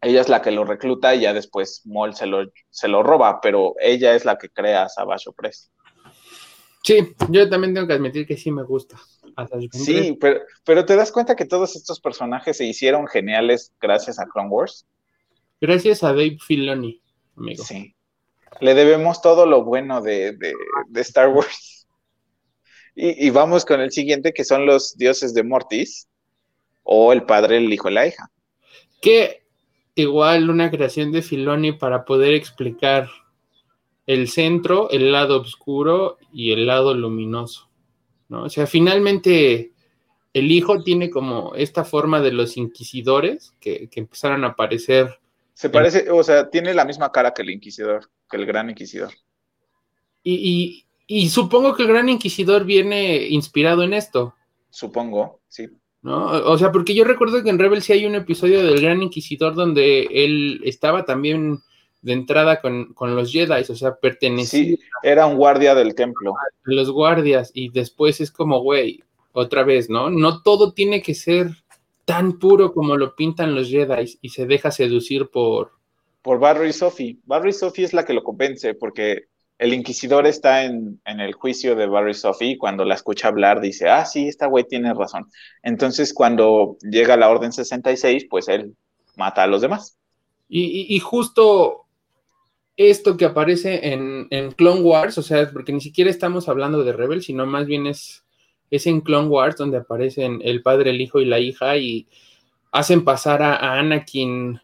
Ella 0.00 0.20
es 0.20 0.28
la 0.28 0.42
que 0.42 0.50
lo 0.50 0.64
recluta 0.64 1.14
y 1.14 1.20
ya 1.20 1.32
después 1.32 1.82
Maul 1.84 2.14
se 2.14 2.26
lo, 2.26 2.50
se 2.70 2.88
lo 2.88 3.02
roba, 3.02 3.40
pero 3.40 3.74
ella 3.80 4.14
es 4.14 4.24
la 4.24 4.38
que 4.38 4.48
crea 4.48 4.84
a 4.84 4.88
Savage 4.88 5.30
Press. 5.36 5.70
Sí, 6.84 7.14
yo 7.30 7.48
también 7.48 7.74
tengo 7.74 7.86
que 7.86 7.94
admitir 7.94 8.26
que 8.26 8.36
sí 8.36 8.50
me 8.50 8.62
gusta. 8.62 8.98
Sí, 9.72 10.16
pero, 10.20 10.40
pero 10.64 10.84
te 10.84 10.96
das 10.96 11.12
cuenta 11.12 11.36
que 11.36 11.44
todos 11.44 11.76
estos 11.76 12.00
personajes 12.00 12.56
se 12.56 12.64
hicieron 12.64 13.06
geniales 13.06 13.72
gracias 13.80 14.18
a 14.18 14.26
Clone 14.26 14.48
Wars. 14.48 14.86
Gracias 15.60 16.02
a 16.02 16.08
Dave 16.08 16.38
Filoni, 16.40 17.02
amigo. 17.36 17.64
Sí. 17.64 17.94
Le 18.60 18.74
debemos 18.74 19.20
todo 19.20 19.46
lo 19.46 19.64
bueno 19.64 20.00
de, 20.00 20.32
de 20.32 21.00
Star 21.00 21.28
Wars. 21.28 21.78
Y, 23.00 23.30
vamos 23.30 23.64
con 23.64 23.80
el 23.80 23.92
siguiente, 23.92 24.32
que 24.32 24.44
son 24.44 24.66
los 24.66 24.96
dioses 24.96 25.32
de 25.32 25.44
Mortis, 25.44 26.08
o 26.82 27.12
el 27.12 27.22
padre, 27.22 27.58
el 27.58 27.72
hijo 27.72 27.88
y 27.88 27.94
la 27.94 28.08
hija. 28.08 28.28
Que 29.00 29.46
igual 30.02 30.50
una 30.50 30.70
creación 30.70 31.12
de 31.12 31.22
Filoni 31.22 31.72
para 31.72 32.04
poder 32.04 32.34
explicar 32.34 33.08
el 34.06 34.28
centro, 34.28 34.90
el 34.90 35.12
lado 35.12 35.40
oscuro 35.40 36.18
y 36.32 36.52
el 36.52 36.66
lado 36.66 36.94
luminoso. 36.94 37.68
¿no? 38.28 38.44
O 38.44 38.48
sea, 38.50 38.66
finalmente 38.66 39.72
el 40.32 40.50
hijo 40.50 40.82
tiene 40.82 41.10
como 41.10 41.54
esta 41.54 41.84
forma 41.84 42.20
de 42.20 42.32
los 42.32 42.56
inquisidores 42.56 43.54
que, 43.60 43.88
empezaron 43.94 44.44
a 44.44 44.48
aparecer. 44.48 45.18
Se 45.54 45.70
parece, 45.70 46.10
o 46.10 46.22
sea, 46.22 46.50
tiene 46.50 46.74
la 46.74 46.84
misma 46.84 47.10
cara 47.10 47.34
que 47.34 47.42
el 47.42 47.50
inquisidor, 47.50 48.10
que 48.30 48.36
el 48.36 48.46
gran 48.46 48.70
inquisidor. 48.70 49.12
y, 50.22 50.86
y 51.10 51.30
supongo 51.30 51.74
que 51.74 51.82
el 51.82 51.88
Gran 51.88 52.10
Inquisidor 52.10 52.66
viene 52.66 53.28
inspirado 53.28 53.82
en 53.82 53.94
esto. 53.94 54.34
Supongo, 54.68 55.40
sí. 55.48 55.66
¿No? 56.02 56.26
O 56.26 56.56
sea, 56.58 56.70
porque 56.70 56.94
yo 56.94 57.04
recuerdo 57.04 57.42
que 57.42 57.50
en 57.50 57.58
Rebel 57.58 57.82
sí 57.82 57.92
hay 57.92 58.06
un 58.06 58.14
episodio 58.14 58.62
del 58.62 58.80
Gran 58.80 59.02
Inquisidor 59.02 59.54
donde 59.54 60.06
él 60.10 60.60
estaba 60.64 61.04
también 61.04 61.58
de 62.02 62.12
entrada 62.12 62.60
con, 62.60 62.94
los 63.00 63.32
Jedi, 63.32 63.62
o 63.68 63.74
sea, 63.74 63.96
pertenecía. 63.96 64.64
Sí, 64.64 64.78
era 65.02 65.26
un 65.26 65.36
guardia 65.36 65.74
del 65.74 65.94
templo. 65.94 66.34
Los 66.62 66.90
guardias, 66.90 67.50
y 67.54 67.70
después 67.70 68.20
es 68.20 68.30
como, 68.30 68.60
güey, 68.60 69.02
otra 69.32 69.64
vez, 69.64 69.90
¿no? 69.90 70.10
No 70.10 70.42
todo 70.42 70.72
tiene 70.72 71.02
que 71.02 71.14
ser 71.14 71.50
tan 72.04 72.38
puro 72.38 72.72
como 72.72 72.96
lo 72.96 73.14
pintan 73.14 73.54
los 73.54 73.68
Jedi 73.68 74.18
y 74.22 74.28
se 74.30 74.46
deja 74.46 74.70
seducir 74.70 75.28
por. 75.28 75.72
Por 76.22 76.38
Barry 76.38 76.72
Sophie. 76.72 77.18
Barry 77.24 77.52
Sophie 77.52 77.84
es 77.84 77.92
la 77.92 78.04
que 78.04 78.12
lo 78.12 78.22
convence, 78.22 78.74
porque 78.74 79.26
el 79.58 79.74
inquisidor 79.74 80.26
está 80.26 80.64
en, 80.64 81.00
el 81.04 81.34
juicio 81.34 81.74
de 81.74 81.86
Barry 81.86 82.14
Sophie 82.14 82.52
y 82.52 82.56
cuando 82.56 82.84
la 82.84 82.94
escucha 82.94 83.28
hablar 83.28 83.60
dice, 83.60 83.88
ah, 83.88 84.04
sí, 84.04 84.28
esta 84.28 84.46
güey 84.46 84.64
tiene 84.64 84.94
razón. 84.94 85.26
Entonces, 85.62 86.14
cuando 86.14 86.76
llega 86.80 87.16
la 87.16 87.28
Orden 87.28 87.52
66, 87.52 88.26
pues 88.30 88.46
él 88.48 88.76
mata 89.16 89.42
a 89.42 89.46
los 89.48 89.60
demás. 89.60 89.98
Y, 90.48 90.98
justo 91.00 91.84
esto 92.76 93.16
que 93.16 93.24
aparece 93.24 93.92
en, 93.92 94.52
Clone 94.52 94.80
Wars, 94.80 95.18
o 95.18 95.22
sea, 95.22 95.50
porque 95.50 95.72
ni 95.72 95.80
siquiera 95.80 96.08
estamos 96.08 96.48
hablando 96.48 96.84
de 96.84 96.92
Rebel, 96.92 97.22
sino 97.22 97.44
más 97.44 97.66
bien 97.66 97.88
es, 97.88 98.24
es 98.70 98.86
en 98.86 99.00
Clone 99.00 99.28
Wars 99.28 99.56
donde 99.56 99.78
aparecen 99.78 100.40
el 100.44 100.62
padre, 100.62 100.90
el 100.90 101.00
hijo 101.00 101.20
y 101.20 101.24
la 101.24 101.40
hija 101.40 101.76
y 101.76 102.06
hacen 102.70 103.04
pasar 103.04 103.42
a 103.42 103.78
Anakin 103.78 104.60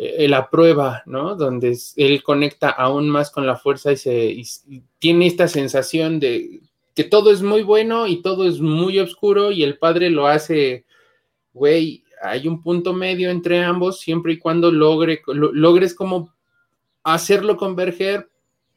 eh, 0.00 0.28
la 0.28 0.48
prueba, 0.48 1.02
¿no? 1.06 1.34
Donde 1.34 1.76
él 1.96 2.22
conecta 2.22 2.70
aún 2.70 3.08
más 3.10 3.32
con 3.32 3.48
la 3.48 3.56
fuerza 3.56 3.90
y, 3.90 3.96
se, 3.96 4.82
tiene 5.00 5.26
esta 5.26 5.48
sensación 5.48 6.20
de 6.20 6.60
que 6.94 7.02
todo 7.02 7.32
es 7.32 7.42
muy 7.42 7.64
bueno 7.64 8.06
y 8.06 8.22
todo 8.22 8.46
es 8.46 8.60
muy 8.60 9.00
oscuro 9.00 9.50
y 9.50 9.64
el 9.64 9.76
padre 9.76 10.10
lo 10.10 10.28
hace, 10.28 10.84
güey, 11.52 12.04
hay 12.22 12.46
un 12.46 12.62
punto 12.62 12.92
medio 12.92 13.28
entre 13.28 13.64
ambos, 13.64 13.98
siempre 13.98 14.34
y 14.34 14.38
cuando 14.38 14.70
logre, 14.70 15.20
logres 15.26 15.96
como 15.96 16.32
hacerlo 17.02 17.56
converger, 17.56 18.30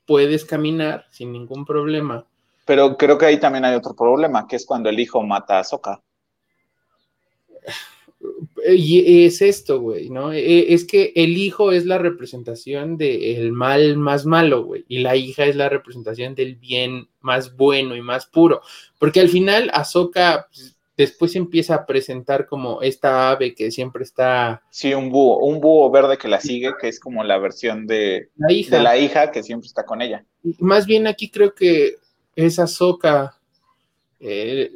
puedes 0.08 0.44
caminar 0.44 1.06
sin 1.12 1.32
ningún 1.32 1.66
problema. 1.66 2.26
Pero 2.66 2.98
creo 2.98 3.20
que 3.20 3.28
ahí 3.28 3.40
también 3.40 3.66
hay 3.66 3.76
otro 3.76 3.96
problema, 3.96 4.48
que 4.48 4.56
es 4.56 4.66
cuando 4.66 4.90
el 4.90 5.00
hijo 5.00 5.22
mata 5.22 5.60
a 5.60 5.64
Soka. 5.64 6.02
Y 8.68 9.26
es 9.26 9.42
esto, 9.42 9.80
güey, 9.80 10.10
¿no? 10.10 10.34
E, 10.34 10.74
es 10.74 10.86
que 10.86 11.14
el 11.16 11.38
hijo 11.38 11.72
es 11.72 11.86
la 11.86 11.98
representación 11.98 12.98
del 12.98 13.52
mal 13.52 13.98
más 13.98 14.26
malo, 14.26 14.64
güey, 14.64 14.86
y 14.88 15.00
la 15.00 15.16
hija 15.16 15.46
es 15.46 15.56
la 15.56 15.70
representación 15.70 16.36
del 16.36 16.56
bien 16.56 17.08
más 17.22 17.56
bueno 17.56 17.96
y 17.96 18.02
más 18.02 18.26
puro, 18.26 18.62
porque 19.00 19.20
al 19.20 19.30
final 19.30 19.70
Ahsoka 19.74 20.48
pues, 20.52 20.76
después 20.98 21.36
empieza 21.36 21.76
a 21.76 21.86
presentar 21.86 22.46
como 22.46 22.82
esta 22.82 23.32
ave 23.32 23.56
que 23.56 23.72
siempre 23.72 24.04
está... 24.04 24.62
Sí, 24.70 24.94
un 24.94 25.10
búho, 25.10 25.40
un 25.46 25.60
búho 25.60 25.90
verde 25.90 26.18
que 26.18 26.28
la 26.28 26.40
sigue, 26.40 26.74
que 26.80 26.88
es 26.88 27.00
como 27.00 27.24
la 27.24 27.38
versión 27.38 27.88
de 27.88 28.30
la 28.38 28.52
hija, 28.52 28.78
de 28.78 28.84
la 28.84 28.98
hija 28.98 29.32
que 29.32 29.44
siempre 29.44 29.68
está 29.68 29.86
con 29.86 30.02
ella. 30.02 30.26
Más 30.60 30.86
bien 30.86 31.08
aquí 31.08 31.30
creo 31.30 31.54
que 31.54 31.96
es 32.36 32.60
Ahsoka... 32.60 33.38
Eh, 34.24 34.72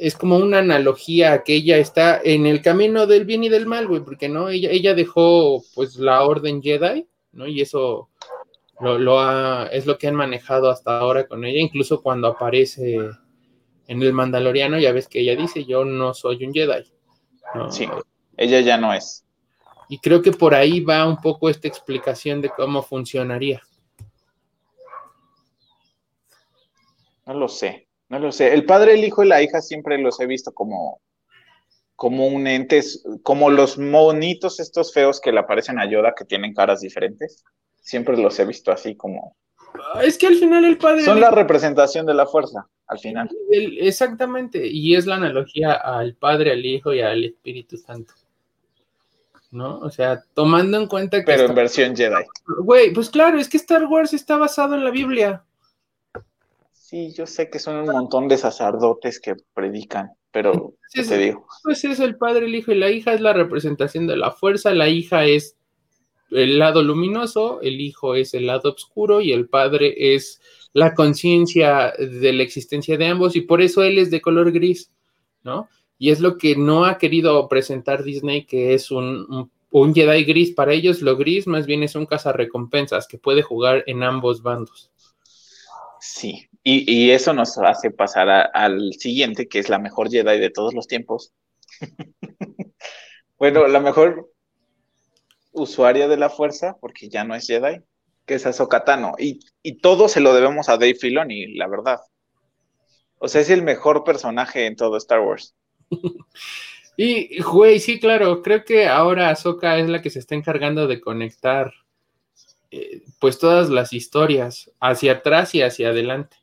es 0.00 0.16
como 0.16 0.38
una 0.38 0.60
analogía 0.60 1.42
que 1.42 1.56
ella 1.56 1.76
está 1.76 2.22
en 2.24 2.46
el 2.46 2.62
camino 2.62 3.06
del 3.06 3.26
bien 3.26 3.44
y 3.44 3.50
del 3.50 3.66
mal, 3.66 3.86
güey, 3.86 4.02
porque 4.02 4.30
no, 4.30 4.48
ella, 4.48 4.70
ella 4.70 4.94
dejó 4.94 5.62
pues 5.74 5.96
la 5.96 6.24
orden 6.24 6.62
Jedi, 6.62 7.06
¿no? 7.32 7.46
Y 7.46 7.60
eso 7.60 8.08
lo, 8.80 9.20
ha, 9.20 9.66
es 9.66 9.84
lo 9.84 9.98
que 9.98 10.08
han 10.08 10.14
manejado 10.14 10.70
hasta 10.70 10.98
ahora 10.98 11.28
con 11.28 11.44
ella, 11.44 11.60
incluso 11.60 12.00
cuando 12.02 12.28
aparece 12.28 12.96
en 13.88 14.02
el 14.02 14.14
Mandaloriano, 14.14 14.78
ya 14.78 14.92
ves 14.92 15.06
que 15.06 15.20
ella 15.20 15.36
dice, 15.36 15.66
yo 15.66 15.84
no 15.84 16.14
soy 16.14 16.46
un 16.46 16.54
Jedi. 16.54 16.90
Sí, 17.70 17.86
ella 18.38 18.60
ya 18.60 18.78
no 18.78 18.94
es. 18.94 19.26
Y 19.90 19.98
creo 19.98 20.22
que 20.22 20.32
por 20.32 20.54
ahí 20.54 20.80
va 20.80 21.06
un 21.06 21.20
poco 21.20 21.50
esta 21.50 21.68
explicación 21.68 22.40
de 22.40 22.48
cómo 22.48 22.82
funcionaría. 22.82 23.60
No 27.26 27.34
lo 27.34 27.48
sé. 27.48 27.89
No 28.10 28.18
lo 28.18 28.32
sé. 28.32 28.52
El 28.52 28.66
padre, 28.66 28.94
el 28.94 29.04
hijo 29.04 29.24
y 29.24 29.28
la 29.28 29.40
hija 29.40 29.62
siempre 29.62 29.96
los 29.96 30.20
he 30.20 30.26
visto 30.26 30.52
como, 30.52 31.00
como 31.94 32.26
un 32.26 32.46
ente, 32.48 32.82
como 33.22 33.50
los 33.50 33.78
monitos 33.78 34.58
estos 34.58 34.92
feos 34.92 35.20
que 35.20 35.32
le 35.32 35.38
aparecen 35.38 35.78
a 35.78 35.88
Yoda 35.88 36.14
que 36.16 36.24
tienen 36.24 36.52
caras 36.52 36.80
diferentes. 36.80 37.44
Siempre 37.80 38.16
los 38.16 38.38
he 38.38 38.44
visto 38.44 38.72
así 38.72 38.96
como. 38.96 39.36
Es 40.02 40.18
que 40.18 40.26
al 40.26 40.34
final 40.34 40.64
el 40.64 40.76
padre. 40.76 41.04
Son 41.04 41.20
la 41.20 41.30
representación 41.30 42.04
de 42.04 42.14
la 42.14 42.26
fuerza, 42.26 42.66
al 42.88 42.98
final. 42.98 43.30
exactamente. 43.50 44.66
Y 44.66 44.96
es 44.96 45.06
la 45.06 45.14
analogía 45.14 45.72
al 45.72 46.14
padre, 46.14 46.50
al 46.50 46.66
hijo 46.66 46.92
y 46.92 47.00
al 47.00 47.24
Espíritu 47.24 47.76
Santo. 47.76 48.12
¿no? 49.52 49.78
O 49.78 49.90
sea, 49.90 50.22
tomando 50.34 50.78
en 50.78 50.86
cuenta 50.86 51.18
que. 51.18 51.24
Pero 51.24 51.46
en 51.46 51.54
versión 51.54 51.96
Jedi. 51.96 52.24
Güey, 52.58 52.92
pues 52.92 53.08
claro, 53.08 53.38
es 53.38 53.48
que 53.48 53.56
Star 53.56 53.84
Wars 53.86 54.12
está 54.12 54.36
basado 54.36 54.74
en 54.74 54.84
la 54.84 54.90
Biblia. 54.90 55.44
Sí, 56.90 57.12
yo 57.12 57.24
sé 57.24 57.48
que 57.48 57.60
son 57.60 57.76
un 57.76 57.86
montón 57.86 58.26
de 58.26 58.36
sacerdotes 58.36 59.20
que 59.20 59.36
predican, 59.54 60.10
pero 60.32 60.74
¿qué 60.92 61.04
te 61.04 61.18
digo? 61.18 61.46
Pues 61.62 61.84
es 61.84 62.00
el 62.00 62.16
padre, 62.16 62.46
el 62.46 62.54
hijo 62.56 62.72
y 62.72 62.78
la 62.78 62.90
hija 62.90 63.12
es 63.12 63.20
la 63.20 63.32
representación 63.32 64.08
de 64.08 64.16
la 64.16 64.32
fuerza, 64.32 64.74
la 64.74 64.88
hija 64.88 65.24
es 65.24 65.56
el 66.32 66.58
lado 66.58 66.82
luminoso, 66.82 67.60
el 67.60 67.80
hijo 67.80 68.16
es 68.16 68.34
el 68.34 68.48
lado 68.48 68.72
oscuro 68.72 69.20
y 69.20 69.30
el 69.30 69.48
padre 69.48 70.16
es 70.16 70.40
la 70.72 70.92
conciencia 70.92 71.92
de 71.96 72.32
la 72.32 72.42
existencia 72.42 72.98
de 72.98 73.06
ambos 73.06 73.36
y 73.36 73.42
por 73.42 73.62
eso 73.62 73.84
él 73.84 73.96
es 74.00 74.10
de 74.10 74.20
color 74.20 74.50
gris, 74.50 74.90
¿no? 75.44 75.68
Y 75.96 76.10
es 76.10 76.18
lo 76.18 76.38
que 76.38 76.56
no 76.56 76.86
ha 76.86 76.98
querido 76.98 77.46
presentar 77.46 78.02
Disney, 78.02 78.46
que 78.46 78.74
es 78.74 78.90
un, 78.90 79.48
un, 79.70 79.94
Jedi 79.94 80.24
gris. 80.24 80.50
Para 80.50 80.72
ellos 80.72 81.02
lo 81.02 81.16
gris 81.16 81.46
más 81.46 81.66
bien 81.66 81.84
es 81.84 81.94
un 81.94 82.06
cazarrecompensas 82.06 83.06
que 83.06 83.16
puede 83.16 83.42
jugar 83.42 83.84
en 83.86 84.02
ambos 84.02 84.42
bandos. 84.42 84.90
Sí, 86.00 86.49
y, 86.62 87.10
eso 87.10 87.32
nos 87.32 87.56
hace 87.58 87.90
pasar 87.90 88.50
al 88.52 88.92
siguiente, 88.94 89.48
que 89.48 89.58
es 89.58 89.68
la 89.68 89.78
mejor 89.78 90.10
Jedi 90.10 90.38
de 90.38 90.50
todos 90.50 90.74
los 90.74 90.86
tiempos. 90.86 91.32
bueno, 93.38 93.66
la 93.66 93.80
mejor 93.80 94.30
usuaria 95.52 96.06
de 96.08 96.16
la 96.16 96.28
fuerza, 96.28 96.76
porque 96.80 97.08
ya 97.08 97.24
no 97.24 97.34
es 97.34 97.46
Jedi, 97.46 97.80
que 98.26 98.34
es 98.34 98.46
Ahsoka 98.46 98.84
Tano. 98.84 99.14
Y, 99.18 99.40
todo 99.80 100.08
se 100.08 100.20
lo 100.20 100.34
debemos 100.34 100.68
a 100.68 100.76
Dave 100.76 100.94
Filoni, 100.94 101.54
la 101.54 101.66
verdad. 101.66 102.00
O 103.18 103.28
sea, 103.28 103.40
es 103.40 103.50
el 103.50 103.62
mejor 103.62 104.04
personaje 104.04 104.66
en 104.66 104.76
todo 104.76 104.96
Star 104.98 105.20
Wars. 105.20 105.54
y, 106.96 107.42
güey, 107.42 107.80
sí, 107.80 107.98
claro, 107.98 108.42
creo 108.42 108.64
que 108.64 108.86
ahora 108.86 109.30
Ahsoka 109.30 109.78
es 109.78 109.88
la 109.88 110.02
que 110.02 110.10
se 110.10 110.18
está 110.18 110.34
encargando 110.34 110.86
de 110.86 111.00
conectar 111.00 111.72
eh, 112.70 113.02
pues 113.18 113.38
todas 113.38 113.68
las 113.68 113.92
historias 113.92 114.70
hacia 114.78 115.12
atrás 115.12 115.54
y 115.56 115.62
hacia 115.62 115.88
adelante, 115.88 116.36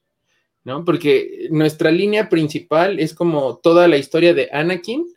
¿no? 0.68 0.84
Porque 0.84 1.48
nuestra 1.50 1.92
línea 1.92 2.28
principal 2.28 3.00
es 3.00 3.14
como 3.14 3.56
toda 3.58 3.88
la 3.88 3.96
historia 3.96 4.34
de 4.34 4.50
Anakin 4.52 5.08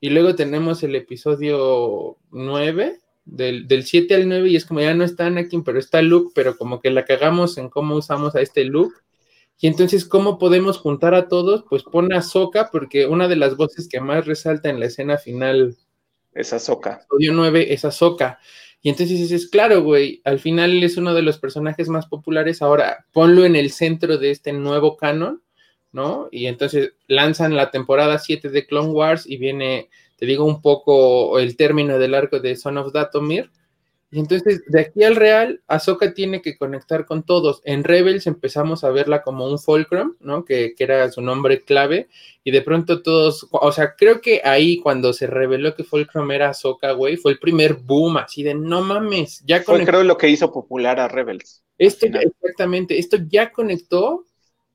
y 0.00 0.10
luego 0.10 0.36
tenemos 0.36 0.84
el 0.84 0.94
episodio 0.94 2.16
9, 2.30 2.96
del, 3.24 3.66
del 3.66 3.82
7 3.82 4.14
al 4.14 4.28
9 4.28 4.48
y 4.48 4.54
es 4.54 4.64
como 4.64 4.80
ya 4.80 4.94
no 4.94 5.02
está 5.02 5.26
Anakin, 5.26 5.64
pero 5.64 5.80
está 5.80 6.00
Luke, 6.00 6.30
pero 6.32 6.56
como 6.56 6.80
que 6.80 6.90
la 6.90 7.04
cagamos 7.04 7.58
en 7.58 7.68
cómo 7.70 7.96
usamos 7.96 8.36
a 8.36 8.40
este 8.40 8.64
Luke 8.64 8.94
y 9.58 9.66
entonces, 9.66 10.06
¿cómo 10.06 10.38
podemos 10.38 10.78
juntar 10.78 11.14
a 11.14 11.26
todos? 11.26 11.64
Pues 11.68 11.82
pone 11.82 12.16
a 12.16 12.22
Soca, 12.22 12.70
porque 12.70 13.06
una 13.06 13.26
de 13.26 13.36
las 13.36 13.56
voces 13.56 13.88
que 13.88 14.00
más 14.00 14.26
resalta 14.26 14.70
en 14.70 14.78
la 14.78 14.86
escena 14.86 15.18
final 15.18 15.76
es 16.32 16.52
Ahsoka. 16.52 17.00
Episodio 17.02 17.32
9 17.34 17.74
es 17.74 17.84
Ahsoka. 17.84 18.38
Y 18.82 18.88
entonces 18.88 19.18
dices, 19.18 19.48
claro, 19.48 19.82
güey, 19.82 20.22
al 20.24 20.38
final 20.38 20.82
es 20.82 20.96
uno 20.96 21.12
de 21.12 21.22
los 21.22 21.38
personajes 21.38 21.88
más 21.88 22.06
populares. 22.06 22.62
Ahora 22.62 23.06
ponlo 23.12 23.44
en 23.44 23.56
el 23.56 23.70
centro 23.70 24.16
de 24.16 24.30
este 24.30 24.52
nuevo 24.52 24.96
canon, 24.96 25.42
¿no? 25.92 26.28
Y 26.30 26.46
entonces 26.46 26.94
lanzan 27.06 27.54
la 27.56 27.70
temporada 27.70 28.18
7 28.18 28.48
de 28.48 28.66
Clone 28.66 28.90
Wars 28.90 29.26
y 29.26 29.36
viene, 29.36 29.90
te 30.16 30.24
digo 30.24 30.44
un 30.44 30.62
poco 30.62 31.38
el 31.38 31.56
término 31.56 31.98
del 31.98 32.14
arco 32.14 32.40
de 32.40 32.56
Son 32.56 32.78
of 32.78 32.92
Datomir 32.92 33.50
y 34.12 34.18
entonces, 34.18 34.62
de 34.66 34.80
aquí 34.80 35.04
al 35.04 35.14
real, 35.14 35.62
Ahsoka 35.68 36.12
tiene 36.14 36.42
que 36.42 36.58
conectar 36.58 37.06
con 37.06 37.22
todos. 37.22 37.62
En 37.64 37.84
Rebels 37.84 38.26
empezamos 38.26 38.82
a 38.82 38.90
verla 38.90 39.22
como 39.22 39.46
un 39.46 39.58
Fulcrum, 39.58 40.16
¿no? 40.18 40.44
Que, 40.44 40.74
era 40.78 41.08
su 41.12 41.20
nombre 41.20 41.60
clave. 41.60 42.08
Y 42.42 42.50
de 42.50 42.60
pronto 42.62 43.02
todos, 43.02 43.46
o 43.52 43.70
sea, 43.70 43.94
creo 43.94 44.20
que 44.20 44.40
ahí 44.42 44.78
cuando 44.78 45.12
se 45.12 45.28
reveló 45.28 45.76
que 45.76 45.84
Fulcrum 45.84 46.28
era 46.32 46.48
Ahsoka, 46.48 46.90
güey, 46.92 47.18
fue 47.18 47.32
el 47.32 47.38
primer 47.38 47.74
boom, 47.74 48.16
así 48.16 48.42
de 48.42 48.54
no 48.54 48.80
mames. 48.80 49.44
Ya 49.46 49.62
fue 49.62 49.84
creo 49.84 50.02
lo 50.02 50.18
que 50.18 50.28
hizo 50.28 50.52
popular 50.52 50.98
a 50.98 51.06
Rebels. 51.06 51.62
Esto, 51.78 52.06
exactamente, 52.06 52.98
esto 52.98 53.16
ya 53.28 53.52
conectó 53.52 54.24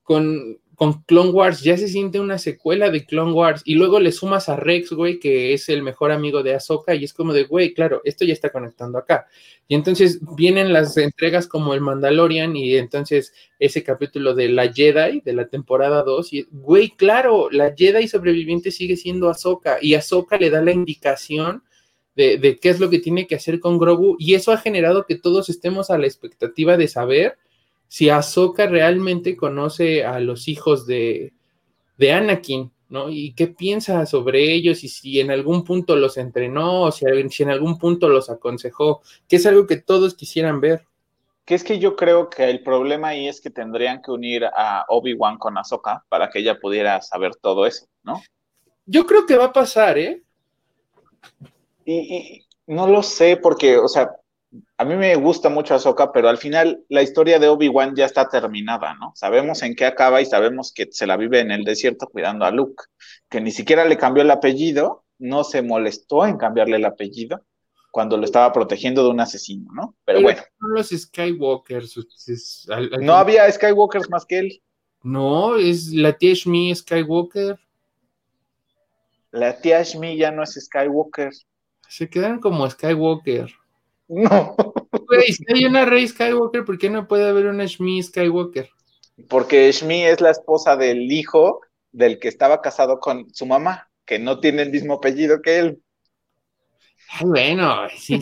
con, 0.02 0.58
con 0.76 1.02
Clone 1.04 1.30
Wars 1.30 1.62
ya 1.62 1.76
se 1.78 1.88
siente 1.88 2.20
una 2.20 2.38
secuela 2.38 2.90
de 2.90 3.06
Clone 3.06 3.32
Wars 3.32 3.62
y 3.64 3.74
luego 3.76 3.98
le 3.98 4.12
sumas 4.12 4.50
a 4.50 4.56
Rex, 4.56 4.92
güey, 4.92 5.18
que 5.18 5.54
es 5.54 5.70
el 5.70 5.82
mejor 5.82 6.12
amigo 6.12 6.42
de 6.42 6.54
Ahsoka 6.54 6.94
y 6.94 7.02
es 7.02 7.14
como 7.14 7.32
de, 7.32 7.44
güey, 7.44 7.72
claro, 7.72 8.02
esto 8.04 8.26
ya 8.26 8.34
está 8.34 8.50
conectando 8.50 8.98
acá. 8.98 9.26
Y 9.66 9.74
entonces 9.74 10.20
vienen 10.36 10.74
las 10.74 10.96
entregas 10.98 11.48
como 11.48 11.72
el 11.72 11.80
Mandalorian 11.80 12.54
y 12.56 12.76
entonces 12.76 13.32
ese 13.58 13.82
capítulo 13.82 14.34
de 14.34 14.50
la 14.50 14.70
Jedi 14.70 15.22
de 15.22 15.32
la 15.32 15.48
temporada 15.48 16.02
2 16.02 16.32
y, 16.34 16.46
güey, 16.50 16.90
claro, 16.90 17.48
la 17.50 17.74
Jedi 17.74 18.06
sobreviviente 18.06 18.70
sigue 18.70 18.96
siendo 18.96 19.30
Ahsoka 19.30 19.78
y 19.80 19.94
Ahsoka 19.94 20.36
le 20.36 20.50
da 20.50 20.60
la 20.60 20.72
indicación 20.72 21.62
de, 22.14 22.36
de 22.36 22.58
qué 22.58 22.68
es 22.68 22.80
lo 22.80 22.90
que 22.90 22.98
tiene 22.98 23.26
que 23.26 23.36
hacer 23.36 23.60
con 23.60 23.78
Grogu 23.78 24.16
y 24.18 24.34
eso 24.34 24.52
ha 24.52 24.58
generado 24.58 25.06
que 25.06 25.16
todos 25.16 25.48
estemos 25.48 25.90
a 25.90 25.96
la 25.96 26.06
expectativa 26.06 26.76
de 26.76 26.88
saber 26.88 27.38
si 27.88 28.10
Ahsoka 28.10 28.66
realmente 28.66 29.36
conoce 29.36 30.04
a 30.04 30.20
los 30.20 30.48
hijos 30.48 30.86
de, 30.86 31.32
de 31.96 32.12
Anakin, 32.12 32.72
¿no? 32.88 33.10
Y 33.10 33.32
qué 33.34 33.48
piensa 33.48 34.06
sobre 34.06 34.52
ellos 34.52 34.84
y 34.84 34.88
si 34.88 35.20
en 35.20 35.30
algún 35.30 35.64
punto 35.64 35.96
los 35.96 36.16
entrenó 36.16 36.82
o 36.82 36.92
si, 36.92 37.06
si, 37.30 37.42
en 37.42 37.50
algún 37.50 37.78
punto 37.78 38.08
los 38.08 38.30
aconsejó, 38.30 39.02
que 39.28 39.36
es 39.36 39.46
algo 39.46 39.66
que 39.66 39.76
todos 39.76 40.14
quisieran 40.14 40.60
ver. 40.60 40.84
Que 41.44 41.54
es 41.54 41.62
que 41.62 41.78
yo 41.78 41.94
creo 41.94 42.28
que 42.28 42.50
el 42.50 42.62
problema 42.62 43.08
ahí 43.08 43.28
es 43.28 43.40
que 43.40 43.50
tendrían 43.50 44.02
que 44.02 44.10
unir 44.10 44.44
a 44.44 44.84
Obi-Wan 44.88 45.38
con 45.38 45.56
Ahsoka 45.58 46.04
para 46.08 46.28
que 46.28 46.40
ella 46.40 46.58
pudiera 46.58 47.00
saber 47.02 47.36
todo 47.36 47.66
eso, 47.66 47.86
¿no? 48.02 48.20
Yo 48.84 49.06
creo 49.06 49.26
que 49.26 49.36
va 49.36 49.46
a 49.46 49.52
pasar, 49.52 49.98
¿eh? 49.98 50.22
Y, 51.84 51.92
y 51.92 52.46
no 52.66 52.88
lo 52.88 53.02
sé 53.02 53.36
porque, 53.36 53.78
o 53.78 53.88
sea, 53.88 54.10
a 54.76 54.84
mí 54.84 54.96
me 54.96 55.14
gusta 55.16 55.48
mucho 55.48 55.74
Ahsoka, 55.74 56.12
pero 56.12 56.28
al 56.28 56.38
final 56.38 56.84
la 56.88 57.02
historia 57.02 57.38
de 57.38 57.48
Obi-Wan 57.48 57.94
ya 57.96 58.04
está 58.04 58.28
terminada, 58.28 58.94
¿no? 58.94 59.12
Sabemos 59.14 59.62
en 59.62 59.74
qué 59.74 59.86
acaba 59.86 60.20
y 60.20 60.26
sabemos 60.26 60.72
que 60.72 60.88
se 60.90 61.06
la 61.06 61.16
vive 61.16 61.40
en 61.40 61.50
el 61.50 61.64
desierto 61.64 62.06
cuidando 62.06 62.44
a 62.44 62.50
Luke, 62.50 62.84
que 63.28 63.40
ni 63.40 63.50
siquiera 63.50 63.84
le 63.84 63.96
cambió 63.96 64.22
el 64.22 64.30
apellido, 64.30 65.04
no 65.18 65.44
se 65.44 65.62
molestó 65.62 66.26
en 66.26 66.36
cambiarle 66.36 66.76
el 66.76 66.84
apellido 66.84 67.42
cuando 67.90 68.18
lo 68.18 68.24
estaba 68.24 68.52
protegiendo 68.52 69.02
de 69.02 69.10
un 69.10 69.20
asesino, 69.20 69.70
¿no? 69.72 69.96
Pero, 70.04 70.20
bueno. 70.20 70.42
los 70.58 70.88
Skywalkers. 70.88 71.98
no 73.00 73.14
había 73.14 73.50
Skywalkers 73.50 74.10
más 74.10 74.26
que 74.26 74.38
él. 74.38 74.62
No, 75.02 75.56
es 75.56 75.92
la 75.92 76.12
tía 76.12 76.34
Shmi 76.34 76.74
Skywalker. 76.74 77.58
La 79.30 79.58
tía 79.58 79.82
Shmi 79.82 80.16
ya 80.18 80.30
no 80.30 80.42
es 80.42 80.58
Skywalker. 80.62 81.32
Se 81.88 82.10
quedan 82.10 82.40
como 82.40 82.68
Skywalker. 82.68 83.50
No. 84.08 84.54
si 85.26 85.44
hay 85.52 85.64
una 85.64 85.84
Rey 85.84 86.06
Skywalker, 86.06 86.64
¿por 86.64 86.78
qué 86.78 86.90
no 86.90 87.08
puede 87.08 87.28
haber 87.28 87.46
una 87.46 87.66
Shmi 87.66 88.02
Skywalker? 88.02 88.70
Porque 89.28 89.70
Shmi 89.72 90.04
es 90.04 90.20
la 90.20 90.30
esposa 90.30 90.76
del 90.76 91.10
hijo 91.10 91.60
del 91.92 92.18
que 92.18 92.28
estaba 92.28 92.60
casado 92.60 93.00
con 93.00 93.32
su 93.34 93.46
mamá, 93.46 93.90
que 94.04 94.18
no 94.18 94.38
tiene 94.40 94.62
el 94.62 94.70
mismo 94.70 94.94
apellido 94.94 95.40
que 95.40 95.58
él. 95.58 95.82
Ay, 97.08 97.26
bueno, 97.26 97.88
sí, 97.96 98.20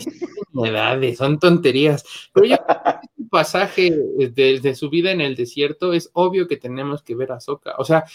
edades, 0.63 1.17
son 1.17 1.39
tonterías. 1.39 2.03
Pero 2.33 2.47
yo 2.47 2.55
este 2.57 3.29
pasaje 3.29 3.91
de, 3.91 4.75
su 4.75 4.89
vida 4.89 5.11
en 5.11 5.21
el 5.21 5.35
desierto 5.35 5.93
es 5.93 6.09
obvio 6.13 6.47
que 6.47 6.57
tenemos 6.57 7.03
que 7.03 7.15
ver 7.15 7.31
a 7.31 7.39
Soka. 7.39 7.73
O 7.77 7.83
sea, 7.83 8.05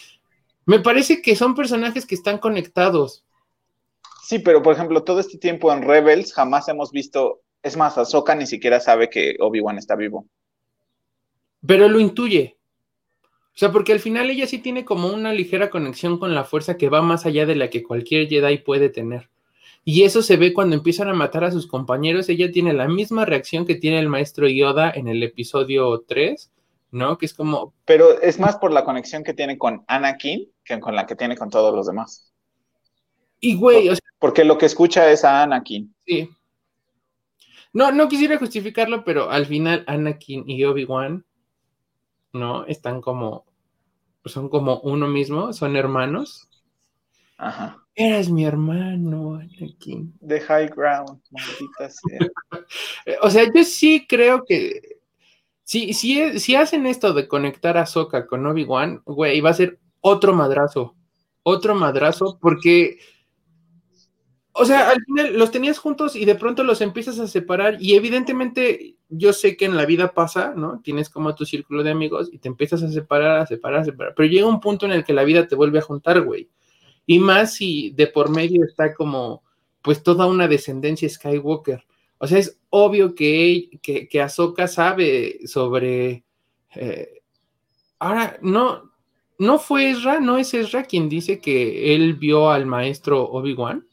me 0.64 0.80
parece 0.80 1.20
que 1.20 1.36
son 1.36 1.54
personajes 1.54 2.06
que 2.06 2.14
están 2.14 2.38
conectados. 2.38 3.24
Sí, 4.22 4.38
pero 4.38 4.62
por 4.62 4.74
ejemplo, 4.74 5.02
todo 5.02 5.20
este 5.20 5.38
tiempo 5.38 5.72
en 5.72 5.82
Rebels 5.82 6.32
jamás 6.32 6.68
hemos 6.68 6.92
visto 6.92 7.42
es 7.62 7.76
más, 7.76 7.98
Ahsoka 7.98 8.34
ni 8.34 8.46
siquiera 8.46 8.80
sabe 8.80 9.10
que 9.10 9.36
Obi-Wan 9.38 9.78
está 9.78 9.96
vivo. 9.96 10.26
Pero 11.66 11.88
lo 11.88 12.00
intuye. 12.00 12.56
O 13.54 13.58
sea, 13.60 13.72
porque 13.72 13.92
al 13.92 14.00
final 14.00 14.30
ella 14.30 14.46
sí 14.46 14.58
tiene 14.58 14.84
como 14.84 15.08
una 15.08 15.34
ligera 15.34 15.70
conexión 15.70 16.18
con 16.18 16.34
la 16.34 16.44
fuerza 16.44 16.76
que 16.76 16.88
va 16.88 17.02
más 17.02 17.26
allá 17.26 17.44
de 17.46 17.56
la 17.56 17.68
que 17.68 17.82
cualquier 17.82 18.28
Jedi 18.28 18.58
puede 18.58 18.88
tener. 18.88 19.28
Y 19.84 20.04
eso 20.04 20.22
se 20.22 20.36
ve 20.36 20.52
cuando 20.52 20.76
empiezan 20.76 21.08
a 21.08 21.14
matar 21.14 21.44
a 21.44 21.50
sus 21.50 21.66
compañeros. 21.66 22.28
Ella 22.28 22.50
tiene 22.50 22.72
la 22.72 22.88
misma 22.88 23.24
reacción 23.24 23.66
que 23.66 23.74
tiene 23.74 23.98
el 23.98 24.08
maestro 24.08 24.48
Yoda 24.48 24.90
en 24.90 25.08
el 25.08 25.22
episodio 25.22 26.04
3, 26.06 26.50
¿no? 26.92 27.18
Que 27.18 27.26
es 27.26 27.34
como... 27.34 27.74
Pero 27.84 28.20
es 28.20 28.38
más 28.38 28.56
por 28.56 28.72
la 28.72 28.84
conexión 28.84 29.24
que 29.24 29.34
tiene 29.34 29.58
con 29.58 29.84
Anakin 29.88 30.50
que 30.64 30.80
con 30.80 30.94
la 30.94 31.06
que 31.06 31.16
tiene 31.16 31.36
con 31.36 31.50
todos 31.50 31.74
los 31.74 31.86
demás. 31.86 32.32
Y 33.40 33.56
güey, 33.56 33.88
o 33.88 33.94
sea... 33.94 34.00
Porque 34.18 34.44
lo 34.44 34.58
que 34.58 34.66
escucha 34.66 35.10
es 35.10 35.24
a 35.24 35.42
Anakin. 35.42 35.94
Sí. 36.06 36.28
No, 37.72 37.92
no 37.92 38.08
quisiera 38.08 38.38
justificarlo, 38.38 39.04
pero 39.04 39.30
al 39.30 39.46
final 39.46 39.84
Anakin 39.86 40.48
y 40.48 40.64
Obi-Wan, 40.64 41.24
¿no? 42.32 42.64
Están 42.66 43.00
como, 43.00 43.46
son 44.24 44.48
como 44.48 44.80
uno 44.80 45.06
mismo, 45.06 45.52
son 45.52 45.76
hermanos. 45.76 46.48
Ajá. 47.36 47.78
Eres 47.94 48.30
mi 48.30 48.44
hermano, 48.44 49.34
Anakin. 49.34 50.18
The 50.26 50.40
high 50.40 50.68
ground, 50.68 51.20
maldita 51.30 51.90
sea. 51.90 52.28
o 53.22 53.30
sea, 53.30 53.44
yo 53.54 53.64
sí 53.64 54.06
creo 54.08 54.44
que 54.44 55.00
si, 55.70 55.92
si, 55.94 56.40
si 56.40 56.56
hacen 56.56 56.86
esto 56.86 57.12
de 57.14 57.28
conectar 57.28 57.78
a 57.78 57.86
Soka 57.86 58.26
con 58.26 58.44
Obi-Wan, 58.44 59.02
güey, 59.04 59.40
va 59.40 59.50
a 59.50 59.54
ser 59.54 59.78
otro 60.00 60.32
madrazo. 60.32 60.96
Otro 61.44 61.76
madrazo, 61.76 62.38
porque 62.40 62.98
o 64.52 64.64
sea, 64.64 64.90
al 64.90 65.02
final 65.04 65.38
los 65.38 65.50
tenías 65.50 65.78
juntos 65.78 66.16
y 66.16 66.24
de 66.24 66.34
pronto 66.34 66.64
los 66.64 66.80
empiezas 66.80 67.18
a 67.18 67.28
separar 67.28 67.76
y 67.80 67.94
evidentemente 67.94 68.96
yo 69.08 69.32
sé 69.32 69.56
que 69.56 69.64
en 69.64 69.76
la 69.76 69.86
vida 69.86 70.12
pasa, 70.12 70.54
¿no? 70.56 70.80
Tienes 70.82 71.08
como 71.08 71.34
tu 71.34 71.44
círculo 71.44 71.82
de 71.82 71.90
amigos 71.90 72.28
y 72.32 72.38
te 72.38 72.48
empiezas 72.48 72.82
a 72.82 72.90
separar, 72.90 73.40
a 73.40 73.46
separar, 73.46 73.80
a 73.80 73.84
separar, 73.84 74.14
pero 74.16 74.28
llega 74.28 74.46
un 74.46 74.60
punto 74.60 74.86
en 74.86 74.92
el 74.92 75.04
que 75.04 75.12
la 75.12 75.24
vida 75.24 75.46
te 75.46 75.56
vuelve 75.56 75.78
a 75.78 75.82
juntar, 75.82 76.20
güey. 76.22 76.48
Y 77.06 77.18
más 77.18 77.54
si 77.54 77.90
de 77.90 78.06
por 78.06 78.30
medio 78.30 78.64
está 78.64 78.94
como, 78.94 79.42
pues 79.82 80.02
toda 80.02 80.26
una 80.26 80.48
descendencia 80.48 81.08
Skywalker. 81.08 81.84
O 82.18 82.26
sea, 82.26 82.38
es 82.38 82.58
obvio 82.68 83.14
que, 83.14 83.70
que, 83.82 84.08
que 84.08 84.20
Ahsoka 84.20 84.68
sabe 84.68 85.40
sobre... 85.46 86.24
Eh, 86.74 87.22
ahora, 87.98 88.38
no, 88.42 88.90
no 89.38 89.58
fue 89.58 89.90
Ezra, 89.90 90.20
no 90.20 90.36
es 90.36 90.52
Ezra 90.54 90.84
quien 90.84 91.08
dice 91.08 91.40
que 91.40 91.94
él 91.94 92.14
vio 92.14 92.50
al 92.50 92.66
maestro 92.66 93.24
Obi-Wan. 93.24 93.86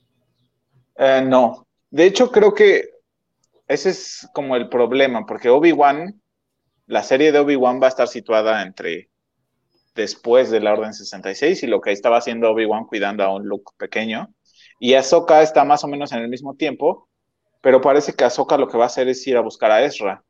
Eh, 0.97 1.21
no, 1.25 1.67
de 1.89 2.05
hecho 2.05 2.31
creo 2.31 2.53
que 2.53 2.89
ese 3.67 3.89
es 3.89 4.27
como 4.33 4.55
el 4.55 4.69
problema, 4.69 5.25
porque 5.25 5.49
Obi-Wan, 5.49 6.21
la 6.87 7.03
serie 7.03 7.31
de 7.31 7.39
Obi-Wan 7.39 7.81
va 7.81 7.87
a 7.87 7.89
estar 7.89 8.07
situada 8.07 8.63
entre 8.63 9.09
después 9.93 10.49
de 10.49 10.61
la 10.61 10.73
Orden 10.73 10.93
66 10.93 11.63
y 11.63 11.67
lo 11.67 11.81
que 11.81 11.91
estaba 11.91 12.17
haciendo 12.17 12.51
Obi-Wan 12.51 12.85
cuidando 12.85 13.23
a 13.23 13.35
un 13.35 13.45
Luke 13.45 13.73
pequeño. 13.77 14.33
Y 14.79 14.93
Ahsoka 14.93 15.41
está 15.41 15.65
más 15.65 15.83
o 15.83 15.87
menos 15.87 16.11
en 16.13 16.19
el 16.19 16.29
mismo 16.29 16.55
tiempo, 16.55 17.09
pero 17.61 17.81
parece 17.81 18.13
que 18.13 18.23
Ahsoka 18.23 18.57
lo 18.57 18.67
que 18.67 18.77
va 18.77 18.85
a 18.85 18.87
hacer 18.87 19.07
es 19.09 19.25
ir 19.27 19.35
a 19.35 19.41
buscar 19.41 19.71
a 19.71 19.83
Ezra. 19.83 20.23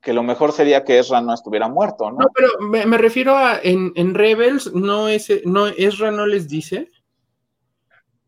Que 0.00 0.12
lo 0.12 0.22
mejor 0.22 0.52
sería 0.52 0.84
que 0.84 0.98
Ezra 0.98 1.20
no 1.20 1.32
estuviera 1.32 1.68
muerto, 1.68 2.10
¿no? 2.10 2.18
No, 2.18 2.26
pero 2.34 2.48
me, 2.60 2.98
refiero 2.98 3.36
a 3.36 3.60
en, 3.62 4.14
Rebels, 4.14 4.74
no, 4.74 5.08
es, 5.08 5.30
no 5.44 5.68
Ezra 5.68 6.10
no 6.10 6.26
les 6.26 6.48
dice. 6.48 6.90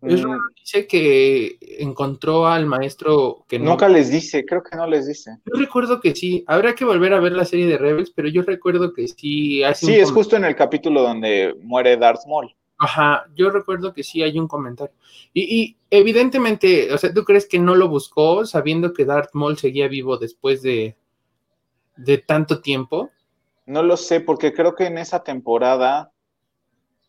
Ezra 0.09 0.37
mm. 0.37 0.41
dice 0.55 0.87
que 0.87 1.59
encontró 1.79 2.47
al 2.47 2.67
maestro 2.67 3.45
que 3.49 3.59
Nunca 3.59 3.89
les 3.89 4.11
dice, 4.11 4.45
creo 4.45 4.63
que 4.63 4.77
no 4.77 4.87
les 4.87 5.07
dice. 5.07 5.39
Yo 5.45 5.59
recuerdo 5.59 6.01
que 6.01 6.15
sí, 6.15 6.45
habrá 6.47 6.75
que 6.75 6.85
volver 6.85 7.13
a 7.13 7.21
ver 7.21 7.33
la 7.33 7.45
serie 7.45 7.67
de 7.67 7.79
Rebels, 7.79 8.11
pero 8.11 8.29
yo 8.29 8.43
recuerdo 8.43 8.93
que 8.93 9.09
sí. 9.09 9.63
sí, 9.75 9.95
es 9.95 10.11
justo 10.11 10.37
en 10.37 10.45
el 10.45 10.57
capítulo 10.57 11.03
donde 11.03 11.55
muere 11.63 11.97
Darth 11.97 12.27
Maul. 12.27 12.55
Ajá, 12.79 13.27
yo 13.35 13.51
recuerdo 13.51 13.95
que 13.95 14.03
sí 14.03 14.23
hay 14.23 14.39
un 14.39 14.49
comentario. 14.49 14.95
Y, 15.33 15.77
evidentemente, 15.91 16.93
o 16.93 16.99
sea, 16.99 17.13
¿tú 17.13 17.25
crees 17.25 17.47
que 17.47 17.59
no 17.59 17.75
lo 17.75 17.89
buscó 17.89 18.45
sabiendo 18.45 18.93
que 18.93 19.05
Darth 19.05 19.31
Maul 19.33 19.57
seguía 19.57 19.89
vivo 19.89 20.19
después 20.19 20.63
de, 20.63 20.97
de 21.97 22.19
tanto 22.19 22.61
tiempo? 22.61 23.11
No 23.65 23.83
lo 23.83 23.97
sé, 23.97 24.21
porque 24.21 24.53
creo 24.53 24.75
que 24.75 24.87
en 24.87 24.99
esa 24.99 25.25
temporada 25.25 26.13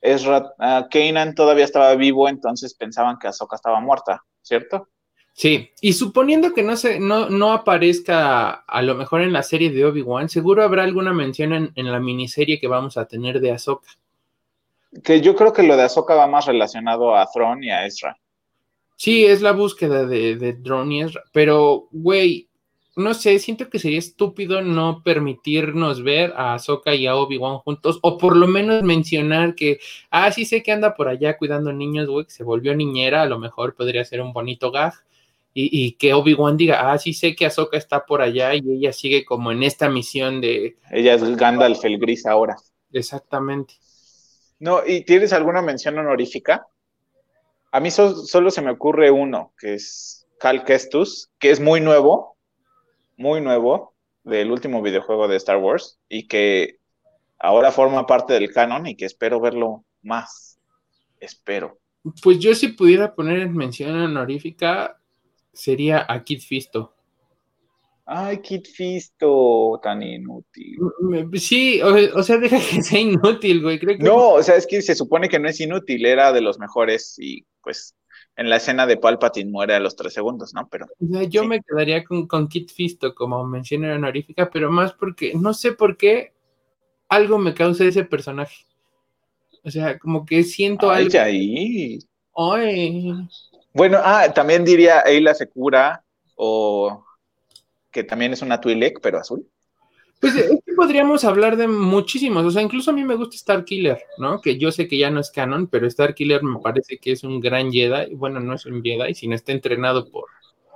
Ezra, 0.01 0.53
uh, 0.59 0.87
Kanan 0.89 1.35
todavía 1.35 1.65
estaba 1.65 1.95
vivo, 1.95 2.29
entonces 2.29 2.73
pensaban 2.73 3.17
que 3.19 3.27
Ahsoka 3.27 3.55
estaba 3.55 3.79
muerta, 3.79 4.23
¿cierto? 4.41 4.87
Sí, 5.33 5.69
y 5.81 5.93
suponiendo 5.93 6.53
que 6.53 6.63
no, 6.63 6.75
se, 6.75 6.99
no, 6.99 7.29
no 7.29 7.51
aparezca 7.51 8.49
a 8.49 8.81
lo 8.81 8.95
mejor 8.95 9.21
en 9.21 9.33
la 9.33 9.43
serie 9.43 9.69
de 9.69 9.85
Obi-Wan, 9.85 10.29
seguro 10.29 10.63
habrá 10.63 10.83
alguna 10.83 11.13
mención 11.13 11.53
en, 11.53 11.71
en, 11.75 11.91
la 11.91 11.99
miniserie 11.99 12.59
que 12.59 12.67
vamos 12.67 12.97
a 12.97 13.05
tener 13.05 13.39
de 13.39 13.51
Ahsoka. 13.51 13.89
Que 15.03 15.21
yo 15.21 15.35
creo 15.35 15.53
que 15.53 15.61
lo 15.61 15.77
de 15.77 15.83
Ahsoka 15.83 16.15
va 16.15 16.25
más 16.25 16.47
relacionado 16.47 17.15
a 17.15 17.27
Thrawn 17.31 17.63
y 17.63 17.69
a 17.69 17.85
Ezra. 17.85 18.17
Sí, 18.95 19.25
es 19.25 19.43
la 19.43 19.51
búsqueda 19.51 20.07
de, 20.07 20.37
de 20.37 20.53
Thrawn 20.53 20.91
y 20.91 21.03
Ezra, 21.03 21.23
pero, 21.31 21.87
güey, 21.91 22.49
no 22.97 23.13
sé, 23.13 23.37
siento 23.39 23.69
que 23.69 23.79
sería 23.79 23.99
estúpido 23.99 24.61
no 24.61 25.03
permitirnos 25.03 26.03
ver 26.03 26.33
a 26.35 26.55
Ahsoka 26.55 26.95
y 26.95 27.07
a 27.07 27.15
Obi-Wan 27.15 27.59
juntos, 27.59 27.99
o 28.01 28.17
por 28.17 28.35
lo 28.35 28.47
menos 28.47 28.83
mencionar 28.83 29.55
que, 29.55 29.79
ah, 30.09 30.31
sí 30.31 30.45
sé 30.45 30.63
que 30.63 30.71
anda 30.71 30.95
por 30.95 31.07
allá 31.07 31.37
cuidando 31.37 31.71
niños, 31.71 32.07
güey, 32.07 32.25
que 32.25 32.31
se 32.31 32.43
volvió 32.43 32.75
niñera, 32.75 33.21
a 33.21 33.27
lo 33.27 33.39
mejor 33.39 33.75
podría 33.75 34.03
ser 34.03 34.21
un 34.21 34.33
bonito 34.33 34.71
gag, 34.71 34.93
y, 35.59 35.93
que 35.93 36.13
Obi-Wan 36.13 36.55
diga, 36.55 36.91
ah, 36.91 36.99
sí 36.99 37.13
sé 37.13 37.35
que 37.35 37.47
Ahsoka 37.47 37.77
está 37.77 38.05
por 38.05 38.21
allá 38.21 38.53
y 38.53 38.61
ella 38.73 38.93
sigue 38.93 39.25
como 39.25 39.51
en 39.51 39.63
esta 39.63 39.89
misión 39.89 40.39
de... 40.39 40.75
Ella 40.91 41.15
es 41.15 41.35
Gandalf 41.35 41.83
el 41.83 41.97
gris 41.97 42.27
ahora. 42.27 42.57
Exactamente. 42.93 43.73
No, 44.59 44.85
¿y 44.85 45.03
tienes 45.03 45.33
alguna 45.33 45.63
mención 45.63 45.97
honorífica? 45.97 46.67
A 47.71 47.79
mí 47.79 47.89
solo 47.89 48.51
se 48.51 48.61
me 48.61 48.69
ocurre 48.69 49.09
uno, 49.09 49.51
que 49.59 49.73
es 49.73 50.27
Cal 50.39 50.63
Kestus, 50.63 51.31
que 51.39 51.49
es 51.49 51.59
muy 51.59 51.81
nuevo, 51.81 52.36
muy 53.17 53.41
nuevo 53.41 53.95
del 54.23 54.51
último 54.51 54.81
videojuego 54.81 55.27
de 55.27 55.35
Star 55.37 55.57
Wars 55.57 55.99
y 56.07 56.27
que 56.27 56.79
ahora 57.39 57.71
forma 57.71 58.05
parte 58.05 58.33
del 58.33 58.51
canon 58.51 58.87
y 58.87 58.95
que 58.95 59.05
espero 59.05 59.39
verlo 59.39 59.83
más. 60.01 60.59
Espero. 61.19 61.79
Pues 62.23 62.39
yo 62.39 62.55
si 62.55 62.69
pudiera 62.69 63.13
poner 63.13 63.39
en 63.39 63.53
mención 63.53 63.99
honorífica 63.99 64.99
sería 65.51 66.05
a 66.07 66.23
Kid 66.23 66.41
Fisto. 66.41 66.93
Ay, 68.05 68.37
Kid 68.41 68.63
Fisto, 68.63 69.81
tan 69.83 70.01
inútil. 70.01 70.77
Sí, 71.33 71.81
o, 71.81 72.23
sea, 72.23 72.37
deja 72.37 72.57
que 72.57 72.81
sea 72.81 72.99
inútil, 73.01 73.61
güey. 73.61 73.79
No, 73.99 74.29
o 74.29 74.43
sea, 74.43 74.55
es 74.55 74.65
que 74.65 74.81
se 74.81 74.95
supone 74.95 75.27
que 75.27 75.39
no 75.39 75.49
es 75.49 75.59
inútil, 75.59 76.05
era 76.05 76.31
de 76.31 76.39
los 76.39 76.57
mejores 76.57 77.15
y 77.19 77.45
pues 77.61 77.97
en 78.35 78.49
la 78.49 78.57
escena 78.57 78.85
de 78.85 78.97
Palpatine 78.97 79.49
muere 79.49 79.75
a 79.75 79.79
los 79.79 79.95
tres 79.95 80.13
segundos, 80.13 80.53
¿no? 80.53 80.67
Pero. 80.69 80.85
yo 81.27 81.43
me 81.43 81.61
quedaría 81.61 82.03
con, 82.03 82.27
con 82.27 82.47
Kit 82.47 82.71
Fisto 82.71 83.15
como 83.15 83.43
mención 83.45 83.83
honorífica, 83.85 84.49
pero 84.49 84.71
más 84.71 84.93
porque 84.93 85.33
no 85.33 85.53
sé 85.53 85.71
por 85.71 85.97
qué 85.97 86.33
algo 87.09 87.37
me 87.37 87.53
causa 87.53 87.85
ese 87.85 88.03
personaje. 88.03 88.65
O 89.63 89.71
sea, 89.71 89.97
como 89.97 90.25
que 90.25 90.43
siento 90.43 90.91
Ay, 90.91 91.05
algo. 91.05 91.19
Ahí. 91.19 91.99
Ay. 92.35 93.27
Bueno, 93.73 93.99
ah, 94.01 94.31
también 94.33 94.63
diría 94.63 95.01
Eila 95.01 95.33
Secura 95.33 96.03
o 96.35 97.03
que 97.91 98.03
también 98.03 98.33
es 98.33 98.41
una 98.41 98.61
Twi'lek, 98.61 98.99
pero 99.01 99.19
azul. 99.19 99.47
Pues 100.19 100.35
es 100.35 100.49
que 100.65 100.73
podríamos 100.73 101.23
hablar 101.25 101.57
de 101.57 101.67
muchísimos, 101.67 102.43
o 102.43 102.51
sea, 102.51 102.61
incluso 102.61 102.89
a 102.89 102.93
mí 102.93 103.03
me 103.03 103.15
gusta 103.15 103.35
Star 103.35 103.63
Killer, 103.63 104.01
¿no? 104.17 104.41
Que 104.41 104.57
yo 104.57 104.71
sé 104.71 104.87
que 104.87 104.97
ya 104.97 105.11
no 105.11 105.19
es 105.19 105.29
canon, 105.29 105.67
pero 105.67 105.85
Star 105.87 106.15
Killer 106.15 106.41
me 106.41 106.59
parece 106.59 106.97
que 106.97 107.11
es 107.11 107.23
un 107.23 107.39
gran 107.39 107.71
Jedi, 107.71 108.15
bueno, 108.15 108.39
no 108.39 108.55
es 108.55 108.65
un 108.65 108.83
Jedi, 108.83 109.13
sino 109.13 109.35
está 109.35 109.51
entrenado 109.51 110.09
por... 110.09 110.25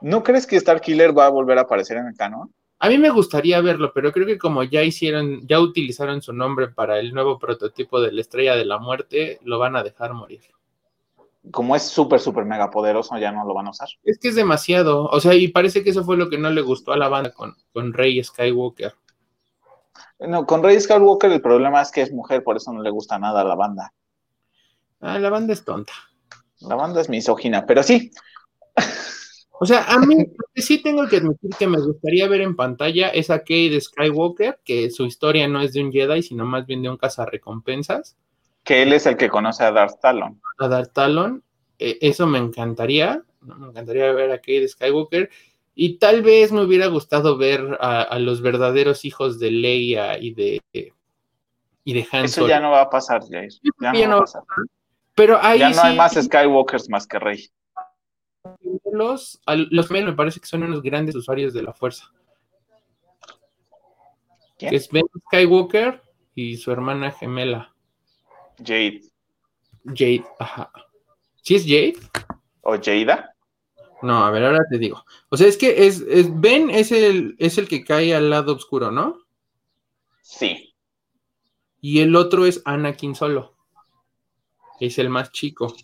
¿No 0.02 0.24
crees 0.24 0.46
que 0.46 0.58
Star 0.58 0.82
Killer 0.82 1.18
va 1.18 1.26
a 1.26 1.30
volver 1.30 1.58
a 1.58 1.62
aparecer 1.62 1.98
en 1.98 2.08
el 2.08 2.16
canon? 2.16 2.52
A 2.84 2.90
mí 2.90 2.98
me 2.98 3.12
gustaría 3.12 3.62
verlo, 3.62 3.92
pero 3.94 4.12
creo 4.12 4.26
que 4.26 4.40
como 4.40 4.64
ya 4.64 4.82
hicieron, 4.84 5.48
ya 5.48 5.60
utilizaron 5.60 6.24
su 6.24 6.34
nombre 6.34 6.68
para 6.68 7.00
el 7.00 7.14
nuevo 7.14 7.38
prototipo 7.38 8.02
de 8.02 8.12
la 8.12 8.22
Estrella 8.22 8.56
de 8.56 8.66
la 8.66 8.80
Muerte, 8.80 9.40
lo 9.44 9.60
van 9.60 9.76
a 9.76 9.84
dejar 9.84 10.14
morir. 10.14 10.42
Como 11.52 11.76
es 11.76 11.84
súper, 11.84 12.20
súper 12.20 12.46
mega 12.46 12.72
poderoso, 12.72 13.18
ya 13.20 13.32
no 13.32 13.46
lo 13.46 13.54
van 13.54 13.68
a 13.68 13.70
usar. 13.70 13.90
Es 14.04 14.18
que 14.18 14.30
es 14.30 14.36
demasiado, 14.36 15.06
o 15.06 15.20
sea, 15.20 15.36
y 15.36 15.48
parece 15.50 15.84
que 15.84 15.92
eso 15.92 16.04
fue 16.04 16.18
lo 16.18 16.30
que 16.30 16.40
no 16.40 16.50
le 16.50 16.62
gustó 16.62 16.92
a 16.92 16.98
la 16.98 17.08
banda 17.08 17.32
con, 17.32 17.56
con 17.72 17.94
Rey 17.94 18.24
Skywalker. 18.24 18.94
No, 20.20 20.46
con 20.46 20.64
Rey 20.64 20.80
Skywalker 20.80 21.32
el 21.32 21.42
problema 21.42 21.82
es 21.82 21.92
que 21.92 22.02
es 22.02 22.12
mujer, 22.12 22.44
por 22.44 22.58
eso 22.58 22.72
no 22.72 22.82
le 22.82 22.90
gusta 22.90 23.18
nada 23.20 23.42
a 23.42 23.44
la 23.44 23.56
banda. 23.56 23.94
Ah, 25.00 25.18
la 25.18 25.30
banda 25.30 25.54
es 25.54 25.66
tonta. 25.66 25.94
La 26.60 26.76
banda 26.76 27.02
es 27.02 27.10
misógina, 27.10 27.66
pero 27.66 27.82
sí. 27.82 28.12
O 29.64 29.66
sea, 29.68 29.84
a 29.84 30.00
mí 30.00 30.16
sí 30.56 30.82
tengo 30.82 31.08
que 31.08 31.18
admitir 31.18 31.52
que 31.52 31.68
me 31.68 31.80
gustaría 31.80 32.28
ver 32.28 32.42
en 32.42 32.56
pantalla 32.56 33.10
esa 33.10 33.40
Kate 33.40 33.80
Skywalker, 33.80 34.60
que 34.66 34.90
su 34.90 35.06
historia 35.06 35.48
no 35.48 35.62
es 35.62 35.74
de 35.74 35.84
un 35.84 35.92
Jedi, 35.92 36.24
sino 36.24 36.46
más 36.46 36.66
bien 36.66 36.82
de 36.82 36.90
un 36.90 36.98
cazarrecompensas. 36.98 38.18
Que 38.64 38.82
él 38.82 38.92
es 38.92 39.06
el 39.06 39.18
que 39.18 39.30
conoce 39.30 39.64
a 39.64 39.72
Darth 39.72 40.00
Talon. 40.02 40.42
A 40.58 40.68
Darth 40.68 40.94
Talon, 40.94 41.44
e, 41.78 42.00
eso 42.02 42.26
me 42.26 42.40
encantaría. 42.40 43.24
Me 43.42 43.68
encantaría 43.68 44.12
ver 44.14 44.32
a 44.32 44.38
Kate 44.38 44.68
Skywalker. 44.68 45.30
Y 45.74 45.98
tal 46.00 46.22
vez 46.22 46.52
me 46.52 46.62
hubiera 46.62 46.88
gustado 46.88 47.38
ver 47.38 47.78
a, 47.80 48.20
los 48.20 48.42
verdaderos 48.42 49.06
hijos 49.06 49.40
de 49.40 49.52
Leia 49.52 50.18
y 50.18 50.34
de, 50.34 50.62
y 51.84 51.94
de 51.94 52.08
Han 52.12 52.26
Eso 52.26 52.48
ya 52.48 52.60
no 52.60 52.72
va 52.72 52.82
a 52.82 52.90
pasar, 52.90 53.22
Jair. 53.30 53.52
Ya, 53.80 53.94
no, 54.08 54.16
va 54.16 54.18
a 54.18 54.20
pasar. 54.22 54.44
Pero 55.16 55.40
ahí 55.42 55.60
ya 55.60 55.70
no 55.70 55.82
hay 55.82 55.96
más 55.96 56.14
Skywalkers 56.14 56.90
más 56.90 57.08
que 57.08 57.20
Rey. 57.20 57.50
Los, 58.92 59.42
los 59.46 59.92
me 59.92 60.14
parece 60.14 60.40
que 60.40 60.48
son 60.48 60.64
unos 60.64 60.82
grandes 60.82 61.16
usuarios 61.16 61.54
de 61.54 61.64
la 61.64 61.74
fuerza. 61.74 62.12
¿Quién? 64.58 64.74
Es 64.74 64.90
Ben 64.90 65.06
Skywalker 65.28 66.04
y 66.36 66.58
su 66.58 66.72
hermana 66.72 67.12
gemela. 67.12 67.74
Jade. 68.58 69.02
Jade, 69.86 70.26
ajá. 70.40 70.72
¿Sí 71.42 71.56
es 71.56 71.64
Jade? 71.64 71.96
¿O 72.62 72.78
Jada? 72.78 73.34
No, 74.02 74.26
a 74.26 74.32
ver, 74.32 74.46
ahora 74.46 74.66
te 74.70 74.78
digo. 74.78 75.04
O 75.30 75.38
sea, 75.38 75.48
es 75.48 75.58
que 75.58 75.88
es, 75.88 76.04
Ben 76.40 76.70
es 76.70 76.92
el, 76.92 77.36
es 77.38 77.58
el 77.58 77.68
que 77.68 77.84
cae 77.84 78.16
al 78.16 78.30
lado 78.30 78.56
oscuro, 78.56 78.92
¿no? 78.92 79.20
Sí. 80.22 80.74
Y 81.82 82.00
el 82.02 82.16
otro 82.16 82.46
es 82.46 82.62
Anakin 82.66 83.16
solo. 83.16 83.56
Es 84.80 84.98
el 84.98 85.10
más 85.10 85.32
chico. 85.32 85.76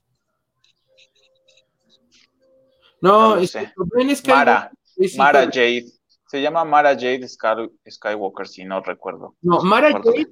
No, 3.01 3.37
es, 3.37 3.53
ben 3.53 4.09
es 4.09 4.27
Mara, 4.27 4.71
Mara 5.17 5.45
Jade. 5.45 5.85
Se 6.27 6.41
llama 6.41 6.65
Mara 6.65 6.95
Jade 6.95 7.27
Skywalker, 7.27 8.47
si 8.47 8.65
no 8.65 8.81
recuerdo. 8.81 9.35
No, 9.41 9.61
Mara 9.61 9.91
Jade, 9.91 10.27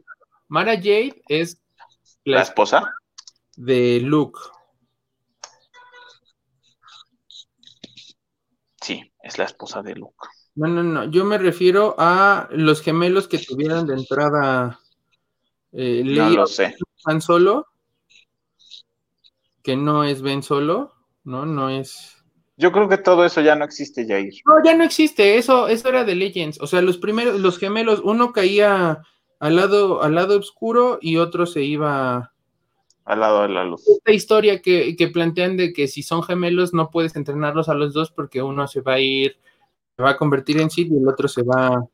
Mara 0.47 0.75
Jade 0.75 1.21
es 1.27 1.61
la 2.23 2.41
esposa 2.41 2.91
de 3.55 3.99
Luke. 4.01 4.39
Sí, 8.81 9.11
es 9.25 9.37
la 9.39 9.45
esposa 9.45 9.81
de 9.81 9.95
Luke. 9.95 10.15
No, 10.53 10.67
no, 10.67 10.83
no. 10.83 11.03
Yo 11.05 11.25
me 11.25 11.37
refiero 11.37 11.95
a 11.97 12.47
los 12.51 12.81
gemelos 12.81 13.27
que 13.27 13.39
tuvieran 13.39 13.87
de 13.87 13.95
entrada 13.95 14.79
eh, 15.73 16.03
no 16.05 16.29
lo 16.29 16.47
sé. 16.47 16.73
Han 17.03 17.21
Solo, 17.21 17.67
que 19.61 19.75
no 19.75 20.05
es 20.05 20.21
Ben 20.21 20.41
Solo, 20.41 20.93
¿no? 21.25 21.45
No 21.45 21.69
es. 21.69 22.23
Yo 22.55 22.71
creo 22.71 22.87
que 22.87 22.97
todo 22.97 23.25
eso 23.25 23.41
ya 23.41 23.55
no 23.55 23.65
existe, 23.65 24.07
Jair. 24.07 24.33
No, 24.45 24.63
ya 24.63 24.75
no 24.75 24.85
existe. 24.85 25.37
Eso, 25.37 25.67
eso 25.67 25.89
era 25.89 26.05
de 26.05 26.15
Legends. 26.15 26.61
O 26.61 26.67
sea, 26.67 26.81
los 26.81 26.97
primeros, 26.97 27.41
los 27.41 27.57
gemelos, 27.57 27.99
uno 28.03 28.31
caía 28.31 29.01
al 29.39 29.55
lado, 29.57 30.01
al 30.01 30.15
lado 30.15 30.39
oscuro 30.39 30.97
y 31.01 31.17
otro 31.17 31.45
se 31.45 31.63
iba 31.63 32.31
al 33.05 33.19
lado 33.19 33.43
de 33.43 33.49
la 33.49 33.63
luz. 33.63 33.87
Esta 33.87 34.11
historia 34.11 34.61
que, 34.61 34.95
que, 34.95 35.07
plantean 35.07 35.57
de 35.57 35.71
que 35.73 35.87
si 35.87 36.03
son 36.03 36.23
gemelos 36.23 36.73
no 36.73 36.89
puedes 36.89 37.15
entrenarlos 37.15 37.69
a 37.69 37.75
los 37.75 37.93
dos 37.93 38.11
porque 38.11 38.41
uno 38.41 38.67
se 38.67 38.81
va 38.81 38.93
a 38.93 38.99
ir 38.99 39.37
se 39.95 40.03
va 40.03 40.11
a 40.11 40.17
convertir 40.17 40.59
en 40.59 40.69
Sith 40.69 40.91
y 40.91 40.97
el 40.97 41.07
otro 41.07 41.27
se 41.27 41.43
va 41.43 41.87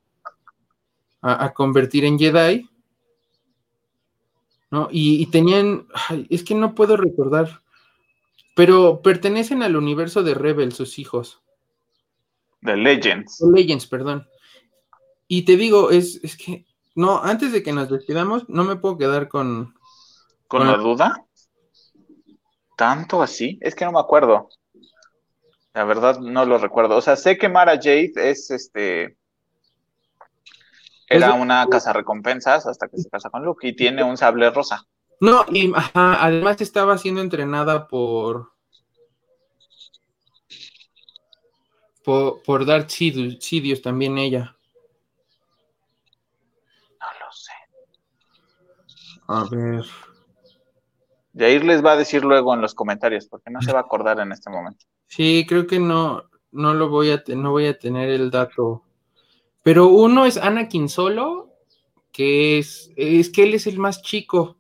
a, 1.22 1.54
convertir 1.54 2.04
en 2.06 2.18
Jedi. 2.18 2.68
¿No? 4.72 4.88
Y, 4.92 5.26
tenían, 5.28 5.88
es 6.30 6.44
que 6.44 6.56
no 6.56 6.74
puedo 6.74 6.98
recordar, 6.98 7.62
pero 8.56 9.02
pertenecen 9.02 9.64
al 9.64 9.76
universo 9.76 10.24
de 10.24 10.34
Rebel, 10.34 10.72
sus 10.72 10.98
hijos. 10.98 11.42
De 12.62 12.76
Legends. 12.78 13.42
Legends, 13.54 13.86
perdón. 13.86 14.28
Y 15.28 15.44
te 15.44 15.58
digo, 15.58 15.92
es, 15.92 16.20
es 16.24 16.38
que, 16.38 16.66
no, 16.96 17.22
antes 17.22 17.52
de 17.52 17.64
que 17.64 17.74
nos 17.74 17.90
despidamos, 17.90 18.50
no 18.50 18.64
me 18.64 18.78
puedo 18.78 18.98
quedar 18.98 19.28
con... 19.28 19.76
¿Con, 20.52 20.68
la 20.68 20.76
duda? 20.76 21.26
¿Tanto 22.76 23.24
así? 23.24 23.58
Es 23.62 23.74
que 23.74 23.86
no 23.86 23.94
me 23.94 24.02
acuerdo. 24.02 24.50
La 25.74 25.86
verdad 25.86 26.20
no 26.20 26.44
lo 26.44 26.58
recuerdo. 26.58 26.98
O 26.98 27.02
sea, 27.02 27.16
sé 27.16 27.38
que 27.38 27.48
Mara 27.48 27.76
Jade 27.78 28.12
es 28.18 28.52
este. 28.52 29.16
Era 31.08 31.36
una 31.36 31.66
casa 31.68 31.94
recompensas 31.94 32.68
hasta 32.68 32.90
que 32.90 32.98
se 32.98 33.10
casa 33.10 33.30
con 33.30 33.46
Luke 33.46 33.66
y 33.66 33.78
tiene 33.78 34.04
un 34.04 34.18
sable 34.18 34.50
rosa. 34.50 34.86
No, 35.22 35.46
y 35.50 35.72
además 35.94 36.60
estaba 36.60 36.98
siendo 36.98 37.22
entrenada 37.22 37.88
por. 37.88 38.52
Por, 42.04 42.44
por 42.44 42.66
Darth 42.66 42.90
Sidious, 42.90 43.82
también 43.82 44.18
ella. 44.18 44.58
No 47.00 47.08
lo 47.26 47.32
sé. 47.32 47.54
A 49.30 49.46
ver. 49.50 50.11
Jair 51.38 51.64
les 51.64 51.84
va 51.84 51.94
a 51.94 51.98
decir 51.98 52.24
luego 52.26 52.54
en 52.54 52.62
los 52.62 52.76
comentarios, 52.76 53.28
porque 53.28 53.52
no 53.52 53.62
se 53.62 53.72
va 53.72 53.80
a 53.80 53.84
acordar 53.84 54.20
en 54.20 54.32
este 54.32 54.50
momento. 54.50 54.86
Sí, 55.08 55.46
creo 55.48 55.66
que 55.66 55.80
no, 55.80 56.24
no 56.52 56.74
lo 56.74 56.90
voy 56.90 57.12
a, 57.12 57.24
no 57.36 57.52
voy 57.52 57.68
a 57.68 57.78
tener 57.78 58.10
el 58.10 58.30
dato. 58.32 58.84
Pero 59.64 59.88
uno 59.88 60.26
es 60.26 60.38
Anakin 60.38 60.90
solo, 60.90 61.54
que 62.12 62.60
es, 62.60 62.92
es 62.96 63.30
que 63.30 63.44
él 63.44 63.54
es 63.54 63.68
el 63.68 63.80
más 63.80 64.02
chico. 64.02 64.58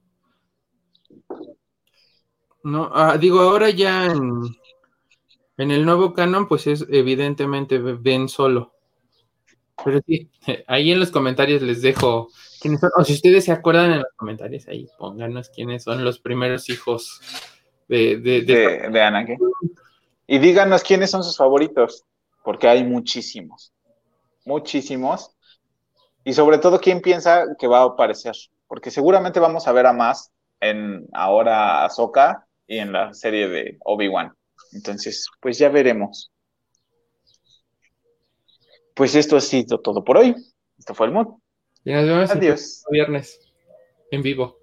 No, 2.63 2.89
ah, 2.93 3.17
digo, 3.17 3.41
ahora 3.41 3.69
ya 3.71 4.05
en, 4.05 4.43
en, 5.57 5.71
el 5.71 5.83
nuevo 5.83 6.13
canon, 6.13 6.47
pues 6.47 6.67
es 6.67 6.85
evidentemente 6.89 7.79
Ben 7.79 8.29
solo. 8.29 8.73
Pero 9.83 9.99
sí, 10.05 10.29
ahí 10.67 10.91
en 10.91 10.99
los 10.99 11.11
comentarios 11.11 11.61
les 11.61 11.81
dejo 11.81 12.29
quiénes 12.61 12.79
son. 12.79 12.91
O 12.95 13.03
si 13.03 13.13
ustedes 13.13 13.45
se 13.45 13.51
acuerdan 13.51 13.91
en 13.91 13.99
los 13.99 14.13
comentarios, 14.15 14.67
ahí 14.67 14.87
pónganos 14.97 15.49
quiénes 15.49 15.83
son 15.83 16.03
los 16.05 16.19
primeros 16.19 16.69
hijos 16.69 17.19
de, 17.87 18.17
de, 18.17 18.41
de, 18.41 18.89
de 18.89 19.01
Anakin. 19.01 19.37
Y 20.27 20.39
díganos 20.39 20.83
quiénes 20.83 21.11
son 21.11 21.23
sus 21.23 21.35
favoritos, 21.35 22.05
porque 22.43 22.67
hay 22.67 22.83
muchísimos, 22.83 23.73
muchísimos. 24.45 25.31
Y 26.23 26.33
sobre 26.33 26.59
todo, 26.59 26.79
¿quién 26.79 27.01
piensa 27.01 27.45
que 27.59 27.67
va 27.67 27.79
a 27.79 27.85
aparecer? 27.85 28.35
Porque 28.67 28.91
seguramente 28.91 29.39
vamos 29.39 29.67
a 29.67 29.71
ver 29.71 29.87
a 29.87 29.93
más 29.93 30.31
en 30.61 31.07
ahora 31.11 31.83
Ahsoka 31.83 32.45
y 32.67 32.77
en 32.77 32.93
la 32.93 33.13
serie 33.13 33.49
de 33.49 33.77
Obi-Wan. 33.83 34.33
Entonces, 34.71 35.27
pues 35.41 35.57
ya 35.57 35.67
veremos. 35.69 36.31
Pues 38.93 39.15
esto 39.15 39.35
ha 39.35 39.41
sido 39.41 39.79
todo 39.79 40.03
por 40.03 40.17
hoy. 40.17 40.35
Esto 40.77 40.93
fue 40.93 41.07
el 41.07 41.13
mod. 41.13 41.40
Adiós. 42.31 42.83
Viernes 42.91 43.39
en 44.11 44.21
vivo. 44.21 44.57